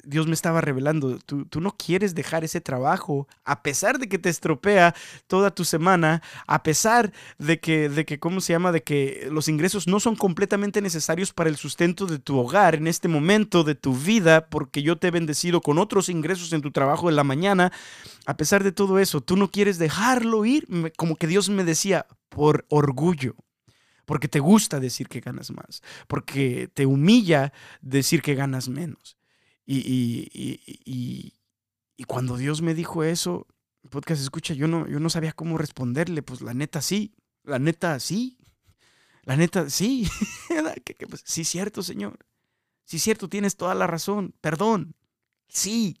Dios 0.04 0.26
me 0.26 0.34
estaba 0.34 0.60
revelando, 0.60 1.18
tú, 1.24 1.46
tú 1.46 1.60
no 1.62 1.74
quieres 1.76 2.14
dejar 2.14 2.44
ese 2.44 2.60
trabajo, 2.60 3.26
a 3.44 3.62
pesar 3.62 3.98
de 3.98 4.08
que 4.08 4.18
te 4.18 4.28
estropea 4.28 4.94
toda 5.26 5.50
tu 5.50 5.64
semana, 5.64 6.20
a 6.46 6.62
pesar 6.62 7.12
de 7.38 7.58
que, 7.58 7.88
de 7.88 8.04
que, 8.04 8.18
¿cómo 8.18 8.42
se 8.42 8.52
llama? 8.52 8.70
De 8.70 8.82
que 8.82 9.28
los 9.30 9.48
ingresos 9.48 9.86
no 9.86 9.98
son 9.98 10.14
completamente 10.14 10.82
necesarios 10.82 11.32
para 11.32 11.48
el 11.48 11.56
sustento 11.56 12.04
de 12.04 12.18
tu 12.18 12.38
hogar 12.38 12.74
en 12.74 12.86
este 12.86 13.08
momento 13.08 13.64
de 13.64 13.74
tu 13.74 13.94
vida, 13.94 14.48
porque 14.48 14.82
yo 14.82 14.98
te 14.98 15.08
he 15.08 15.10
bendecido 15.10 15.62
con 15.62 15.78
otros 15.78 16.10
ingresos 16.10 16.52
en 16.52 16.60
tu 16.60 16.70
trabajo 16.70 17.08
de 17.08 17.16
la 17.16 17.24
mañana, 17.24 17.72
a 18.26 18.36
pesar 18.36 18.47
de 18.64 18.72
todo 18.72 18.98
eso, 18.98 19.20
tú 19.20 19.36
no 19.36 19.50
quieres 19.50 19.78
dejarlo 19.78 20.44
ir, 20.44 20.66
como 20.96 21.16
que 21.16 21.26
Dios 21.26 21.48
me 21.48 21.64
decía, 21.64 22.06
por 22.28 22.66
orgullo 22.68 23.34
porque 24.08 24.26
te 24.26 24.40
gusta 24.40 24.80
decir 24.80 25.06
que 25.06 25.20
ganas 25.20 25.50
más, 25.50 25.82
porque 26.06 26.70
te 26.72 26.86
humilla 26.86 27.52
decir 27.82 28.22
que 28.22 28.34
ganas 28.34 28.70
menos. 28.70 29.18
Y, 29.66 31.34
cuando 32.06 32.38
Dios 32.38 32.62
me 32.62 32.72
dijo 32.72 33.04
eso, 33.04 33.46
podcast 33.90 34.22
escucha, 34.22 34.54
yo 34.54 34.66
no, 34.66 34.88
yo 34.88 34.98
no 34.98 35.10
sabía 35.10 35.34
cómo 35.34 35.58
responderle, 35.58 36.22
pues 36.22 36.40
la 36.40 36.54
neta 36.54 36.80
sí, 36.80 37.16
la 37.44 37.58
neta 37.58 38.00
sí, 38.00 38.38
la 39.24 39.36
neta 39.36 39.68
sí, 39.68 40.08
pues, 41.10 41.22
sí 41.26 41.44
cierto, 41.44 41.82
Señor, 41.82 42.18
sí 42.84 42.98
cierto, 42.98 43.28
tienes 43.28 43.56
toda 43.56 43.74
la 43.74 43.86
razón, 43.86 44.34
perdón, 44.40 44.94
sí, 45.48 46.00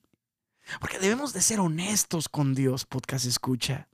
porque 0.80 0.98
debemos 0.98 1.32
de 1.32 1.40
ser 1.40 1.60
honestos 1.60 2.28
con 2.28 2.54
Dios, 2.54 2.86
podcast 2.86 3.26
escucha. 3.26 3.88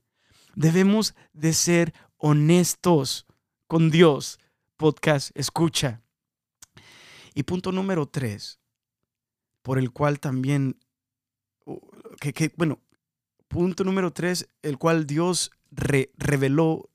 Debemos 0.55 1.15
de 1.33 1.53
ser 1.53 1.93
honestos 2.17 3.25
con 3.67 3.91
Dios, 3.91 4.39
podcast, 4.77 5.31
escucha. 5.35 6.01
Y 7.33 7.43
punto 7.43 7.71
número 7.71 8.07
tres, 8.07 8.59
por 9.61 9.77
el 9.77 9.91
cual 9.91 10.19
también, 10.19 10.79
que, 12.19 12.53
bueno, 12.55 12.79
punto 13.47 13.83
número 13.83 14.13
tres, 14.13 14.47
el 14.61 14.77
cual 14.77 15.05
Dios 15.05 15.51
reveló, 15.71 16.89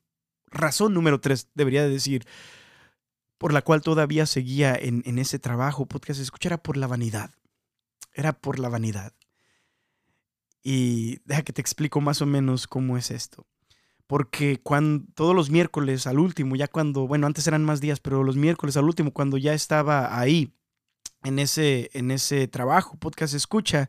razón 0.47 0.95
número 0.95 1.21
tres, 1.21 1.49
debería 1.55 1.87
decir, 1.87 2.27
por 3.37 3.53
la 3.53 3.63
cual 3.63 3.83
todavía 3.83 4.27
seguía 4.27 4.75
en, 4.75 5.03
en 5.05 5.19
ese 5.19 5.39
trabajo, 5.39 5.87
podcast, 5.87 6.21
escucha, 6.21 6.49
era 6.49 6.63
por 6.63 6.77
la 6.77 6.87
vanidad. 6.87 7.31
Era 8.13 8.33
por 8.33 8.59
la 8.59 8.69
vanidad. 8.69 9.13
Y 10.63 11.19
deja 11.25 11.43
que 11.43 11.53
te 11.53 11.61
explico 11.61 12.01
más 12.01 12.21
o 12.23 12.27
menos 12.27 12.67
cómo 12.67 12.97
es 12.99 13.11
esto 13.11 13.47
porque 14.11 14.61
cuando 14.61 15.05
todos 15.15 15.37
los 15.37 15.51
miércoles 15.51 16.09
al 16.09 16.19
último, 16.19 16.57
ya 16.57 16.67
cuando, 16.67 17.07
bueno, 17.07 17.29
antes 17.29 17.47
eran 17.47 17.65
más 17.65 17.81
días, 17.81 18.01
pero 18.01 18.25
los 18.25 18.35
miércoles 18.35 18.77
al 18.77 18.87
último, 18.87 19.13
cuando 19.13 19.37
ya 19.37 19.55
estaba 19.55 20.19
ahí 20.19 20.53
en 21.23 21.39
ese, 21.39 21.91
en 21.93 22.11
ese 22.11 22.49
trabajo, 22.49 22.97
podcast 22.99 23.35
escucha, 23.35 23.89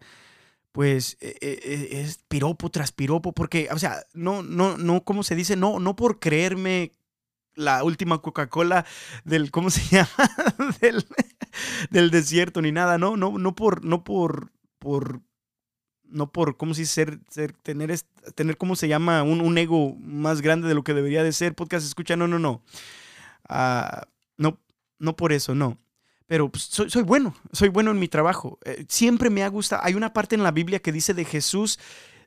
pues 0.71 1.17
e, 1.21 1.35
e, 1.41 1.97
e, 1.97 2.01
es 2.01 2.19
piropo 2.27 2.69
tras 2.69 2.91
piropo, 2.91 3.33
porque, 3.33 3.67
o 3.71 3.79
sea, 3.79 4.05
no, 4.13 4.43
no, 4.43 4.77
no, 4.77 5.03
¿cómo 5.03 5.23
se 5.23 5.35
dice? 5.35 5.55
No, 5.55 5.79
no 5.79 5.95
por 5.95 6.19
creerme 6.19 6.93
la 7.55 7.83
última 7.83 8.21
Coca-Cola 8.21 8.85
del, 9.25 9.49
¿cómo 9.49 9.71
se 9.71 9.81
llama? 9.89 10.31
del, 10.81 11.03
del 11.89 12.11
desierto 12.11 12.61
ni 12.61 12.71
nada, 12.71 12.99
no, 12.99 13.17
no, 13.17 13.39
no 13.39 13.55
por, 13.55 13.83
no 13.83 14.03
por, 14.03 14.51
por 14.77 15.23
no 16.11 16.31
por, 16.31 16.57
¿cómo 16.57 16.73
si 16.73 16.85
ser, 16.85 17.19
ser, 17.29 17.53
tener, 17.53 17.97
tener, 18.35 18.57
¿cómo 18.57 18.75
se 18.75 18.87
llama? 18.87 19.23
Un, 19.23 19.41
un, 19.41 19.57
ego 19.57 19.95
más 19.95 20.41
grande 20.41 20.67
de 20.67 20.73
lo 20.73 20.83
que 20.83 20.93
debería 20.93 21.23
de 21.23 21.31
ser. 21.31 21.55
Podcast 21.55 21.85
escucha, 21.85 22.15
no, 22.15 22.27
no, 22.27 22.39
no. 22.39 22.61
Ah, 23.47 24.07
no, 24.37 24.59
no 24.99 25.15
por 25.15 25.33
eso, 25.33 25.55
no. 25.55 25.77
Pero 26.27 26.49
pues, 26.49 26.63
soy, 26.63 26.89
soy, 26.89 27.03
bueno, 27.03 27.35
soy 27.51 27.69
bueno 27.69 27.91
en 27.91 27.99
mi 27.99 28.07
trabajo. 28.07 28.59
Eh, 28.63 28.85
siempre 28.87 29.29
me 29.29 29.43
ha 29.43 29.47
gustado. 29.49 29.81
Hay 29.83 29.95
una 29.95 30.13
parte 30.13 30.35
en 30.35 30.43
la 30.43 30.51
Biblia 30.51 30.79
que 30.79 30.91
dice 30.91 31.13
de 31.13 31.25
Jesús 31.25 31.79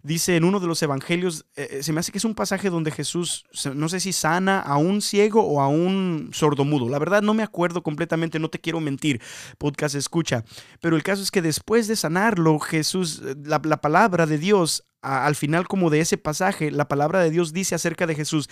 dice 0.04 0.36
en 0.36 0.44
uno 0.44 0.60
de 0.60 0.66
los 0.66 0.80
evangelios, 0.82 1.46
eh, 1.56 1.68
eh, 1.70 1.82
se 1.82 1.92
me 1.92 1.98
hace 1.98 2.12
que 2.12 2.18
es 2.18 2.24
un 2.24 2.34
pasaje 2.34 2.70
donde 2.70 2.92
Jesús, 2.92 3.46
no 3.74 3.88
sé 3.88 3.98
si 4.00 4.12
sana 4.12 4.60
a 4.60 4.76
un 4.76 5.00
ciego 5.00 5.42
o 5.42 5.60
a 5.60 5.68
un 5.68 6.30
sordomudo. 6.32 6.88
La 6.88 6.98
verdad 6.98 7.22
no 7.22 7.34
me 7.34 7.42
acuerdo 7.42 7.82
completamente, 7.82 8.38
no 8.38 8.50
te 8.50 8.60
quiero 8.60 8.80
mentir, 8.80 9.20
podcast 9.58 9.94
escucha. 9.96 10.44
Pero 10.80 10.94
el 10.94 11.02
caso 11.02 11.22
es 11.22 11.30
que 11.30 11.42
después 11.42 11.88
de 11.88 11.96
sanarlo, 11.96 12.58
Jesús, 12.60 13.22
eh, 13.24 13.34
la, 13.44 13.60
palabra 13.80 14.26
de 14.26 14.38
Dios, 14.38 14.84
al 15.00 15.34
final 15.34 15.66
como 15.66 15.88
de 15.88 16.00
ese 16.00 16.18
pasaje, 16.18 16.70
la 16.70 16.86
palabra 16.86 17.20
de 17.20 17.30
Dios 17.30 17.54
dice 17.54 17.74
acerca 17.74 18.06
de 18.06 18.14
Jesús, 18.14 18.48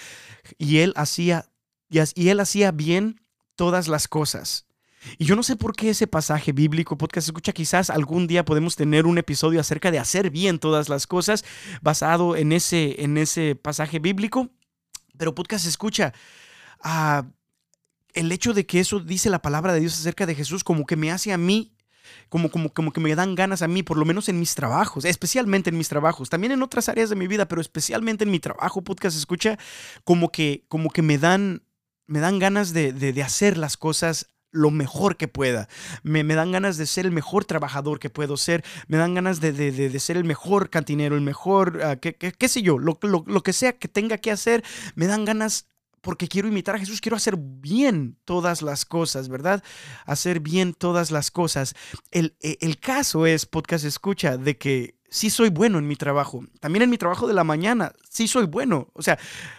y 0.56 0.78
él 0.78 0.94
hacía, 0.96 1.46
y 1.90 2.28
él 2.28 2.40
hacía 2.40 2.72
bien 2.72 3.20
todas 3.56 3.88
las 3.88 4.08
cosas. 4.08 4.66
Y 5.18 5.24
yo 5.24 5.36
no 5.36 5.42
sé 5.42 5.56
por 5.56 5.74
qué 5.74 5.90
ese 5.90 6.06
pasaje 6.06 6.52
bíblico, 6.52 6.96
podcast 6.96 7.28
escucha, 7.28 7.52
quizás 7.52 7.90
algún 7.90 8.26
día 8.26 8.44
podemos 8.44 8.76
tener 8.76 9.06
un 9.06 9.18
episodio 9.18 9.60
acerca 9.60 9.90
de 9.90 9.98
hacer 9.98 10.30
bien 10.30 10.58
todas 10.58 10.88
las 10.88 11.06
cosas 11.06 11.44
basado 11.80 12.36
en 12.36 12.52
ese, 12.52 13.02
en 13.02 13.18
ese 13.18 13.56
pasaje 13.56 13.98
bíblico. 13.98 14.50
Pero 15.16 15.34
podcast 15.34 15.66
escucha, 15.66 16.12
ah, 16.82 17.26
el 18.14 18.30
hecho 18.32 18.54
de 18.54 18.66
que 18.66 18.80
eso 18.80 19.00
dice 19.00 19.30
la 19.30 19.42
palabra 19.42 19.72
de 19.72 19.80
Dios 19.80 19.94
acerca 19.94 20.26
de 20.26 20.34
Jesús 20.34 20.64
como 20.64 20.86
que 20.86 20.96
me 20.96 21.10
hace 21.10 21.32
a 21.32 21.38
mí 21.38 21.72
como, 22.28 22.50
como, 22.50 22.72
como 22.72 22.92
que 22.92 23.00
me 23.00 23.14
dan 23.14 23.34
ganas 23.34 23.62
a 23.62 23.68
mí, 23.68 23.82
por 23.82 23.96
lo 23.96 24.04
menos 24.04 24.28
en 24.28 24.38
mis 24.38 24.54
trabajos, 24.54 25.04
especialmente 25.04 25.70
en 25.70 25.78
mis 25.78 25.88
trabajos, 25.88 26.28
también 26.28 26.52
en 26.52 26.62
otras 26.62 26.88
áreas 26.88 27.10
de 27.10 27.16
mi 27.16 27.26
vida, 27.26 27.46
pero 27.46 27.60
especialmente 27.60 28.24
en 28.24 28.30
mi 28.30 28.40
trabajo, 28.40 28.82
podcast 28.82 29.16
escucha, 29.16 29.58
como 30.04 30.30
que, 30.30 30.64
como 30.68 30.90
que 30.90 31.02
me 31.02 31.18
dan, 31.18 31.62
me 32.06 32.20
dan 32.20 32.38
ganas 32.38 32.72
de, 32.72 32.92
de, 32.92 33.12
de 33.12 33.22
hacer 33.22 33.56
las 33.56 33.76
cosas 33.76 34.31
lo 34.52 34.70
mejor 34.70 35.16
que 35.16 35.28
pueda. 35.28 35.68
Me, 36.02 36.22
dan 36.22 36.52
ganas 36.52 36.76
de 36.76 36.86
ser 36.86 37.06
el 37.06 37.12
mejor 37.12 37.44
trabajador 37.44 37.98
que 37.98 38.10
puedo 38.10 38.36
ser. 38.36 38.64
Me 38.86 38.98
dan 38.98 39.14
ganas 39.14 39.40
de, 39.40 39.98
ser 39.98 40.16
el 40.16 40.24
mejor 40.24 40.70
cantinero, 40.70 41.16
el 41.16 41.22
mejor, 41.22 41.78
uh, 41.78 41.98
qué, 41.98 42.48
sé 42.48 42.62
yo, 42.62 42.78
lo, 42.78 42.98
que 43.42 43.52
sea 43.52 43.72
que 43.72 43.88
tenga 43.88 44.18
que 44.18 44.30
hacer. 44.30 44.62
Me 44.94 45.06
dan 45.06 45.24
ganas 45.24 45.66
porque 46.02 46.28
quiero 46.28 46.48
imitar 46.48 46.74
a 46.74 46.78
Jesús, 46.78 47.00
quiero 47.00 47.16
hacer 47.16 47.36
bien 47.38 48.18
todas 48.24 48.60
las 48.60 48.84
cosas, 48.84 49.28
¿verdad? 49.28 49.62
Hacer 50.04 50.40
bien 50.40 50.74
todas 50.74 51.10
las 51.10 51.30
cosas. 51.30 51.74
El, 52.10 52.36
e, 52.40 52.58
el 52.60 52.78
caso 52.78 53.24
es, 53.24 53.46
podcast 53.46 53.84
escucha, 53.84 54.36
de 54.36 54.58
que 54.58 54.96
sí 55.12 55.28
soy 55.30 55.50
bueno 55.50 55.78
en 55.78 55.86
mi 55.86 55.94
trabajo. 55.94 56.42
También 56.58 56.82
en 56.82 56.90
mi 56.90 56.96
trabajo 56.98 57.28
de 57.28 57.34
la 57.34 57.44
mañana, 57.44 57.92
sí 58.08 58.26
soy 58.26 58.46
bueno. 58.46 58.88
O 58.94 59.02
sea, 59.02 59.18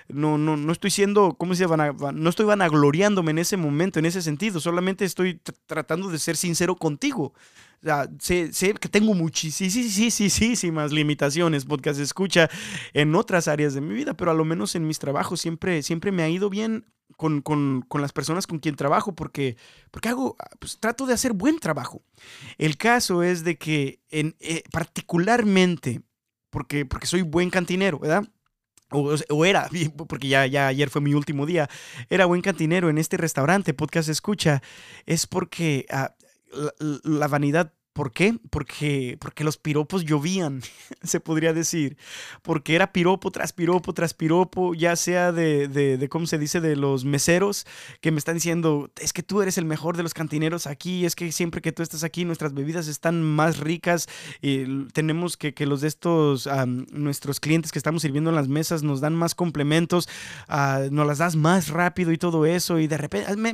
no, 0.10 0.38
no, 0.38 0.58
no 0.58 0.72
estoy 0.72 0.90
siendo, 0.90 1.36
¿cómo 1.36 1.54
se 1.54 1.66
llama? 1.66 1.94
No 2.12 2.30
estoy 2.30 2.46
vanagloriándome 2.46 3.32
en 3.32 3.38
ese 3.38 3.56
momento, 3.56 4.00
en 4.00 4.06
ese 4.06 4.22
sentido. 4.22 4.60
Solamente 4.60 5.06
estoy 5.06 5.40
tratando 5.68 6.10
de 6.10 6.18
ser 6.18 6.36
sincero 6.36 6.76
contigo. 6.76 7.34
O 7.82 7.86
sea, 7.86 8.10
sé, 8.20 8.52
que 8.80 8.90
tengo 8.90 9.14
muchísimas 9.14 10.92
limitaciones, 10.92 11.66
podcast 11.66 12.00
escucha 12.00 12.50
en 12.94 13.14
otras 13.14 13.48
áreas 13.48 13.74
de 13.74 13.82
mi 13.82 13.94
vida, 13.94 14.16
pero 14.16 14.32
a 14.32 14.34
lo 14.34 14.46
menos 14.46 14.76
en 14.76 14.88
mis 14.88 15.00
trabajos 15.00 15.40
siempre, 15.40 15.84
siempre 15.84 16.12
me 16.12 16.24
ha 16.24 16.30
ido 16.30 16.50
bien 16.50 16.86
con, 17.42 17.82
con, 17.88 18.02
las 18.02 18.12
personas 18.12 18.48
con 18.48 18.60
quien 18.60 18.76
trabajo 18.76 19.16
porque, 19.16 19.56
porque 19.92 20.10
hago, 20.10 20.36
pues, 20.60 20.78
trato 20.78 21.06
de 21.06 21.14
hacer 21.14 21.32
buen 21.32 21.58
trabajo. 21.58 22.04
El 22.58 22.76
caso 22.76 23.24
es 23.24 23.46
de 23.46 23.58
que 23.58 24.02
en, 24.10 24.36
eh, 24.42 24.64
particularmente, 24.74 26.02
porque, 26.50 26.86
porque 26.86 27.08
soy 27.08 27.22
buen 27.22 27.50
cantinero, 27.50 28.00
¿verdad? 28.00 28.28
O, 28.92 29.16
o, 29.30 29.46
era, 29.46 29.70
porque 30.10 30.28
ya, 30.28 30.46
ya 30.48 30.68
ayer 30.68 30.90
fue 30.90 31.02
mi 31.02 31.14
último 31.14 31.46
día, 31.46 31.70
era 32.10 32.26
buen 32.26 32.42
cantinero 32.42 32.90
en 32.90 32.98
este 32.98 33.16
restaurante, 33.16 33.74
podcast 33.74 34.10
escucha, 34.10 34.62
es 35.06 35.26
porque 35.26 35.86
ah, 35.90 36.16
la, 37.04 37.30
vanidad 37.30 37.74
¿Por 37.94 38.12
qué? 38.12 38.40
Porque, 38.50 39.18
porque 39.20 39.44
los 39.44 39.58
piropos 39.58 40.04
llovían, 40.04 40.62
se 41.04 41.20
podría 41.20 41.54
decir. 41.54 41.96
Porque 42.42 42.74
era 42.76 42.92
piropo 42.92 43.30
tras 43.30 43.54
piropo 43.54 43.94
tras 43.94 44.16
piropo, 44.16 44.74
ya 44.74 44.96
sea 44.96 45.32
de, 45.32 45.68
de, 45.68 46.10
¿cómo 46.10 46.26
se 46.26 46.40
dice?, 46.40 46.60
de 46.60 46.76
los 46.76 47.06
meseros 47.06 47.66
que 48.02 48.12
me 48.12 48.18
están 48.18 48.36
diciendo, 48.36 48.90
es 49.00 49.14
que 49.14 49.22
tú 49.22 49.42
eres 49.42 49.60
el 49.60 49.66
mejor 49.66 49.96
de 49.96 50.04
los 50.04 50.16
cantineros 50.16 50.66
aquí, 50.66 51.06
es 51.06 51.16
que 51.16 51.32
siempre 51.32 51.62
que 51.62 51.72
tú 51.72 51.84
estás 51.84 52.04
aquí 52.04 52.26
nuestras 52.26 52.54
bebidas 52.54 52.88
están 52.88 53.22
más 53.22 53.60
ricas, 53.60 54.10
y 54.42 54.86
tenemos 54.88 55.38
que, 55.38 55.54
que 55.54 55.68
los 55.68 55.82
de 55.82 55.88
estos, 55.88 56.50
nuestros 56.92 57.40
clientes 57.40 57.72
que 57.72 57.80
estamos 57.80 58.02
sirviendo 58.02 58.32
en 58.32 58.36
las 58.36 58.48
mesas 58.48 58.82
nos 58.82 59.02
dan 59.02 59.16
más 59.16 59.36
complementos, 59.36 60.10
uh, 60.50 60.90
nos 60.90 61.06
las 61.06 61.20
das 61.20 61.36
más 61.36 61.70
rápido 61.70 62.12
y 62.12 62.18
todo 62.18 62.46
eso, 62.46 62.80
y 62.80 62.88
de 62.88 62.98
repente... 62.98 63.36
Me, 63.38 63.54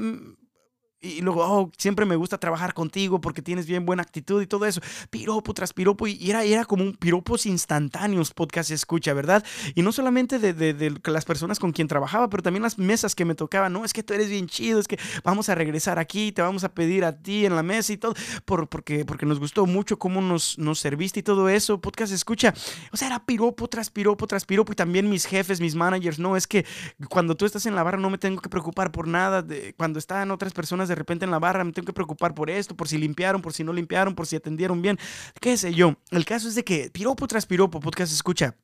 y 1.01 1.21
luego, 1.21 1.45
oh, 1.45 1.71
siempre 1.77 2.05
me 2.05 2.17
gusta 2.17 2.37
trabajar 2.37 2.73
contigo 2.73 3.21
porque 3.21 3.41
tienes 3.41 3.65
bien 3.65 3.85
buena 3.85 4.01
actitud 4.01 4.41
y 4.41 4.47
todo 4.47 4.65
eso. 4.65 4.81
Piropo 5.09 5.53
tras 5.53 5.71
piropo. 5.71 6.07
Y 6.07 6.29
era, 6.29 6.43
era 6.43 6.65
como 6.65 6.83
un 6.83 6.93
piropos 6.93 7.45
instantáneos 7.45 8.33
podcast 8.33 8.71
escucha, 8.71 9.13
¿verdad? 9.13 9.43
Y 9.75 9.81
no 9.81 9.93
solamente 9.93 10.39
de, 10.39 10.53
de, 10.53 10.99
las 11.05 11.23
personas 11.23 11.57
con 11.57 11.71
quien 11.71 11.87
trabajaba, 11.87 12.29
pero 12.29 12.43
también 12.43 12.63
las 12.63 12.77
mesas 12.77 13.15
que 13.15 13.23
me 13.23 13.33
tocaban. 13.33 13.71
No, 13.71 13.85
es 13.85 13.93
que 13.93 14.03
tú 14.03 14.13
eres 14.13 14.29
bien 14.29 14.47
chido, 14.47 14.79
es 14.79 14.87
que 14.87 14.99
vamos 15.23 15.47
a 15.47 15.55
regresar 15.55 15.99
aquí, 15.99 16.33
te 16.33 16.41
vamos 16.41 16.65
a 16.65 16.73
pedir 16.73 17.05
a 17.05 17.15
ti 17.15 17.45
en 17.45 17.55
la 17.55 17.63
mesa 17.63 17.93
y 17.93 17.97
todo. 17.97 18.13
Por, 18.43 18.67
porque, 18.67 19.05
porque 19.05 19.25
nos 19.25 19.39
gustó 19.39 19.65
mucho 19.65 19.97
cómo 19.97 20.21
nos, 20.21 20.57
nos 20.57 20.79
serviste 20.79 21.21
y 21.21 21.23
todo 21.23 21.47
eso. 21.47 21.79
Podcast 21.79 22.11
escucha. 22.11 22.53
O 22.91 22.97
sea, 22.97 23.07
era 23.07 23.25
piropo 23.25 23.69
tras 23.69 23.89
piropo 23.89 24.27
tras 24.27 24.43
piropo. 24.43 24.73
Y 24.73 24.75
también 24.75 25.09
mis 25.09 25.25
jefes, 25.25 25.61
mis 25.61 25.75
managers. 25.75 26.19
No, 26.19 26.35
es 26.35 26.45
que 26.45 26.65
cuando 27.09 27.35
tú 27.35 27.45
estás 27.45 27.65
en 27.65 27.75
la 27.75 27.83
barra 27.83 27.99
no 27.99 28.09
me 28.09 28.17
tengo 28.17 28.41
que 28.41 28.49
preocupar 28.49 28.91
por 28.91 29.07
nada. 29.07 29.41
De, 29.41 29.73
cuando 29.77 29.97
están 29.97 30.31
otras 30.31 30.51
personas 30.51 30.88
de 30.89 30.95
repente 30.95 31.23
en 31.23 31.31
la 31.31 31.39
barra, 31.39 31.63
me 31.63 31.71
tengo 31.71 31.85
que 31.85 31.93
preocupar 31.93 32.33
por 32.33 32.49
esto, 32.49 32.75
por 32.75 32.87
si 32.89 32.97
limpiaron, 32.97 33.41
por 33.41 33.53
si 33.53 33.63
no 33.63 33.71
limpiaron, 33.71 34.15
por 34.15 34.27
si 34.27 34.35
atendieron 34.35 34.81
bien, 34.81 34.99
qué 35.39 35.55
sé 35.55 35.73
yo. 35.73 35.95
El 36.11 36.25
caso 36.25 36.49
es 36.49 36.55
de 36.55 36.63
que 36.65 36.89
piropo 36.91 37.27
tras 37.27 37.45
piropo, 37.45 37.79
podcast 37.79 38.11
escucha, 38.11 38.55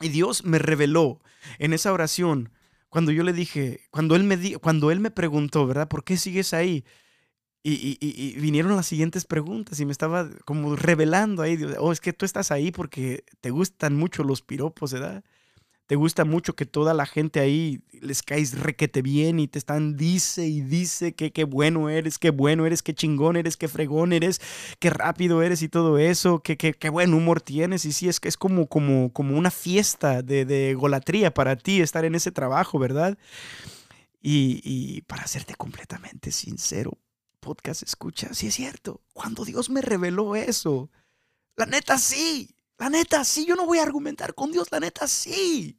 y 0.00 0.08
Dios 0.08 0.44
me 0.44 0.58
reveló 0.58 1.20
en 1.58 1.72
esa 1.72 1.92
oración 1.92 2.50
cuando 2.88 3.10
yo 3.10 3.22
le 3.22 3.32
dije, 3.32 3.80
cuando 3.90 4.16
él 4.16 4.24
me, 4.24 4.36
di, 4.36 4.54
cuando 4.54 4.90
él 4.90 5.00
me 5.00 5.10
preguntó, 5.10 5.66
¿verdad? 5.66 5.88
¿Por 5.88 6.04
qué 6.04 6.16
sigues 6.18 6.52
ahí? 6.52 6.84
Y, 7.62 7.72
y, 7.72 7.98
y, 8.00 8.38
vinieron 8.40 8.74
las 8.76 8.86
siguientes 8.86 9.24
preguntas 9.24 9.78
y 9.80 9.86
me 9.86 9.92
estaba 9.92 10.28
como 10.44 10.74
revelando 10.76 11.42
ahí, 11.42 11.58
oh, 11.78 11.92
es 11.92 12.00
que 12.00 12.12
tú 12.12 12.26
estás 12.26 12.50
ahí 12.50 12.72
porque 12.72 13.24
te 13.40 13.50
gustan 13.50 13.96
mucho 13.96 14.24
los 14.24 14.42
piropos, 14.42 14.92
¿verdad? 14.92 15.24
Te 15.86 15.96
gusta 15.96 16.24
mucho 16.24 16.54
que 16.54 16.64
toda 16.64 16.94
la 16.94 17.06
gente 17.06 17.40
ahí 17.40 17.82
les 18.00 18.22
caes 18.22 18.58
requete 18.58 19.02
bien 19.02 19.38
y 19.38 19.48
te 19.48 19.58
están 19.58 19.96
dice 19.96 20.46
y 20.46 20.60
dice 20.60 21.14
que 21.14 21.32
qué 21.32 21.44
bueno 21.44 21.88
eres, 21.88 22.18
qué 22.18 22.30
bueno 22.30 22.66
eres, 22.66 22.82
qué 22.82 22.94
chingón 22.94 23.36
eres, 23.36 23.56
qué 23.56 23.68
fregón 23.68 24.12
eres, 24.12 24.40
qué 24.78 24.90
rápido 24.90 25.42
eres 25.42 25.62
y 25.62 25.68
todo 25.68 25.98
eso, 25.98 26.40
qué, 26.40 26.56
qué 26.56 26.88
buen 26.88 27.14
humor 27.14 27.40
tienes. 27.40 27.84
Y 27.84 27.92
sí, 27.92 28.08
es 28.08 28.20
que 28.20 28.28
es 28.28 28.36
como, 28.36 28.66
como, 28.66 29.12
como 29.12 29.36
una 29.36 29.50
fiesta 29.50 30.22
de, 30.22 30.44
de 30.44 30.74
golatría 30.74 31.34
para 31.34 31.56
ti 31.56 31.80
estar 31.80 32.04
en 32.04 32.14
ese 32.14 32.32
trabajo, 32.32 32.78
¿verdad? 32.78 33.18
Y, 34.20 34.60
y 34.64 35.02
para 35.02 35.26
serte 35.26 35.54
completamente 35.56 36.30
sincero, 36.30 36.96
podcast 37.40 37.82
escucha, 37.82 38.32
sí 38.32 38.46
es 38.46 38.54
cierto, 38.54 39.02
cuando 39.12 39.44
Dios 39.44 39.68
me 39.68 39.82
reveló 39.82 40.36
eso, 40.36 40.90
la 41.56 41.66
neta 41.66 41.98
sí, 41.98 42.54
la 42.82 42.90
neta, 42.90 43.24
sí, 43.24 43.46
yo 43.46 43.54
no 43.54 43.64
voy 43.64 43.78
a 43.78 43.84
argumentar 43.84 44.34
con 44.34 44.50
Dios, 44.50 44.72
la 44.72 44.80
neta, 44.80 45.06
sí. 45.06 45.78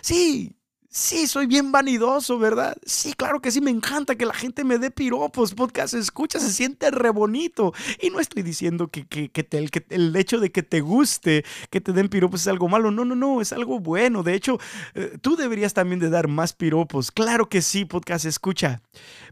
Sí, 0.00 0.56
sí, 0.88 1.28
soy 1.28 1.46
bien 1.46 1.70
vanidoso, 1.70 2.36
¿verdad? 2.36 2.76
Sí, 2.84 3.12
claro 3.12 3.40
que 3.40 3.52
sí, 3.52 3.60
me 3.60 3.70
encanta 3.70 4.16
que 4.16 4.26
la 4.26 4.34
gente 4.34 4.64
me 4.64 4.78
dé 4.78 4.90
piropos, 4.90 5.54
podcast, 5.54 5.94
escucha, 5.94 6.40
se 6.40 6.50
siente 6.50 6.90
re 6.90 7.10
bonito. 7.10 7.72
Y 8.00 8.10
no 8.10 8.18
estoy 8.18 8.42
diciendo 8.42 8.88
que, 8.88 9.06
que, 9.06 9.30
que, 9.30 9.46
el, 9.90 10.16
hecho 10.16 10.40
de 10.40 10.50
que 10.50 10.64
te 10.64 10.80
guste, 10.80 11.44
que 11.70 11.80
te 11.80 11.92
den 11.92 12.08
piropos 12.08 12.40
es 12.40 12.48
algo 12.48 12.66
malo. 12.66 12.90
No, 12.90 13.04
no, 13.04 13.14
no, 13.14 13.40
es 13.40 13.52
algo 13.52 13.78
bueno. 13.78 14.24
De 14.24 14.34
hecho, 14.34 14.58
eh, 14.94 15.18
tú 15.20 15.36
deberías 15.36 15.74
también 15.74 16.00
de 16.00 16.10
dar 16.10 16.26
más 16.26 16.54
piropos. 16.54 17.12
Claro 17.12 17.48
que 17.48 17.62
sí, 17.62 17.84
podcast, 17.84 18.24
escucha. 18.24 18.82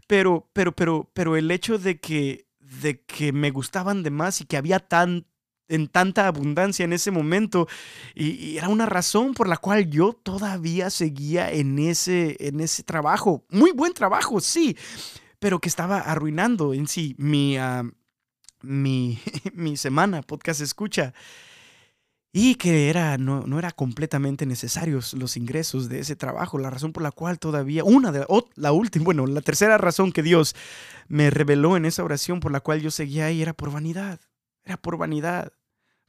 Pero, 0.07 0.47
pero, 0.53 0.71
pero, 0.71 1.11
pero 1.13 1.35
el 1.35 1.51
hecho 1.51 1.77
de 1.77 1.99
que, 1.99 2.47
de 2.61 3.01
que 3.01 3.33
me 3.33 3.51
gustaban 3.51 4.01
de 4.01 4.11
más 4.11 4.39
y 4.39 4.45
que 4.45 4.55
había 4.55 4.79
tan 4.79 5.25
en 5.71 5.87
tanta 5.87 6.27
abundancia 6.27 6.83
en 6.83 6.93
ese 6.93 7.11
momento. 7.11 7.67
Y, 8.13 8.57
era 8.57 8.69
una 8.69 8.85
razón 8.85 9.33
por 9.33 9.47
la 9.47 9.57
cual 9.57 9.89
yo 9.89 10.13
todavía 10.13 10.89
seguía 10.89 11.51
en 11.51 11.79
ese, 11.79 12.35
en 12.39 12.59
ese 12.59 12.83
trabajo. 12.83 13.43
Muy 13.49 13.71
buen 13.71 13.93
trabajo, 13.93 14.39
sí, 14.41 14.77
pero 15.39 15.59
que 15.59 15.69
estaba 15.69 15.99
arruinando 15.99 16.73
en 16.73 16.87
sí 16.87 17.15
mi, 17.17 17.57
ah, 17.57 17.83
mi, 18.61 19.19
mi 19.53 19.77
semana, 19.77 20.21
podcast 20.21 20.61
escucha. 20.61 21.13
Y 22.33 22.55
que 22.55 22.89
era, 22.89 23.17
no, 23.17 23.41
no 23.45 23.59
era 23.59 23.71
completamente 23.71 24.45
necesarios 24.45 25.13
los 25.13 25.35
ingresos 25.35 25.89
de 25.89 25.99
ese 25.99 26.15
trabajo, 26.15 26.57
la 26.57 26.69
razón 26.69 26.93
por 26.93 27.03
la 27.03 27.11
cual 27.11 27.39
todavía, 27.39 27.83
una 27.83 28.13
de, 28.13 28.25
la 28.55 28.71
última, 28.71 29.03
bueno, 29.03 29.27
la 29.27 29.41
tercera 29.41 29.77
razón 29.77 30.13
que 30.13 30.23
Dios 30.23 30.55
me 31.09 31.29
reveló 31.29 31.75
en 31.75 31.85
esa 31.85 32.05
oración 32.05 32.39
por 32.39 32.53
la 32.53 32.61
cual 32.61 32.81
yo 32.81 32.89
seguía 32.89 33.25
ahí 33.25 33.41
era 33.41 33.51
por 33.51 33.69
vanidad, 33.69 34.21
era 34.63 34.77
por 34.77 34.95
vanidad 34.95 35.51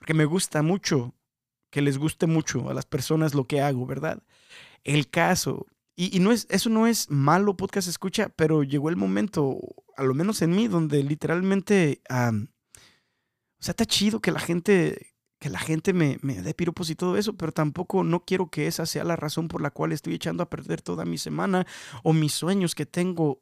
porque 0.03 0.15
me 0.15 0.25
gusta 0.25 0.63
mucho 0.63 1.15
que 1.71 1.81
les 1.81 1.97
guste 1.97 2.27
mucho 2.27 2.69
a 2.69 2.75
las 2.75 2.87
personas 2.87 3.35
lo 3.35 3.47
que 3.47 3.61
hago, 3.61 3.87
¿verdad? 3.87 4.21
El 4.83 5.09
caso, 5.09 5.69
y, 5.95 6.19
no 6.19 6.33
es, 6.33 6.49
eso 6.51 6.71
no 6.71 6.89
es 6.89 7.09
malo 7.09 7.57
podcast 7.57 7.87
escucha, 7.87 8.29
pero 8.35 8.65
llegó 8.65 8.89
el 8.89 8.97
momento, 8.97 9.61
a 9.97 10.03
lo 10.03 10.13
menos 10.13 10.43
en 10.43 10.57
mí, 10.57 10.67
donde 10.67 11.05
literalmente, 11.05 12.03
o 12.11 13.63
sea, 13.63 13.71
está 13.71 13.87
chido 13.87 14.19
que 14.19 14.33
la 14.33 14.41
gente, 14.41 15.15
que 15.39 15.51
la 15.51 15.61
gente 15.61 15.93
me, 15.93 16.19
me 16.21 16.43
dé 16.43 16.53
piropos 16.53 16.91
y 16.91 16.97
todo 16.97 17.17
eso, 17.17 17.37
pero 17.37 17.53
tampoco 17.53 18.03
no 18.03 18.25
quiero 18.25 18.51
que 18.51 18.67
esa 18.67 18.87
sea 18.87 19.05
la 19.05 19.15
razón 19.15 19.47
por 19.47 19.63
la 19.63 19.71
cual 19.71 19.93
estoy 19.93 20.15
echando 20.15 20.43
a 20.43 20.51
perder 20.51 20.83
toda 20.83 21.05
mi 21.05 21.17
semana 21.17 21.65
o 22.03 22.13
mis 22.13 22.33
sueños 22.33 22.75
que 22.75 22.87
tengo 22.87 23.41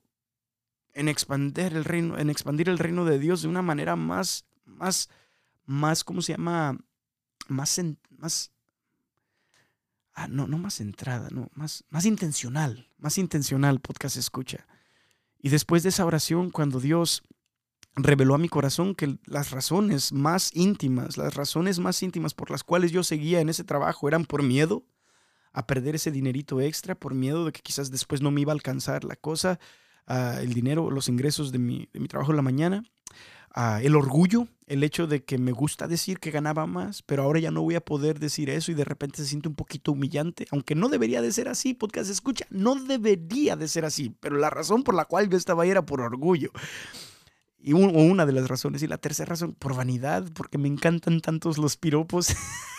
en 0.93 1.09
expandir 1.09 1.75
el 1.75 1.87
reino, 1.87 2.19
en 2.19 2.29
expandir 2.29 2.69
el 2.69 2.79
reino 2.79 3.07
de 3.07 3.19
Dios 3.19 3.41
de 3.41 3.49
una 3.49 3.63
manera 3.63 3.97
más, 3.97 4.45
más 4.67 5.09
más, 5.65 6.05
¿cómo 6.05 6.23
se 6.23 6.33
llama? 6.33 6.79
Más, 7.49 7.81
más, 8.11 8.53
ah, 10.15 10.29
no, 10.29 10.47
no 10.47 10.59
más 10.59 10.75
centrada, 10.75 11.29
no, 11.31 11.51
más, 11.55 11.85
más 11.89 12.05
intencional, 12.07 12.89
más 12.99 13.19
intencional 13.19 13.81
podcast 13.81 14.17
escucha. 14.17 14.67
Y 15.39 15.49
después 15.49 15.83
de 15.83 15.89
esa 15.89 16.05
oración, 16.05 16.51
cuando 16.51 16.81
Dios 16.81 17.23
reveló 17.97 18.35
a 18.35 18.39
mi 18.39 18.49
corazón 18.49 18.95
que 18.95 19.19
las 19.25 19.51
razones 19.51 20.13
más 20.13 20.55
íntimas, 20.55 21.17
las 21.17 21.35
razones 21.35 21.79
más 21.79 22.03
íntimas 22.03 22.35
por 22.35 22.51
las 22.51 22.63
cuales 22.63 22.93
yo 22.93 23.03
seguía 23.03 23.41
en 23.41 23.49
ese 23.49 23.65
trabajo 23.65 24.07
eran 24.09 24.25
por 24.25 24.43
miedo 24.43 24.85
a 25.53 25.67
perder 25.67 25.97
ese 25.97 26.11
dinerito 26.11 26.61
extra, 26.61 26.95
por 26.95 27.15
miedo 27.15 27.45
de 27.45 27.53
que 27.53 27.61
quizás 27.61 27.91
después 27.91 28.23
no 28.23 28.31
me 28.31 28.41
iba 28.41 28.53
a 28.53 28.55
alcanzar 28.55 29.05
la 29.05 29.17
cosa, 29.17 29.59
ah, 30.07 30.39
el 30.41 30.55
dinero, 30.55 30.91
los 30.91 31.09
ingresos 31.09 31.51
de 31.51 31.59
mi, 31.59 31.89
de 31.93 32.01
mi 32.01 32.07
trabajo 32.07 32.31
en 32.31 32.37
la 32.37 32.43
mañana, 32.43 32.85
el 33.55 33.96
orgullo, 33.96 34.46
el 34.66 34.84
hecho 34.84 35.07
de 35.07 35.24
que 35.24 35.38
me 35.38 35.53
gusta 35.53 35.88
decir 35.88 36.20
que 36.20 36.30
ganaba 36.30 36.66
más, 36.66 37.03
pero 37.03 37.24
ahora 37.24 37.40
ya 37.40 37.51
no 37.51 37.62
voy 37.62 37.74
a 37.74 37.84
poder 37.84 38.20
decir 38.20 38.48
eso 38.48 38.70
y 38.70 38.74
de 38.74 38.84
repente 38.84 39.18
se 39.18 39.26
siente 39.26 39.48
un 39.48 39.57
poquito 39.57 39.92
humillante, 39.92 40.46
aunque 40.53 40.74
no 40.74 40.88
debería 40.88 41.20
de 41.20 41.32
ser 41.32 41.48
así, 41.48 41.74
podcast 41.74 42.11
escucha, 42.11 42.46
no 42.51 42.76
debería 42.76 43.57
de 43.57 43.66
ser 43.66 43.84
así, 43.84 44.14
pero 44.20 44.36
la 44.36 44.51
razón 44.51 44.84
por 44.84 44.94
la 44.94 45.05
cual 45.05 45.28
yo 45.28 45.36
estaba 45.36 45.64
ahí 45.64 45.70
era 45.70 45.84
por 45.84 46.01
orgullo. 46.01 46.53
Y 47.62 47.74
una 47.74 48.24
de 48.24 48.32
las 48.32 48.48
razones, 48.48 48.82
y 48.82 48.86
la 48.86 48.96
tercera 48.96 49.30
razón, 49.30 49.53
por 49.53 49.76
vanidad, 49.76 50.24
porque 50.32 50.57
me 50.57 50.66
encantan 50.66 51.20
tantos 51.20 51.59
los 51.59 51.76
piropos. 51.76 52.34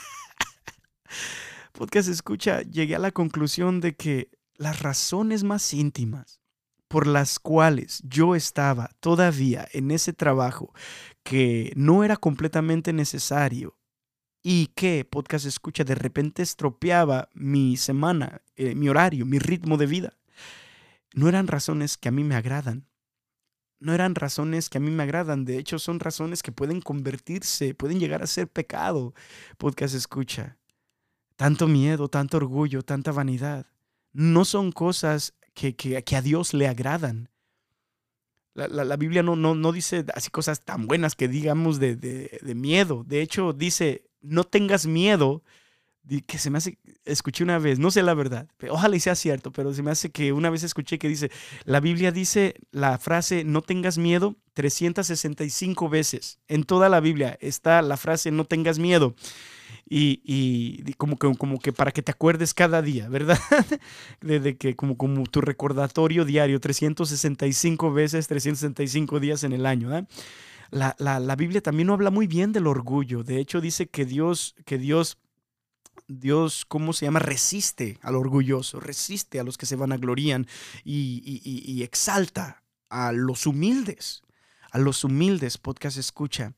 podcast 1.74 2.10
escucha, 2.10 2.62
llegué 2.62 2.96
a 2.96 3.00
la 3.00 3.12
conclusión 3.12 3.80
de 3.80 3.96
que 3.96 4.30
las 4.56 4.82
razones 4.82 5.44
más 5.44 5.74
íntimas 5.74 6.41
por 6.92 7.08
las 7.08 7.40
cuales 7.40 8.02
yo 8.04 8.36
estaba 8.36 8.92
todavía 9.00 9.66
en 9.72 9.92
ese 9.92 10.12
trabajo 10.12 10.74
que 11.24 11.72
no 11.78 12.04
era 12.04 12.18
completamente 12.18 12.92
necesario 12.92 13.78
y 14.44 14.68
que 14.76 15.06
podcast 15.06 15.46
escucha 15.46 15.86
de 15.86 15.96
repente 15.96 16.42
estropeaba 16.42 17.30
mi 17.34 17.78
semana, 17.78 18.42
eh, 18.58 18.76
mi 18.76 18.90
horario, 18.90 19.26
mi 19.26 19.40
ritmo 19.40 19.78
de 19.78 19.86
vida. 19.86 20.18
No 21.14 21.30
eran 21.30 21.48
razones 21.48 21.98
que 21.98 22.10
a 22.10 22.12
mí 22.12 22.26
me 22.26 22.36
agradan. 22.36 22.88
No 23.80 23.94
eran 23.94 24.14
razones 24.14 24.70
que 24.70 24.78
a 24.78 24.82
mí 24.82 24.92
me 24.92 25.04
agradan. 25.04 25.46
De 25.46 25.58
hecho, 25.58 25.80
son 25.80 26.00
razones 26.00 26.44
que 26.44 26.52
pueden 26.52 26.82
convertirse, 26.82 27.74
pueden 27.74 28.00
llegar 28.00 28.22
a 28.22 28.28
ser 28.28 28.50
pecado. 28.50 29.14
Podcast 29.58 29.96
escucha. 29.96 30.58
Tanto 31.38 31.68
miedo, 31.68 32.10
tanto 32.10 32.38
orgullo, 32.38 32.82
tanta 32.82 33.12
vanidad. 33.12 33.66
No 34.14 34.44
son 34.44 34.72
cosas 34.72 35.34
que, 35.54 35.76
que, 35.76 36.16
a 36.16 36.22
Dios 36.22 36.54
le 36.54 36.68
agradan. 36.68 37.30
La, 38.54 38.98
Biblia 38.98 39.24
no, 39.24 39.36
no, 39.36 39.56
no, 39.56 39.72
dice 39.72 40.06
así 40.14 40.30
cosas 40.30 40.66
tan 40.66 40.86
buenas 40.86 41.16
que 41.16 41.28
digamos 41.28 41.80
de, 41.80 41.96
de, 41.96 42.56
miedo. 42.56 43.04
De 43.08 43.22
hecho, 43.22 43.54
dice, 43.54 44.04
no 44.22 44.44
tengas 44.44 44.86
miedo, 44.86 45.42
que 46.28 46.38
se 46.38 46.50
me 46.50 46.58
hace, 46.58 46.78
escuché 47.06 47.44
una 47.44 47.60
vez, 47.60 47.80
no 47.80 47.92
sé 47.92 48.04
la 48.04 48.14
verdad, 48.14 48.48
ojalá 48.70 48.96
y 48.96 49.00
sea 49.00 49.16
cierto, 49.16 49.52
pero 49.52 49.74
se 49.74 49.84
me 49.84 49.92
hace 49.92 50.10
que 50.10 50.34
una 50.34 50.50
vez 50.50 50.64
escuché 50.64 51.00
que 51.00 51.08
dice, 51.08 51.32
la 51.64 51.80
Biblia 51.80 52.12
dice 52.12 52.56
la 52.72 52.98
frase 52.98 53.44
no 53.44 53.62
tengas 53.62 53.98
miedo 53.98 54.36
365 54.54 55.90
veces. 55.90 56.40
En 56.48 56.64
toda 56.64 56.90
la 56.90 57.00
Biblia 57.00 57.38
está 57.40 57.82
la 57.82 57.98
frase 57.98 58.32
no 58.32 58.46
tengas 58.46 58.80
miedo. 58.80 59.16
Y, 59.94 60.94
como, 60.98 61.18
que, 61.18 61.36
como 61.36 61.60
que 61.60 61.74
para 61.74 61.92
que 61.92 62.02
te 62.02 62.14
acuerdes 62.14 62.54
cada 62.54 62.82
día, 62.82 63.10
¿verdad? 63.10 63.38
de, 64.22 64.56
que 64.56 64.74
como, 64.78 64.96
como 64.96 65.24
tu 65.26 65.42
recordatorio 65.42 66.24
diario, 66.24 66.62
365 66.62 67.92
veces, 67.92 68.30
365 68.30 69.20
días 69.20 69.44
en 69.44 69.52
el 69.52 69.66
año, 69.66 69.90
¿verdad? 69.90 70.08
La, 70.70 70.96
la, 70.98 71.20
la, 71.20 71.36
Biblia 71.36 71.60
también 71.60 71.88
no 71.88 71.94
habla 71.94 72.10
muy 72.10 72.26
bien 72.26 72.54
del 72.54 72.68
orgullo. 72.68 73.24
De 73.24 73.40
hecho, 73.40 73.60
dice 73.60 73.88
que 73.88 74.06
Dios, 74.06 74.56
que 74.64 74.78
Dios, 74.78 75.18
Dios, 76.08 76.64
¿cómo 76.66 76.94
se 76.94 77.06
llama? 77.06 77.20
Resiste 77.20 77.98
al 78.02 78.16
orgulloso, 78.16 78.80
resiste 78.80 79.42
a 79.42 79.44
los 79.44 79.58
que 79.58 79.66
se 79.66 79.76
vanaglorían 79.76 80.48
y, 80.86 81.22
y, 81.44 81.70
y 81.70 81.84
exalta 81.84 82.64
a 82.90 83.12
los 83.12 83.46
humildes. 83.46 84.22
A 84.72 84.78
los 84.78 85.04
humildes, 85.04 85.58
podcast 85.58 85.98
escucha 85.98 86.54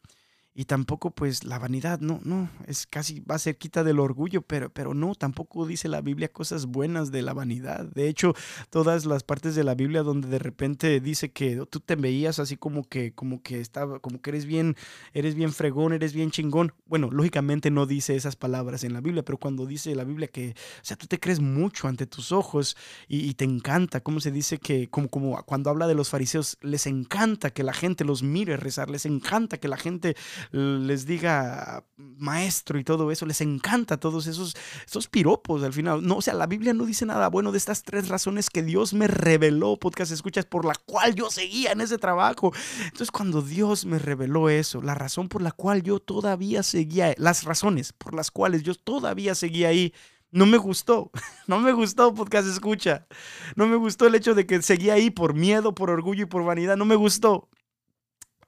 y 0.55 0.65
tampoco 0.65 1.11
pues 1.11 1.43
la 1.43 1.57
vanidad, 1.57 1.99
no, 1.99 2.19
no, 2.23 2.49
es 2.67 2.85
casi 2.85 3.19
va 3.21 3.35
a 3.35 3.39
ser 3.39 3.57
quita 3.57 3.83
del 3.83 3.99
orgullo, 3.99 4.41
pero, 4.43 4.69
pero 4.69 4.93
no, 4.93 5.15
tampoco 5.15 5.65
dice 5.65 5.87
la 5.87 6.01
Biblia 6.01 6.31
cosas 6.31 6.67
buenas 6.67 7.11
de 7.11 7.23
la 7.23 7.33
vanidad. 7.33 7.85
De 7.85 8.07
hecho, 8.07 8.35
todas 8.69 9.05
las 9.05 9.23
partes 9.23 9.55
de 9.55 9.63
la 9.63 9.73
Biblia 9.73 10.03
donde 10.03 10.27
de 10.27 10.39
repente 10.39 10.99
dice 10.99 11.31
que 11.31 11.65
tú 11.69 11.79
te 11.79 11.95
veías 11.95 12.37
así 12.37 12.55
como 12.55 12.83
que, 12.83 13.13
como 13.13 13.41
que 13.41 13.59
estaba, 13.59 13.99
como 13.99 14.21
que 14.21 14.29
eres 14.29 14.45
bien, 14.45 14.75
eres 15.13 15.33
bien 15.33 15.51
fregón, 15.51 15.93
eres 15.93 16.13
bien 16.13 16.29
chingón. 16.29 16.73
Bueno, 16.85 17.09
lógicamente 17.11 17.71
no 17.71 17.87
dice 17.87 18.15
esas 18.15 18.35
palabras 18.35 18.83
en 18.83 18.93
la 18.93 19.01
Biblia, 19.01 19.23
pero 19.23 19.39
cuando 19.39 19.65
dice 19.65 19.95
la 19.95 20.03
Biblia 20.03 20.27
que, 20.27 20.51
o 20.51 20.85
sea, 20.85 20.97
tú 20.97 21.07
te 21.07 21.19
crees 21.19 21.39
mucho 21.39 21.87
ante 21.87 22.05
tus 22.05 22.31
ojos 22.31 22.77
y, 23.07 23.33
te 23.33 23.45
encanta, 23.45 24.01
como 24.01 24.19
se 24.19 24.31
dice 24.31 24.59
que, 24.59 24.87
como, 24.89 25.09
como 25.09 25.41
cuando 25.43 25.71
habla 25.71 25.87
de 25.87 25.95
los 25.95 26.09
fariseos, 26.09 26.57
les 26.61 26.85
encanta 26.85 27.49
que 27.49 27.63
la 27.63 27.73
gente 27.73 28.05
los 28.05 28.21
mire 28.21 28.57
rezar, 28.57 28.91
les 28.91 29.07
encanta 29.07 29.57
que 29.57 29.67
la 29.67 29.77
gente 29.77 30.15
les 30.51 31.05
diga 31.05 31.85
maestro 31.97 32.79
y 32.79 32.83
todo 32.83 33.11
eso, 33.11 33.25
les 33.25 33.41
encanta 33.41 33.99
todos 33.99 34.27
esos, 34.27 34.55
esos 34.85 35.07
piropos 35.07 35.63
al 35.63 35.73
final. 35.73 36.05
No, 36.05 36.17
o 36.17 36.21
sea, 36.21 36.33
la 36.33 36.47
Biblia 36.47 36.73
no 36.73 36.85
dice 36.85 37.05
nada 37.05 37.29
bueno 37.29 37.51
de 37.51 37.57
estas 37.57 37.83
tres 37.83 38.07
razones 38.07 38.49
que 38.49 38.63
Dios 38.63 38.93
me 38.93 39.07
reveló, 39.07 39.77
podcast 39.77 40.11
escuchas, 40.11 40.45
por 40.45 40.65
la 40.65 40.75
cual 40.85 41.15
yo 41.15 41.29
seguía 41.29 41.71
en 41.71 41.81
ese 41.81 41.97
trabajo. 41.97 42.53
Entonces, 42.83 43.11
cuando 43.11 43.41
Dios 43.41 43.85
me 43.85 43.99
reveló 43.99 44.49
eso, 44.49 44.81
la 44.81 44.95
razón 44.95 45.29
por 45.29 45.41
la 45.41 45.51
cual 45.51 45.83
yo 45.83 45.99
todavía 45.99 46.63
seguía, 46.63 47.13
las 47.17 47.43
razones 47.43 47.93
por 47.93 48.13
las 48.13 48.31
cuales 48.31 48.63
yo 48.63 48.75
todavía 48.75 49.35
seguía 49.35 49.69
ahí, 49.69 49.93
no 50.31 50.45
me 50.45 50.57
gustó, 50.57 51.11
no 51.47 51.59
me 51.59 51.71
gustó 51.71 52.13
podcast 52.13 52.47
escucha, 52.47 53.07
no 53.55 53.67
me 53.67 53.75
gustó 53.75 54.07
el 54.07 54.15
hecho 54.15 54.33
de 54.33 54.45
que 54.45 54.61
seguía 54.61 54.93
ahí 54.95 55.09
por 55.09 55.33
miedo, 55.33 55.75
por 55.75 55.89
orgullo 55.89 56.23
y 56.23 56.27
por 56.27 56.43
vanidad, 56.43 56.77
no 56.77 56.85
me 56.85 56.95
gustó. 56.95 57.49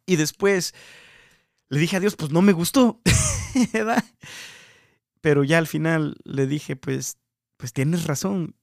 Y 0.08 0.18
después 0.18 0.74
le 1.70 1.80
dije 1.80 1.97
a 1.97 1.99
Dios, 1.99 2.16
pues 2.16 2.32
no 2.32 2.41
me 2.41 2.53
gustó. 2.53 3.01
Pero 5.22 5.43
ya 5.43 5.57
al 5.57 5.68
final 5.68 6.18
le 6.24 6.45
dije, 6.47 6.76
pues, 6.76 7.18
pues 7.57 7.74
tienes 7.74 8.05
razón. 8.05 8.55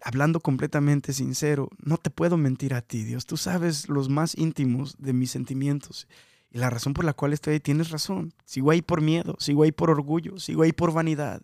Hablando 0.00 0.40
completamente 0.40 1.12
sincero, 1.12 1.70
no 1.78 1.96
te 1.96 2.10
puedo 2.10 2.36
mentir 2.36 2.74
a 2.74 2.82
ti, 2.82 3.04
Dios. 3.04 3.24
Tú 3.26 3.36
sabes 3.36 3.88
los 3.88 4.08
más 4.08 4.36
íntimos 4.36 4.96
de 4.98 5.12
mis 5.12 5.30
sentimientos. 5.30 6.08
Y 6.50 6.58
la 6.58 6.68
razón 6.68 6.94
por 6.94 7.04
la 7.04 7.14
cual 7.14 7.32
estoy 7.32 7.54
ahí, 7.54 7.60
tienes 7.60 7.90
razón. 7.90 8.34
Sigo 8.44 8.70
ahí 8.70 8.82
por 8.82 9.00
miedo, 9.00 9.36
sigo 9.38 9.62
ahí 9.62 9.72
por 9.72 9.90
orgullo, 9.90 10.38
sigo 10.38 10.62
ahí 10.62 10.72
por 10.72 10.92
vanidad. 10.92 11.42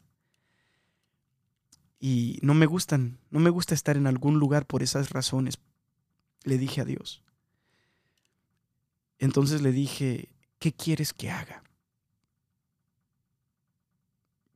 Y 1.99 2.39
no 2.43 2.55
me 2.55 2.67
gustan, 2.67 3.19
no 3.31 3.41
me 3.41 3.51
gusta 3.51 3.75
estar 3.75 3.97
en 3.97 4.07
algún 4.07 4.39
lugar 4.39 4.67
por 4.67 4.83
esas 4.83 5.11
razones. 5.11 5.59
Le 6.45 6.59
dije 6.59 6.81
a 6.81 6.85
Dios. 6.85 7.23
Entonces 9.19 9.63
le 9.63 9.71
dije, 9.73 10.31
¿qué 10.61 10.73
quieres 10.73 11.13
que 11.13 11.31
haga? 11.31 11.65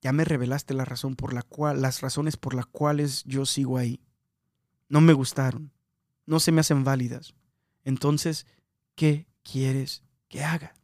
Ya 0.01 0.13
me 0.13 0.25
revelaste 0.25 0.75
la 0.75 0.85
razón 0.85 1.17
por 1.17 1.33
la 1.33 1.43
cual, 1.43 1.83
las 1.83 2.03
razones 2.03 2.37
por 2.37 2.55
las 2.55 2.67
cuales 2.67 3.25
yo 3.25 3.47
sigo 3.47 3.79
ahí. 3.79 4.01
No 4.89 5.01
me 5.01 5.15
gustaron, 5.15 5.73
no 6.27 6.39
se 6.39 6.53
me 6.53 6.61
hacen 6.61 6.85
válidas. 6.85 7.35
Entonces, 7.85 8.47
¿qué 8.95 9.27
quieres 9.43 10.03
que 10.29 10.45
haga? 10.45 10.75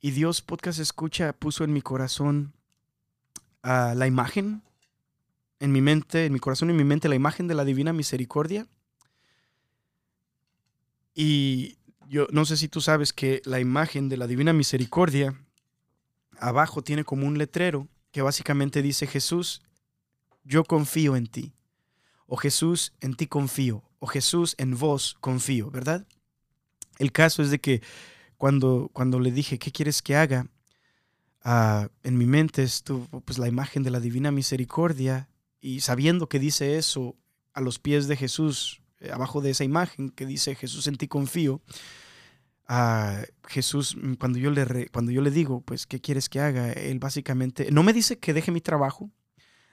Y 0.00 0.10
Dios 0.10 0.42
Podcast 0.42 0.80
Escucha 0.80 1.32
puso 1.32 1.62
en 1.62 1.72
mi 1.72 1.82
corazón 1.82 2.52
ah, 3.62 3.94
la 3.96 4.08
imagen, 4.08 4.62
en 5.60 5.70
mi 5.70 5.80
mente, 5.80 6.26
en 6.26 6.32
mi 6.32 6.40
corazón 6.40 6.68
y 6.68 6.72
en 6.72 6.78
mi 6.78 6.84
mente, 6.84 7.08
la 7.08 7.14
imagen 7.14 7.46
de 7.46 7.54
la 7.54 7.64
divina 7.64 7.92
misericordia. 7.92 8.66
Y 11.14 11.78
yo 12.08 12.26
no 12.30 12.44
sé 12.44 12.56
si 12.56 12.68
tú 12.68 12.80
sabes 12.80 13.12
que 13.12 13.42
la 13.44 13.60
imagen 13.60 14.08
de 14.08 14.16
la 14.16 14.26
Divina 14.26 14.52
Misericordia 14.52 15.40
abajo 16.38 16.82
tiene 16.82 17.04
como 17.04 17.26
un 17.26 17.38
letrero 17.38 17.88
que 18.12 18.22
básicamente 18.22 18.82
dice 18.82 19.06
Jesús, 19.06 19.62
yo 20.44 20.64
confío 20.64 21.16
en 21.16 21.26
ti. 21.26 21.54
O 22.26 22.36
Jesús, 22.36 22.92
en 23.00 23.14
ti 23.14 23.26
confío. 23.26 23.82
O 23.98 24.06
Jesús, 24.06 24.54
en 24.58 24.76
vos 24.78 25.16
confío, 25.20 25.70
¿verdad? 25.70 26.06
El 26.98 27.12
caso 27.12 27.42
es 27.42 27.50
de 27.50 27.60
que 27.60 27.82
cuando, 28.36 28.90
cuando 28.92 29.20
le 29.20 29.32
dije, 29.32 29.58
¿qué 29.58 29.70
quieres 29.70 30.02
que 30.02 30.16
haga? 30.16 30.48
Ah, 31.42 31.88
en 32.02 32.18
mi 32.18 32.26
mente 32.26 32.62
estuvo 32.62 33.20
pues, 33.20 33.38
la 33.38 33.48
imagen 33.48 33.82
de 33.82 33.90
la 33.90 34.00
Divina 34.00 34.30
Misericordia 34.30 35.28
y 35.60 35.80
sabiendo 35.80 36.28
que 36.28 36.38
dice 36.38 36.78
eso 36.78 37.16
a 37.52 37.60
los 37.60 37.78
pies 37.78 38.08
de 38.08 38.16
Jesús, 38.16 38.82
abajo 39.12 39.40
de 39.40 39.50
esa 39.50 39.64
imagen 39.64 40.10
que 40.10 40.26
dice 40.26 40.54
Jesús 40.54 40.86
en 40.86 40.96
ti 40.96 41.08
confío, 41.08 41.62
a 42.68 43.22
Jesús, 43.46 43.96
mm, 43.96 44.14
cuando 44.14 44.38
yo, 44.38 44.50
le 44.50 44.88
cuando 44.88 45.12
yo 45.12 45.22
le 45.22 45.30
digo, 45.30 45.60
pues, 45.60 45.86
¿qué 45.86 46.00
quieres 46.00 46.28
que 46.28 46.40
haga? 46.40 46.72
Él 46.72 46.98
básicamente, 46.98 47.70
no 47.70 47.82
me 47.82 47.92
dice 47.92 48.18
que 48.18 48.34
deje 48.34 48.50
mi 48.50 48.60
trabajo, 48.60 49.10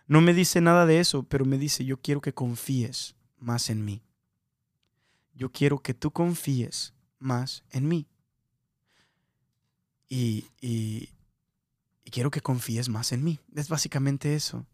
no 0.08 0.22
me 0.22 0.34
dice 0.34 0.62
nada 0.62 0.86
de 0.86 1.00
eso, 1.00 1.24
pero 1.24 1.46
me 1.46 1.58
dice, 1.58 1.86
yo 1.86 1.98
quiero 1.98 2.22
que 2.22 2.34
confíes 2.34 3.16
más 3.38 3.70
en 3.70 3.84
mí. 3.84 4.04
Yo 5.34 5.52
quiero 5.52 5.80
que 5.80 5.94
tú 5.94 6.12
confíes 6.12 6.94
más 7.18 7.64
en 7.72 7.88
mí. 7.88 8.08
Y, 10.08 10.46
y, 10.62 11.10
y 12.04 12.12
quiero 12.12 12.30
que 12.30 12.42
confíes 12.42 12.90
más 12.90 13.12
en 13.12 13.24
mí. 13.24 13.40
Es 13.56 13.70
básicamente 13.70 14.36
eso. 14.36 14.68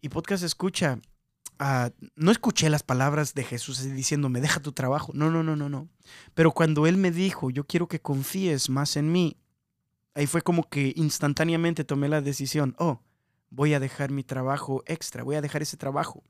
Y 0.00 0.10
podcast 0.10 0.44
escucha, 0.44 1.00
No 2.16 2.30
escuché 2.30 2.68
las 2.70 2.82
palabras 2.82 3.34
de 3.34 3.44
Jesús 3.44 3.82
diciéndome, 3.82 4.40
deja 4.40 4.60
tu 4.60 4.72
trabajo. 4.72 5.12
No, 5.14 5.30
no, 5.30 5.42
no, 5.42 5.56
no, 5.56 5.68
no. 5.68 5.88
Pero 6.34 6.52
cuando 6.52 6.86
Él 6.86 6.96
me 6.96 7.10
dijo, 7.10 7.50
yo 7.50 7.64
quiero 7.64 7.88
que 7.88 8.00
confíes 8.00 8.68
más 8.70 8.96
en 8.96 9.12
mí, 9.12 9.36
ahí 10.14 10.26
fue 10.26 10.42
como 10.42 10.68
que 10.68 10.92
instantáneamente 10.96 11.84
tomé 11.84 12.08
la 12.08 12.20
decisión, 12.20 12.74
oh, 12.78 13.00
voy 13.50 13.74
a 13.74 13.80
dejar 13.80 14.10
mi 14.10 14.24
trabajo 14.24 14.82
extra, 14.86 15.22
voy 15.22 15.36
a 15.36 15.40
dejar 15.40 15.62
ese 15.62 15.76
trabajo. 15.76 16.22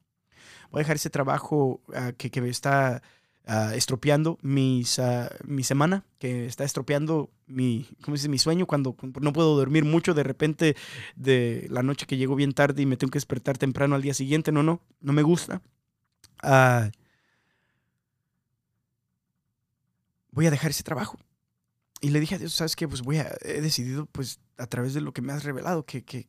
Voy 0.70 0.80
a 0.80 0.82
dejar 0.82 0.96
ese 0.96 1.10
trabajo 1.10 1.80
ah, 1.94 2.12
que, 2.16 2.30
que 2.30 2.40
me 2.40 2.48
está 2.48 3.02
Ah, 3.46 3.74
estropeando 3.74 4.38
mis, 4.40 4.98
ah, 4.98 5.30
mi 5.44 5.64
semana, 5.64 6.04
que 6.18 6.46
está 6.46 6.64
estropeando 6.64 7.30
mi, 7.46 7.86
¿cómo 8.02 8.14
dice? 8.16 8.30
mi 8.30 8.38
sueño 8.38 8.64
cuando 8.64 8.96
no 9.20 9.32
puedo 9.34 9.54
dormir 9.54 9.84
mucho 9.84 10.14
de 10.14 10.22
repente 10.22 10.76
de 11.14 11.66
la 11.68 11.82
noche 11.82 12.06
que 12.06 12.16
llego 12.16 12.36
bien 12.36 12.52
tarde 12.52 12.80
y 12.80 12.86
me 12.86 12.96
tengo 12.96 13.10
que 13.10 13.18
despertar 13.18 13.58
temprano 13.58 13.96
al 13.96 14.02
día 14.02 14.14
siguiente. 14.14 14.50
No, 14.50 14.62
no, 14.62 14.80
no 15.00 15.12
me 15.12 15.22
gusta. 15.22 15.60
Ah, 16.42 16.90
voy 20.30 20.46
a 20.46 20.50
dejar 20.50 20.70
ese 20.70 20.82
trabajo. 20.82 21.18
Y 22.04 22.10
le 22.10 22.20
dije 22.20 22.34
a 22.34 22.38
Dios, 22.38 22.52
¿sabes 22.52 22.76
qué? 22.76 22.86
Pues 22.86 23.00
voy 23.00 23.16
a, 23.16 23.34
he 23.40 23.62
decidido, 23.62 24.04
pues, 24.04 24.38
a 24.58 24.66
través 24.66 24.92
de 24.92 25.00
lo 25.00 25.14
que 25.14 25.22
me 25.22 25.32
has 25.32 25.42
revelado, 25.42 25.86
que, 25.86 26.04
que, 26.04 26.26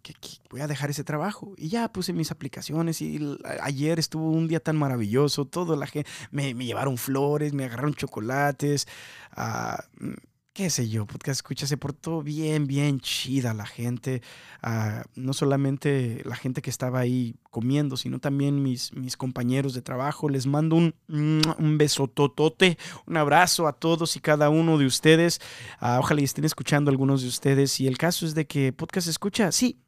voy 0.50 0.62
a 0.62 0.68
dejar 0.68 0.90
ese 0.90 1.04
trabajo. 1.04 1.54
Y 1.58 1.68
ya 1.68 1.92
puse 1.92 2.14
mis 2.14 2.32
aplicaciones 2.32 3.02
y 3.02 3.20
ayer 3.60 4.00
estuvo 4.00 4.32
un 4.32 4.48
día 4.48 4.62
tan 4.62 4.78
maravilloso, 4.78 5.44
todo 5.44 5.76
la 5.76 5.88
gente, 5.88 6.10
me, 6.32 6.54
me 6.54 6.66
llevaron 6.66 6.98
flores, 6.98 7.52
me 7.52 7.66
agarraron 7.66 7.94
chocolates, 7.94 8.88
uh, 9.36 10.08
qué 10.56 10.70
sé 10.70 10.88
yo, 10.88 11.06
podcast 11.06 11.40
escucha, 11.40 11.68
se 11.68 11.76
portó 11.76 12.24
bien, 12.24 12.66
bien 12.66 13.02
chida 13.02 13.54
la 13.54 13.66
gente. 13.66 14.22
Ah, 14.64 15.04
no 15.14 15.34
solamente 15.34 16.22
la 16.24 16.38
gente 16.38 16.62
que 16.62 16.70
estaba 16.70 17.00
ahí 17.00 17.36
comiendo, 17.52 17.98
sino 17.98 18.20
también 18.20 18.64
mis, 18.64 18.94
mis 18.94 19.18
compañeros 19.18 19.74
de 19.74 19.82
trabajo. 19.82 20.30
Les 20.30 20.48
mando 20.48 20.78
un, 20.78 20.96
un 21.10 21.78
besototote, 21.78 22.78
un 23.06 23.18
abrazo 23.18 23.68
a 23.68 23.74
todos 23.74 24.16
y 24.16 24.22
cada 24.22 24.50
uno 24.50 24.78
de 24.78 24.86
ustedes. 24.86 25.42
Ah, 25.82 25.98
ojalá 26.00 26.22
estén 26.22 26.46
escuchando 26.46 26.90
algunos 26.90 27.22
de 27.22 27.28
ustedes. 27.28 27.82
Y 27.82 27.88
el 27.88 27.98
caso 27.98 28.26
es 28.26 28.34
de 28.34 28.48
que 28.48 28.72
podcast 28.72 29.10
escucha, 29.10 29.52
sí. 29.52 29.82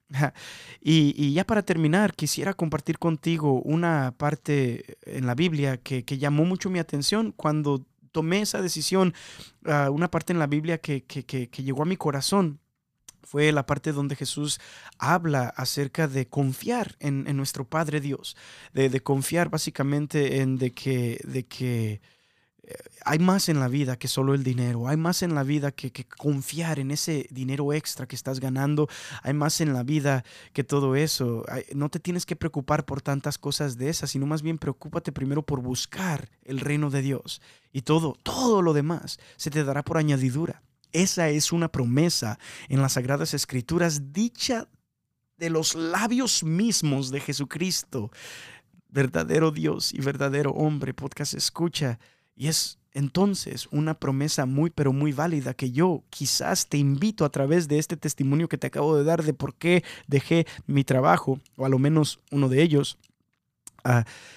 Y, 0.81 1.13
y 1.17 1.33
ya 1.33 1.45
para 1.45 1.63
terminar, 1.63 2.13
quisiera 2.13 2.53
compartir 2.53 2.99
contigo 2.99 3.61
una 3.61 4.13
parte 4.17 4.97
en 5.03 5.25
la 5.25 5.33
Biblia 5.33 5.77
que, 5.77 6.03
que 6.03 6.17
llamó 6.17 6.45
mucho 6.45 6.69
mi 6.69 6.79
atención 6.79 7.33
cuando 7.35 7.85
tomé 8.17 8.41
esa 8.41 8.63
decisión, 8.63 9.13
ah, 9.65 9.91
una 9.91 10.09
parte 10.09 10.33
en 10.33 10.39
la 10.39 10.47
Biblia 10.47 10.79
que, 10.79 11.05
llegó 11.55 11.83
a 11.83 11.85
mi 11.85 11.97
corazón 11.97 12.59
fue 13.21 13.51
la 13.51 13.67
parte 13.67 13.91
donde 13.91 14.15
Jesús 14.15 14.59
habla 14.97 15.49
acerca 15.49 16.07
de 16.07 16.27
confiar 16.27 16.95
en, 16.99 17.37
nuestro 17.37 17.63
Padre 17.65 18.01
Dios, 18.01 18.35
de, 18.73 18.89
confiar 19.01 19.49
básicamente 19.51 20.41
en 20.41 20.57
de 20.57 20.71
que, 20.71 21.21
de 21.25 21.45
que 21.45 22.01
hay 23.05 23.19
más 23.19 23.47
en 23.47 23.59
la 23.59 23.67
vida 23.67 23.97
que 23.97 24.07
solo 24.07 24.33
el 24.33 24.43
dinero, 24.43 24.87
hay 24.87 24.97
más 24.97 25.21
en 25.21 25.33
la 25.33 25.43
vida 25.43 25.71
que, 25.71 25.91
confiar 26.05 26.79
en 26.79 26.91
ese 26.91 27.27
dinero 27.31 27.71
extra 27.71 28.07
que 28.07 28.15
estás 28.15 28.39
ganando, 28.39 28.89
hay 29.23 29.33
más 29.33 29.61
en 29.61 29.73
la 29.73 29.83
vida 29.83 30.25
que 30.53 30.63
todo 30.63 30.95
eso. 30.95 31.45
no 31.73 31.89
te 31.89 31.99
tienes 31.99 32.25
que 32.25 32.35
preocupar 32.35 32.85
por 32.85 33.01
tantas 33.01 33.37
cosas 33.37 33.77
de 33.77 33.89
esas, 33.89 34.11
sino 34.11 34.25
más 34.25 34.41
bien 34.41 34.57
preocúpate 34.57 35.11
primero 35.11 35.43
por 35.43 35.61
buscar 35.61 36.29
el 36.43 36.59
reino 36.59 36.89
de 36.89 37.01
Dios 37.01 37.41
y 37.71 37.81
todo, 37.81 38.17
todo 38.23 38.61
lo 38.61 38.73
demás 38.73 39.19
se 39.37 39.49
te 39.49 39.63
dará 39.63 39.83
por 39.83 39.97
añadidura. 39.97 40.61
Esa 40.91 41.29
es 41.29 41.51
una 41.51 41.69
promesa 41.69 42.39
en 42.69 42.81
las 42.81 42.93
Sagradas 42.93 43.33
Escrituras 43.33 44.13
dicha 44.13 44.67
de 45.37 45.49
los 45.49 45.75
labios 45.75 46.43
mismos 46.43 47.11
de 47.11 47.19
Jesucristo, 47.19 48.11
verdadero 48.89 49.51
Dios 49.51 49.93
y 49.93 49.99
verdadero 50.01 50.51
hombre. 50.51 50.93
Podcast 50.93 51.33
escucha 51.33 51.99
y 52.37 52.47
es 52.47 52.77
entonces 52.93 53.67
una 53.71 53.95
promesa 53.95 54.45
muy 54.45 54.69
pero 54.69 54.93
muy 54.93 55.11
válida 55.11 55.53
que 55.53 55.71
yo 55.71 56.03
quizás 56.09 56.67
te 56.67 56.77
invito 56.77 57.25
a 57.25 57.29
través 57.29 57.67
de 57.67 57.79
este 57.79 57.97
testimonio 57.97 58.47
que 58.47 58.57
te 58.57 58.67
acabo 58.67 58.95
de 58.95 59.03
dar 59.03 59.23
de 59.23 59.33
por 59.33 59.55
qué 59.55 59.83
dejé 60.07 60.47
mi 60.65 60.83
trabajo, 60.83 61.39
o 61.57 61.65
a 61.65 61.69
lo 61.69 61.79
menos 61.79 62.19
uno 62.31 62.49
de 62.49 62.61
ellos, 62.61 62.97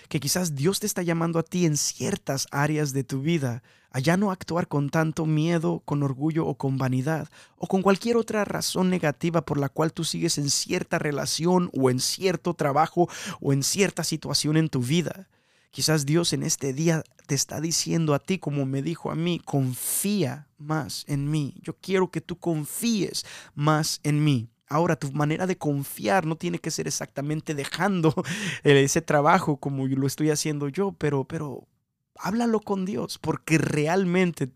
que 0.09 0.20
quizás 0.20 0.55
Dios 0.55 0.80
te 0.80 0.86
está 0.86 1.03
llamando 1.03 1.38
a 1.38 1.42
ti 1.42 1.66
en 1.66 1.76
ciertas 1.76 2.46
áreas 2.51 2.92
de 2.92 3.05
tu 3.05 3.20
vida, 3.20 3.62
a 3.90 3.98
ya 3.98 4.16
no 4.16 4.30
actuar 4.30 4.68
con 4.68 4.90
tanto 4.90 5.26
miedo, 5.26 5.82
con 5.84 6.03
orgullo 6.03 6.46
o 6.46 6.55
con 6.55 6.78
vanidad, 6.78 7.28
o 7.57 7.66
con 7.66 7.82
cualquier 7.82 8.16
otra 8.16 8.44
razón 8.44 8.90
negativa 8.90 9.40
por 9.42 9.59
la 9.59 9.68
cual 9.68 9.92
tú 9.92 10.05
sigues 10.05 10.38
en 10.38 10.51
cierta 10.51 10.98
relación 10.98 11.70
o 11.72 11.90
en 11.90 11.98
cierto 11.98 12.55
trabajo 12.55 13.09
o 13.40 13.53
en 13.53 13.62
cierta 13.62 14.05
situación 14.05 14.57
en 14.57 14.68
tu 14.68 14.80
vida. 14.80 15.28
Quizás 15.71 16.05
Dios 16.05 16.33
en 16.33 16.43
este 16.43 16.73
día 16.73 17.05
te 17.27 17.37
está 17.37 17.61
diciendo 17.61 18.12
a 18.14 18.18
ti, 18.18 18.39
como 18.39 18.66
me 18.66 18.83
dijo 18.83 19.11
a 19.11 19.14
mí, 19.14 19.41
confía 19.45 20.49
más 20.59 21.05
en 21.07 21.31
mí. 21.31 21.55
Yo 21.62 21.77
quiero 21.81 22.11
que 22.11 22.21
tú 22.21 22.39
confíes 22.39 23.25
más 23.55 24.01
en 24.03 24.25
mí. 24.25 24.51
Ahora, 24.68 24.97
tu 24.97 25.12
manera 25.12 25.47
de 25.47 25.57
confiar 25.57 26.27
no 26.27 26.37
tiene 26.37 26.59
que 26.59 26.73
ser 26.73 26.89
exactamente 26.89 27.55
dejando 27.55 28.14
ese 28.64 29.01
trabajo 29.01 29.59
como 29.59 29.87
lo 29.87 30.07
estoy 30.07 30.31
haciendo 30.31 30.68
yo, 30.68 30.93
pero, 30.93 31.25
pero 31.25 31.68
háblalo 32.16 32.61
con 32.61 32.85
Dios, 32.85 33.18
porque 33.18 33.59
realmente 33.59 34.51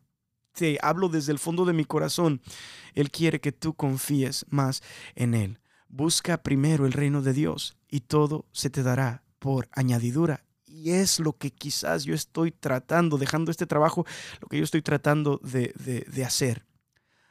te 0.52 0.78
hablo 0.82 1.08
desde 1.08 1.32
el 1.32 1.38
fondo 1.38 1.64
de 1.64 1.72
mi 1.72 1.84
corazón. 1.84 2.40
Él 2.94 3.10
quiere 3.10 3.40
que 3.40 3.52
tú 3.52 3.74
confíes 3.74 4.46
más 4.50 4.82
en 5.14 5.34
Él. 5.34 5.60
Busca 5.88 6.42
primero 6.42 6.86
el 6.86 6.92
reino 6.92 7.22
de 7.22 7.32
Dios 7.32 7.76
y 7.88 8.00
todo 8.00 8.46
se 8.50 8.68
te 8.68 8.82
dará 8.82 9.22
por 9.38 9.68
añadidura 9.72 10.44
y 10.84 10.90
es 10.90 11.18
lo 11.18 11.32
que 11.32 11.50
quizás 11.50 12.04
yo 12.04 12.14
estoy 12.14 12.50
tratando, 12.50 13.16
dejando 13.16 13.50
este 13.50 13.64
trabajo, 13.64 14.04
lo 14.42 14.48
que 14.48 14.58
yo 14.58 14.64
estoy 14.64 14.82
tratando 14.82 15.40
de, 15.42 15.72
hacer. 16.26 16.66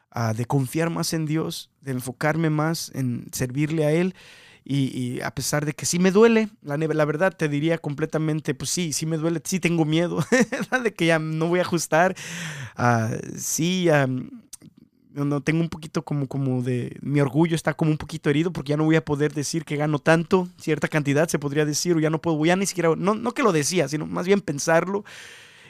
Ah, 0.10 0.34
de 0.34 0.45
confiar 0.45 0.89
más 0.89 1.14
en 1.14 1.28
Dios, 1.28 1.70
de 1.82 1.91
enfocarme 1.91 2.49
más 2.49 2.91
en 2.95 3.28
servirle 3.32 3.86
a 3.86 3.91
Él. 3.91 4.16
Y, 4.66 5.22
a 5.22 5.36
pesar 5.36 5.66
de 5.66 5.74
que 5.74 5.86
sí 5.86 5.99
me 5.99 6.10
duele, 6.10 6.49
la, 6.64 6.78
la, 6.78 7.06
verdad 7.06 7.36
te 7.38 7.47
diría 7.47 7.78
completamente, 7.78 8.56
pues 8.56 8.72
sí, 8.72 8.91
sí 8.91 9.06
me 9.06 9.18
duele, 9.18 9.39
sí 9.43 9.60
tengo 9.60 9.86
miedo 9.86 10.26
de 10.84 10.93
que 10.93 11.06
ya 11.06 11.20
no 11.20 11.47
voy 11.47 11.60
a 11.60 11.64
ajustar. 11.64 12.16
Uh, 12.76 13.38
sí, 13.38 13.88
no, 15.14 15.41
tengo 15.41 15.61
un 15.61 15.70
poquito 15.70 16.03
como, 16.03 16.28
como 16.28 16.61
de, 16.61 16.97
mi 17.01 17.22
orgullo 17.22 17.55
está 17.55 17.74
como 17.74 17.91
un 17.91 17.97
poquito 17.97 18.30
herido 18.30 18.51
porque 18.51 18.72
ya 18.72 18.78
no 18.78 18.86
voy 18.86 18.95
a 18.95 19.05
poder 19.05 19.34
decir 19.34 19.66
que 19.66 19.76
gano 19.76 19.99
tanto, 19.99 20.47
cierta 20.57 20.88
cantidad 20.88 21.28
se 21.28 21.39
podría 21.39 21.66
decir, 21.66 21.95
o 21.95 21.99
ya 21.99 22.09
no 22.09 22.20
puedo, 22.20 22.43
ya 22.45 22.55
ni 22.55 22.66
siquiera, 22.66 22.93
no, 22.97 23.14
no 23.16 23.32
que 23.34 23.43
lo 23.43 23.51
decía, 23.51 23.88
sino 23.88 24.05
más 24.05 24.26
bien 24.26 24.41
pensarlo. 24.41 25.03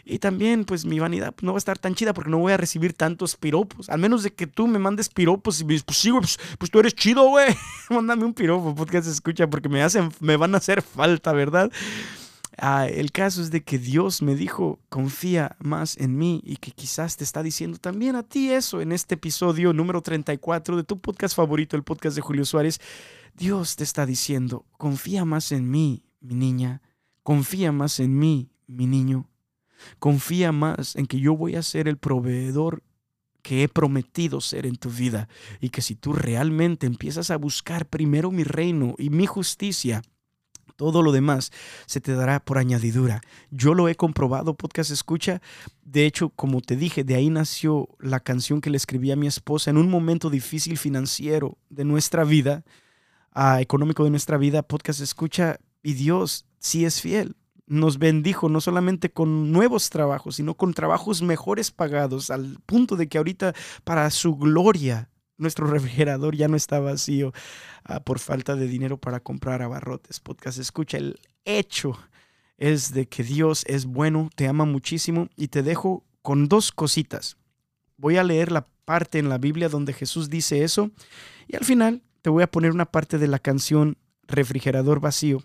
Y 0.06 0.20
también, 0.20 0.66
pues 0.66 0.84
mi 0.84 1.00
vanidad 1.00 1.34
no 1.42 1.54
va 1.54 1.58
a 1.58 1.60
estar 1.60 1.80
tan 1.80 1.96
chida 1.96 2.14
porque 2.14 2.30
no 2.30 2.38
voy 2.38 2.52
a 2.52 2.58
recibir 2.58 2.94
tantos 2.94 3.38
piropos. 3.38 3.90
Al 3.90 4.00
menos 4.00 4.22
de 4.24 4.34
que 4.34 4.48
tú 4.48 4.68
me 4.68 4.78
mandes 4.78 5.08
piropos 5.08 5.62
y 5.62 5.66
me 5.66 5.74
dices, 5.74 5.86
pues 5.86 5.98
sí, 5.98 6.12
pues, 6.12 6.38
pues, 6.58 6.70
tú 6.70 6.80
eres 6.80 6.94
chido, 6.94 7.30
güey. 7.30 7.56
Mándame 7.90 8.26
un 8.26 8.34
piropo, 8.34 8.76
podcast 8.76 9.08
escucha, 9.08 9.50
porque 9.50 9.70
me 9.70 9.82
hacen, 9.82 10.10
me 10.20 10.36
van 10.36 10.56
a 10.56 10.58
hacer 10.58 10.82
falta, 10.82 11.32
¿verdad? 11.32 11.72
Ah, 12.58 12.88
el 12.88 13.12
caso 13.12 13.42
es 13.42 13.50
de 13.50 13.64
que 13.64 13.80
Dios 13.80 14.22
me 14.22 14.36
dijo, 14.36 14.80
confía 14.90 15.56
más 15.60 15.98
en 15.98 16.18
mí 16.18 16.42
y 16.46 16.58
que 16.58 16.72
quizás 16.72 17.18
te 17.18 17.24
está 17.24 17.42
diciendo 17.42 17.78
también 17.80 18.16
a 18.16 18.24
ti 18.24 18.52
eso 18.52 18.82
en 18.82 18.92
este 18.92 19.16
episodio 19.16 19.74
número 19.74 20.02
34 20.02 20.78
de 20.78 20.84
tu 20.84 21.00
podcast 21.00 21.36
favorito, 21.36 21.76
el 21.76 21.84
podcast 21.84 22.16
de 22.16 22.22
Julio 22.22 22.46
Suárez. 22.46 22.80
Dios 23.36 23.76
te 23.76 23.84
está 23.84 24.06
diciendo, 24.06 24.66
confía 24.78 25.26
más 25.26 25.52
en 25.52 25.72
mí, 25.72 26.06
mi 26.20 26.36
niña, 26.36 26.82
confía 27.24 27.72
más 27.72 28.00
en 28.00 28.20
mí, 28.20 28.52
mi 28.68 28.86
niño, 28.86 29.30
confía 29.98 30.52
más 30.52 30.96
en 30.96 31.08
que 31.08 31.20
yo 31.20 31.36
voy 31.36 31.56
a 31.56 31.64
ser 31.64 31.88
el 31.88 31.98
proveedor 31.98 32.84
que 33.42 33.64
he 33.64 33.68
prometido 33.68 34.42
ser 34.42 34.66
en 34.66 34.76
tu 34.76 34.90
vida 34.90 35.28
y 35.60 35.70
que 35.70 35.82
si 35.82 35.96
tú 35.96 36.14
realmente 36.14 36.86
empiezas 36.86 37.32
a 37.32 37.38
buscar 37.38 37.88
primero 37.88 38.32
mi 38.32 38.44
reino 38.44 38.96
y 38.98 39.10
mi 39.10 39.26
justicia, 39.26 40.02
todo 40.76 41.02
lo 41.02 41.12
demás 41.12 41.52
se 41.86 42.02
te 42.02 42.14
dará 42.14 42.40
por 42.40 42.58
añadidura. 42.58 43.22
Yo 43.52 43.74
lo 43.74 43.88
he 43.88 43.96
comprobado, 43.96 44.56
podcast 44.56 44.92
escucha. 44.92 45.42
De 45.84 46.06
hecho, 46.06 46.30
como 46.30 46.62
te 46.62 46.76
dije, 46.76 47.04
de 47.04 47.16
ahí 47.16 47.30
nació 47.30 47.90
la 48.00 48.20
canción 48.20 48.62
que 48.62 48.70
le 48.70 48.78
escribí 48.78 49.12
a 49.12 49.16
mi 49.16 49.28
esposa 49.28 49.70
en 49.70 49.78
un 49.78 49.90
momento 49.90 50.30
difícil 50.30 50.78
financiero 50.78 51.58
de 51.70 51.86
nuestra 51.86 52.24
vida, 52.24 52.64
económico 53.60 54.04
de 54.04 54.10
nuestra 54.10 54.38
vida. 54.38 54.64
Podcast 54.64 55.02
escucha 55.02 55.60
y 55.82 55.94
Dios 55.94 56.46
sí 56.60 56.86
es 56.86 57.02
fiel. 57.02 57.36
Nos 57.66 57.98
bendijo 57.98 58.50
no 58.50 58.60
solamente 58.60 59.12
con 59.12 59.52
nuevos 59.52 59.90
trabajos, 59.90 60.36
sino 60.36 60.56
con 60.56 60.74
trabajos 60.74 61.22
mejores 61.22 61.72
pagados, 61.72 62.30
al 62.30 62.58
punto 62.66 62.98
de 62.98 63.08
que 63.08 63.18
ahorita 63.18 63.54
para 63.84 64.10
su 64.10 64.36
gloria 64.36 65.10
nuestro 65.38 65.68
refrigerador 65.68 66.36
ya 66.36 66.48
no 66.48 66.56
está 66.56 66.80
vacío 66.80 67.34
ah, 67.84 68.00
por 68.02 68.20
falta 68.20 68.56
de 68.56 68.68
dinero 68.68 68.98
para 68.98 69.20
comprar 69.20 69.62
abarrotes. 69.62 70.20
Podcast, 70.20 70.60
escucha, 70.60 70.98
el 70.98 71.20
hecho 71.46 71.98
es 72.58 72.94
de 72.94 73.08
que 73.08 73.24
Dios 73.24 73.64
es 73.68 73.86
bueno, 73.86 74.30
te 74.36 74.48
ama 74.48 74.66
muchísimo 74.66 75.30
y 75.36 75.50
te 75.50 75.64
dejo 75.64 76.04
con 76.22 76.48
dos 76.48 76.72
cositas. 76.72 77.38
Voy 77.98 78.18
a 78.18 78.24
leer 78.24 78.52
la 78.52 78.68
parte 78.86 79.20
en 79.20 79.30
la 79.30 79.38
Biblia 79.38 79.70
donde 79.70 79.94
Jesús 79.94 80.30
dice 80.30 80.64
eso 80.64 80.92
y 81.48 81.56
al 81.56 81.66
final 81.66 82.02
te 82.22 82.30
voy 82.30 82.44
a 82.44 82.52
poner 82.52 82.72
una 82.72 82.86
parte 82.86 83.18
de 83.18 83.28
la 83.28 83.40
canción 83.40 83.98
Refrigerador 84.28 85.00
Vacío. 85.00 85.44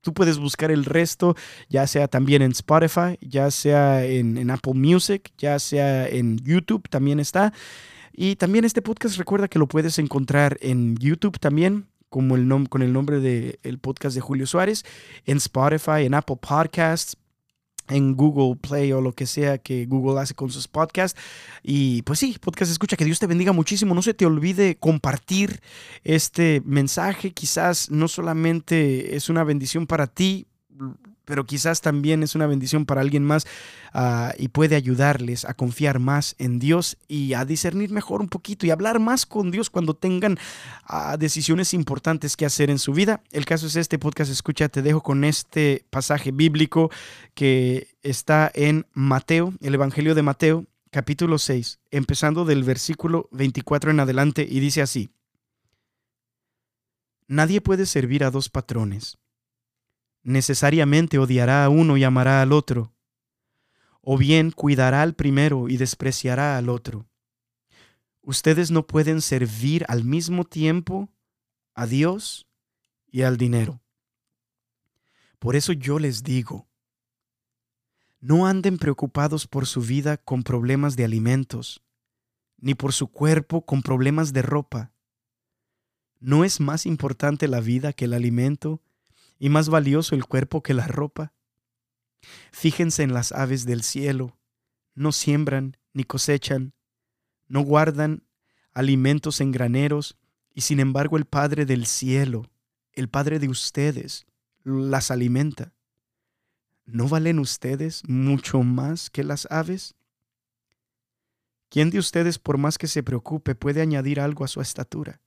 tú 0.00 0.14
puedes 0.14 0.38
buscar 0.38 0.70
el 0.70 0.84
resto, 0.84 1.36
ya 1.68 1.86
sea 1.86 2.08
también 2.08 2.40
en 2.40 2.52
Spotify, 2.52 3.18
ya 3.20 3.50
sea 3.50 4.04
en, 4.04 4.38
en 4.38 4.50
Apple 4.50 4.74
Music, 4.74 5.32
ya 5.36 5.58
sea 5.58 6.08
en 6.08 6.38
YouTube, 6.38 6.88
también 6.88 7.20
está. 7.20 7.52
Y 8.16 8.36
también 8.36 8.64
este 8.64 8.80
podcast 8.80 9.18
recuerda 9.18 9.46
que 9.46 9.58
lo 9.58 9.68
puedes 9.68 9.98
encontrar 9.98 10.56
en 10.62 10.96
YouTube 10.96 11.38
también, 11.38 11.86
como 12.08 12.34
el 12.34 12.48
con 12.70 12.80
el 12.80 12.92
nombre 12.92 13.20
del 13.20 13.78
podcast 13.78 14.14
de 14.14 14.22
Julio 14.22 14.46
Suárez, 14.46 14.84
en 15.26 15.36
Spotify, 15.36 16.06
en 16.06 16.14
Apple 16.14 16.38
Podcasts, 16.40 17.18
en 17.88 18.16
Google 18.16 18.56
Play 18.56 18.90
o 18.92 19.02
lo 19.02 19.12
que 19.12 19.26
sea 19.26 19.58
que 19.58 19.84
Google 19.84 20.18
hace 20.18 20.34
con 20.34 20.50
sus 20.50 20.66
podcasts. 20.66 21.20
Y 21.62 22.00
pues 22.02 22.18
sí, 22.18 22.36
podcast 22.40 22.72
escucha, 22.72 22.96
que 22.96 23.04
Dios 23.04 23.18
te 23.18 23.26
bendiga 23.26 23.52
muchísimo. 23.52 23.94
No 23.94 24.00
se 24.00 24.14
te 24.14 24.24
olvide 24.24 24.76
compartir 24.76 25.60
este 26.02 26.62
mensaje. 26.64 27.32
Quizás 27.32 27.90
no 27.90 28.08
solamente 28.08 29.14
es 29.14 29.28
una 29.28 29.44
bendición 29.44 29.86
para 29.86 30.06
ti, 30.06 30.46
pero 31.26 31.44
quizás 31.44 31.82
también 31.82 32.22
es 32.22 32.34
una 32.34 32.46
bendición 32.46 32.86
para 32.86 33.02
alguien 33.02 33.22
más 33.22 33.46
ah, 33.92 34.32
y 34.38 34.48
puede 34.48 34.76
ayudarles 34.76 35.44
a 35.44 35.52
confiar 35.52 35.98
más 35.98 36.34
en 36.38 36.58
Dios 36.58 36.96
y 37.06 37.34
a 37.34 37.44
discernir 37.44 37.90
mejor 37.90 38.22
un 38.22 38.28
poquito 38.28 38.64
y 38.64 38.70
hablar 38.70 38.98
más 38.98 39.26
con 39.26 39.50
Dios 39.50 39.68
cuando 39.68 39.94
tengan 39.94 40.38
ah, 40.84 41.16
decisiones 41.18 41.74
importantes 41.74 42.36
que 42.36 42.46
hacer 42.46 42.70
en 42.70 42.78
su 42.78 42.94
vida. 42.94 43.22
El 43.32 43.44
caso 43.44 43.66
es 43.66 43.76
este 43.76 43.98
podcast, 43.98 44.30
escucha, 44.30 44.70
te 44.70 44.80
dejo 44.80 45.02
con 45.02 45.24
este 45.24 45.84
pasaje 45.90 46.30
bíblico 46.30 46.90
que 47.34 47.88
está 48.02 48.50
en 48.54 48.86
Mateo, 48.94 49.52
el 49.60 49.74
Evangelio 49.74 50.14
de 50.14 50.22
Mateo, 50.22 50.64
capítulo 50.90 51.38
6, 51.38 51.80
empezando 51.90 52.44
del 52.44 52.62
versículo 52.64 53.28
24 53.32 53.90
en 53.90 54.00
adelante, 54.00 54.46
y 54.48 54.60
dice 54.60 54.80
así, 54.80 55.10
Nadie 57.28 57.60
puede 57.60 57.86
servir 57.86 58.22
a 58.22 58.30
dos 58.30 58.48
patrones. 58.48 59.18
Necesariamente 60.26 61.20
odiará 61.20 61.64
a 61.64 61.68
uno 61.68 61.96
y 61.96 62.02
amará 62.02 62.42
al 62.42 62.50
otro, 62.50 62.92
o 64.00 64.18
bien 64.18 64.50
cuidará 64.50 65.02
al 65.02 65.14
primero 65.14 65.68
y 65.68 65.76
despreciará 65.76 66.58
al 66.58 66.68
otro. 66.68 67.06
Ustedes 68.22 68.72
no 68.72 68.88
pueden 68.88 69.20
servir 69.20 69.84
al 69.86 70.02
mismo 70.02 70.42
tiempo 70.42 71.08
a 71.74 71.86
Dios 71.86 72.48
y 73.06 73.22
al 73.22 73.36
dinero. 73.36 73.80
Por 75.38 75.54
eso 75.54 75.72
yo 75.72 76.00
les 76.00 76.24
digo, 76.24 76.66
no 78.18 78.48
anden 78.48 78.78
preocupados 78.78 79.46
por 79.46 79.64
su 79.68 79.80
vida 79.80 80.16
con 80.16 80.42
problemas 80.42 80.96
de 80.96 81.04
alimentos, 81.04 81.84
ni 82.56 82.74
por 82.74 82.92
su 82.92 83.06
cuerpo 83.06 83.64
con 83.64 83.80
problemas 83.80 84.32
de 84.32 84.42
ropa. 84.42 84.90
¿No 86.18 86.44
es 86.44 86.58
más 86.58 86.84
importante 86.84 87.46
la 87.46 87.60
vida 87.60 87.92
que 87.92 88.06
el 88.06 88.12
alimento 88.12 88.82
y 89.38 89.48
más 89.48 89.68
valioso 89.68 90.14
el 90.14 90.24
cuerpo 90.24 90.62
que 90.62 90.74
la 90.74 90.86
ropa? 90.86 91.32
Fíjense 92.52 93.02
en 93.02 93.12
las 93.12 93.32
aves 93.32 93.66
del 93.66 93.82
cielo, 93.82 94.38
no 94.94 95.12
siembran 95.12 95.76
ni 95.92 96.04
cosechan, 96.04 96.72
no 97.48 97.60
guardan 97.60 98.24
alimentos 98.72 99.40
en 99.40 99.52
graneros, 99.52 100.16
y 100.52 100.62
sin 100.62 100.80
embargo 100.80 101.16
el 101.16 101.26
Padre 101.26 101.66
del 101.66 101.86
cielo, 101.86 102.50
el 102.92 103.08
Padre 103.08 103.38
de 103.38 103.48
ustedes, 103.48 104.26
las 104.64 105.10
alimenta. 105.10 105.74
¿No 106.86 107.08
valen 107.08 107.38
ustedes 107.38 108.02
mucho 108.08 108.62
más 108.62 109.10
que 109.10 109.24
las 109.24 109.46
aves? 109.50 109.94
¿Quién 111.68 111.90
de 111.90 111.98
ustedes, 111.98 112.38
por 112.38 112.58
más 112.58 112.78
que 112.78 112.86
se 112.86 113.02
preocupe, 113.02 113.54
puede 113.54 113.82
añadir 113.82 114.20
algo 114.20 114.44
a 114.44 114.48
su 114.48 114.60
estatura? 114.60 115.20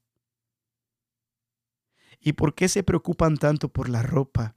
¿Y 2.20 2.34
por 2.34 2.54
qué 2.54 2.68
se 2.68 2.84
preocupan 2.84 3.38
tanto 3.38 3.70
por 3.70 3.90
la 3.90 4.04
ropa? 4.04 4.56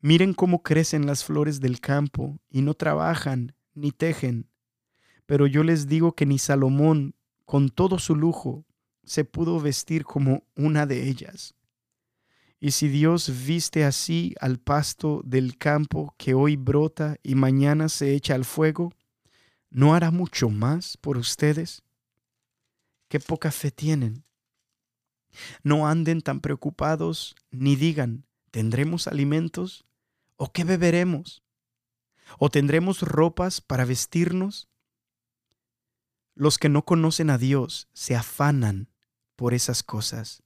Miren 0.00 0.34
cómo 0.34 0.62
crecen 0.62 1.06
las 1.06 1.24
flores 1.24 1.60
del 1.60 1.80
campo 1.80 2.38
y 2.50 2.62
no 2.62 2.74
trabajan 2.74 3.54
ni 3.74 3.92
tejen. 3.92 4.48
Pero 5.26 5.46
yo 5.46 5.62
les 5.62 5.86
digo 5.86 6.12
que 6.12 6.26
ni 6.26 6.38
Salomón, 6.38 7.14
con 7.44 7.68
todo 7.68 7.98
su 7.98 8.14
lujo, 8.14 8.64
se 9.04 9.24
pudo 9.24 9.60
vestir 9.60 10.04
como 10.04 10.44
una 10.56 10.86
de 10.86 11.08
ellas. 11.08 11.54
Y 12.58 12.72
si 12.72 12.88
Dios 12.88 13.46
viste 13.46 13.84
así 13.84 14.34
al 14.40 14.58
pasto 14.58 15.22
del 15.24 15.58
campo 15.58 16.14
que 16.16 16.34
hoy 16.34 16.56
brota 16.56 17.16
y 17.22 17.34
mañana 17.34 17.88
se 17.88 18.14
echa 18.14 18.34
al 18.34 18.44
fuego, 18.44 18.92
¿no 19.70 19.94
hará 19.94 20.10
mucho 20.10 20.48
más 20.48 20.96
por 20.96 21.18
ustedes? 21.18 21.82
Qué 23.08 23.20
poca 23.20 23.52
fe 23.52 23.70
tienen. 23.70 24.25
No 25.62 25.86
anden 25.86 26.22
tan 26.22 26.40
preocupados 26.40 27.36
ni 27.50 27.76
digan, 27.76 28.26
¿tendremos 28.50 29.06
alimentos? 29.06 29.84
¿O 30.36 30.52
qué 30.52 30.64
beberemos? 30.64 31.42
¿O 32.38 32.50
tendremos 32.50 33.02
ropas 33.02 33.60
para 33.60 33.84
vestirnos? 33.84 34.68
Los 36.34 36.58
que 36.58 36.68
no 36.68 36.84
conocen 36.84 37.30
a 37.30 37.38
Dios 37.38 37.88
se 37.92 38.14
afanan 38.16 38.90
por 39.36 39.54
esas 39.54 39.82
cosas. 39.82 40.42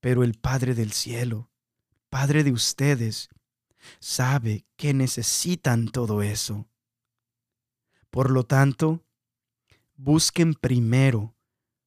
Pero 0.00 0.24
el 0.24 0.34
Padre 0.34 0.74
del 0.74 0.92
cielo, 0.92 1.50
Padre 2.08 2.42
de 2.42 2.52
ustedes, 2.52 3.28
sabe 3.98 4.66
que 4.76 4.94
necesitan 4.94 5.88
todo 5.88 6.22
eso. 6.22 6.68
Por 8.10 8.30
lo 8.30 8.44
tanto, 8.44 9.04
busquen 9.96 10.54
primero 10.54 11.36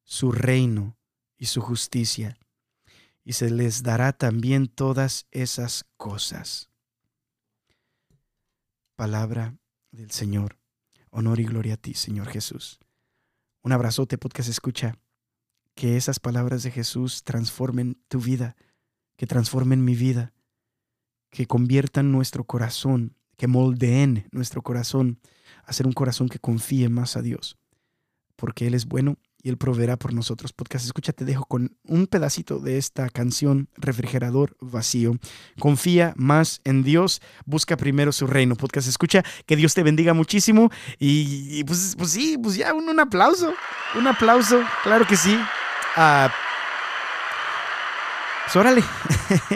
su 0.04 0.32
reino 0.32 0.98
y 1.44 1.48
su 1.48 1.60
justicia, 1.60 2.38
y 3.26 3.34
se 3.34 3.50
les 3.50 3.84
dará 3.84 4.14
también 4.14 4.70
todas 4.70 5.28
esas 5.32 5.84
cosas. 5.98 6.70
Palabra 8.96 9.58
del 9.92 10.10
Señor. 10.12 10.58
Honor 11.10 11.42
y 11.42 11.44
gloria 11.44 11.74
a 11.74 11.78
ti, 11.78 11.96
Señor 11.96 12.30
Jesús. 12.30 12.80
Un 13.62 13.74
abrazote, 13.74 14.18
podcast 14.18 14.48
escucha. 14.48 14.98
Que 15.76 15.98
esas 15.98 16.18
palabras 16.22 16.64
de 16.64 16.72
Jesús 16.72 17.26
transformen 17.26 18.02
tu 18.08 18.22
vida, 18.22 18.56
que 19.18 19.28
transformen 19.28 19.84
mi 19.84 19.96
vida, 19.96 20.32
que 21.30 21.46
conviertan 21.46 22.14
nuestro 22.14 22.46
corazón, 22.46 23.18
que 23.36 23.48
moldeen 23.48 24.30
nuestro 24.32 24.62
corazón 24.62 25.20
a 25.66 25.74
ser 25.74 25.88
un 25.88 25.94
corazón 25.94 26.30
que 26.30 26.40
confíe 26.40 26.88
más 26.88 27.18
a 27.18 27.22
Dios, 27.22 27.58
porque 28.38 28.66
Él 28.66 28.76
es 28.76 28.86
bueno 28.86 29.18
y 29.44 29.50
Él 29.50 29.58
proveerá 29.58 29.98
por 29.98 30.14
nosotros. 30.14 30.54
Podcast 30.54 30.86
Escucha, 30.86 31.12
te 31.12 31.26
dejo 31.26 31.46
con 31.46 31.76
un 31.84 32.08
pedacito 32.08 32.60
de 32.60 32.78
esta 32.78 33.10
canción, 33.10 33.68
Refrigerador 33.76 34.56
Vacío. 34.62 35.18
Confía 35.60 36.14
más 36.16 36.62
en 36.64 36.84
Dios, 36.84 37.22
busca 37.46 37.76
primero 37.76 38.14
su 38.14 38.26
reino. 38.26 38.56
Podcast 38.56 38.88
Escucha, 38.88 39.24
que 39.46 39.58
Dios 39.58 39.74
te 39.74 39.84
bendiga 39.84 40.14
muchísimo. 40.14 40.72
Y, 40.98 41.64
pues, 41.66 41.96
pues, 41.98 42.12
sí, 42.12 42.38
pues 42.42 42.56
ya 42.56 42.74
un, 42.74 43.00
aplauso, 43.00 43.54
un 43.96 44.08
aplauso, 44.08 44.62
claro 44.82 45.06
que 45.06 45.18
sí. 45.18 45.38
Ah, 45.98 46.34
pues 48.46 48.56
órale, 48.56 48.84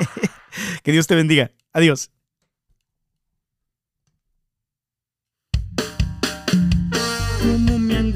que 0.83 0.91
Dios 0.91 1.07
te 1.07 1.15
bendiga. 1.15 1.51
Adiós. 1.71 2.11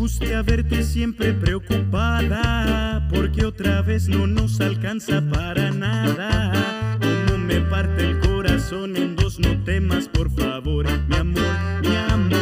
Angustia 0.01 0.41
verte 0.41 0.81
siempre 0.81 1.31
preocupada, 1.31 3.07
porque 3.11 3.45
otra 3.45 3.83
vez 3.83 4.09
no 4.09 4.25
nos 4.25 4.59
alcanza 4.59 5.21
para 5.31 5.69
nada. 5.69 6.97
Como 6.99 7.37
me 7.37 7.61
parte 7.61 8.09
el 8.09 8.19
corazón 8.19 8.97
en 8.97 9.15
dos, 9.15 9.37
no 9.37 9.63
temas, 9.63 10.07
por 10.07 10.31
favor, 10.31 10.87
mi 11.07 11.17
amor, 11.17 11.55
mi 11.83 11.95
amor. 11.95 12.39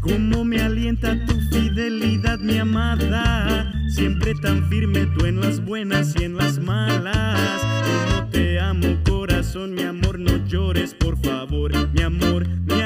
Como 0.00 0.42
me 0.42 0.62
alienta 0.62 1.22
tu 1.26 1.38
fidelidad, 1.50 2.38
mi 2.38 2.56
amada, 2.56 3.74
siempre 3.90 4.32
tan 4.36 4.66
firme 4.70 5.04
tú 5.04 5.26
en 5.26 5.42
las 5.42 5.62
buenas 5.62 6.14
y 6.18 6.24
en 6.24 6.38
las 6.38 6.58
malas. 6.58 7.60
Como 8.08 8.30
te 8.30 8.58
amo, 8.58 8.96
corazón, 9.06 9.74
mi 9.74 9.82
amor, 9.82 10.18
no 10.18 10.38
llores, 10.46 10.94
por 10.94 11.18
favor, 11.18 11.72
mi 11.92 12.00
amor, 12.00 12.48
mi 12.48 12.72
amor. 12.72 12.85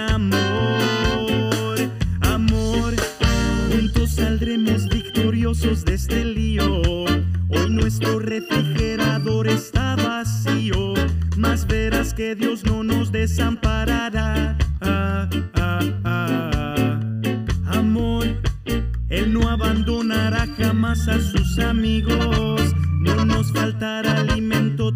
Nuestro 7.91 8.21
refrigerador 8.21 9.49
está 9.49 9.97
vacío, 9.97 10.95
mas 11.37 11.67
verás 11.67 12.15
que 12.15 12.37
Dios 12.37 12.63
no 12.65 12.85
nos 12.85 13.11
desamparará. 13.11 14.57
Ah, 14.81 15.29
ah, 15.55 15.81
ah. 16.05 17.01
Amor, 17.67 18.27
Él 19.09 19.33
no 19.33 19.49
abandonará 19.49 20.47
jamás 20.57 21.09
a 21.09 21.19
sus 21.19 21.59
amigos, 21.59 22.63
no 23.01 23.25
nos 23.25 23.51
faltará 23.51 24.21
alimento 24.21 24.93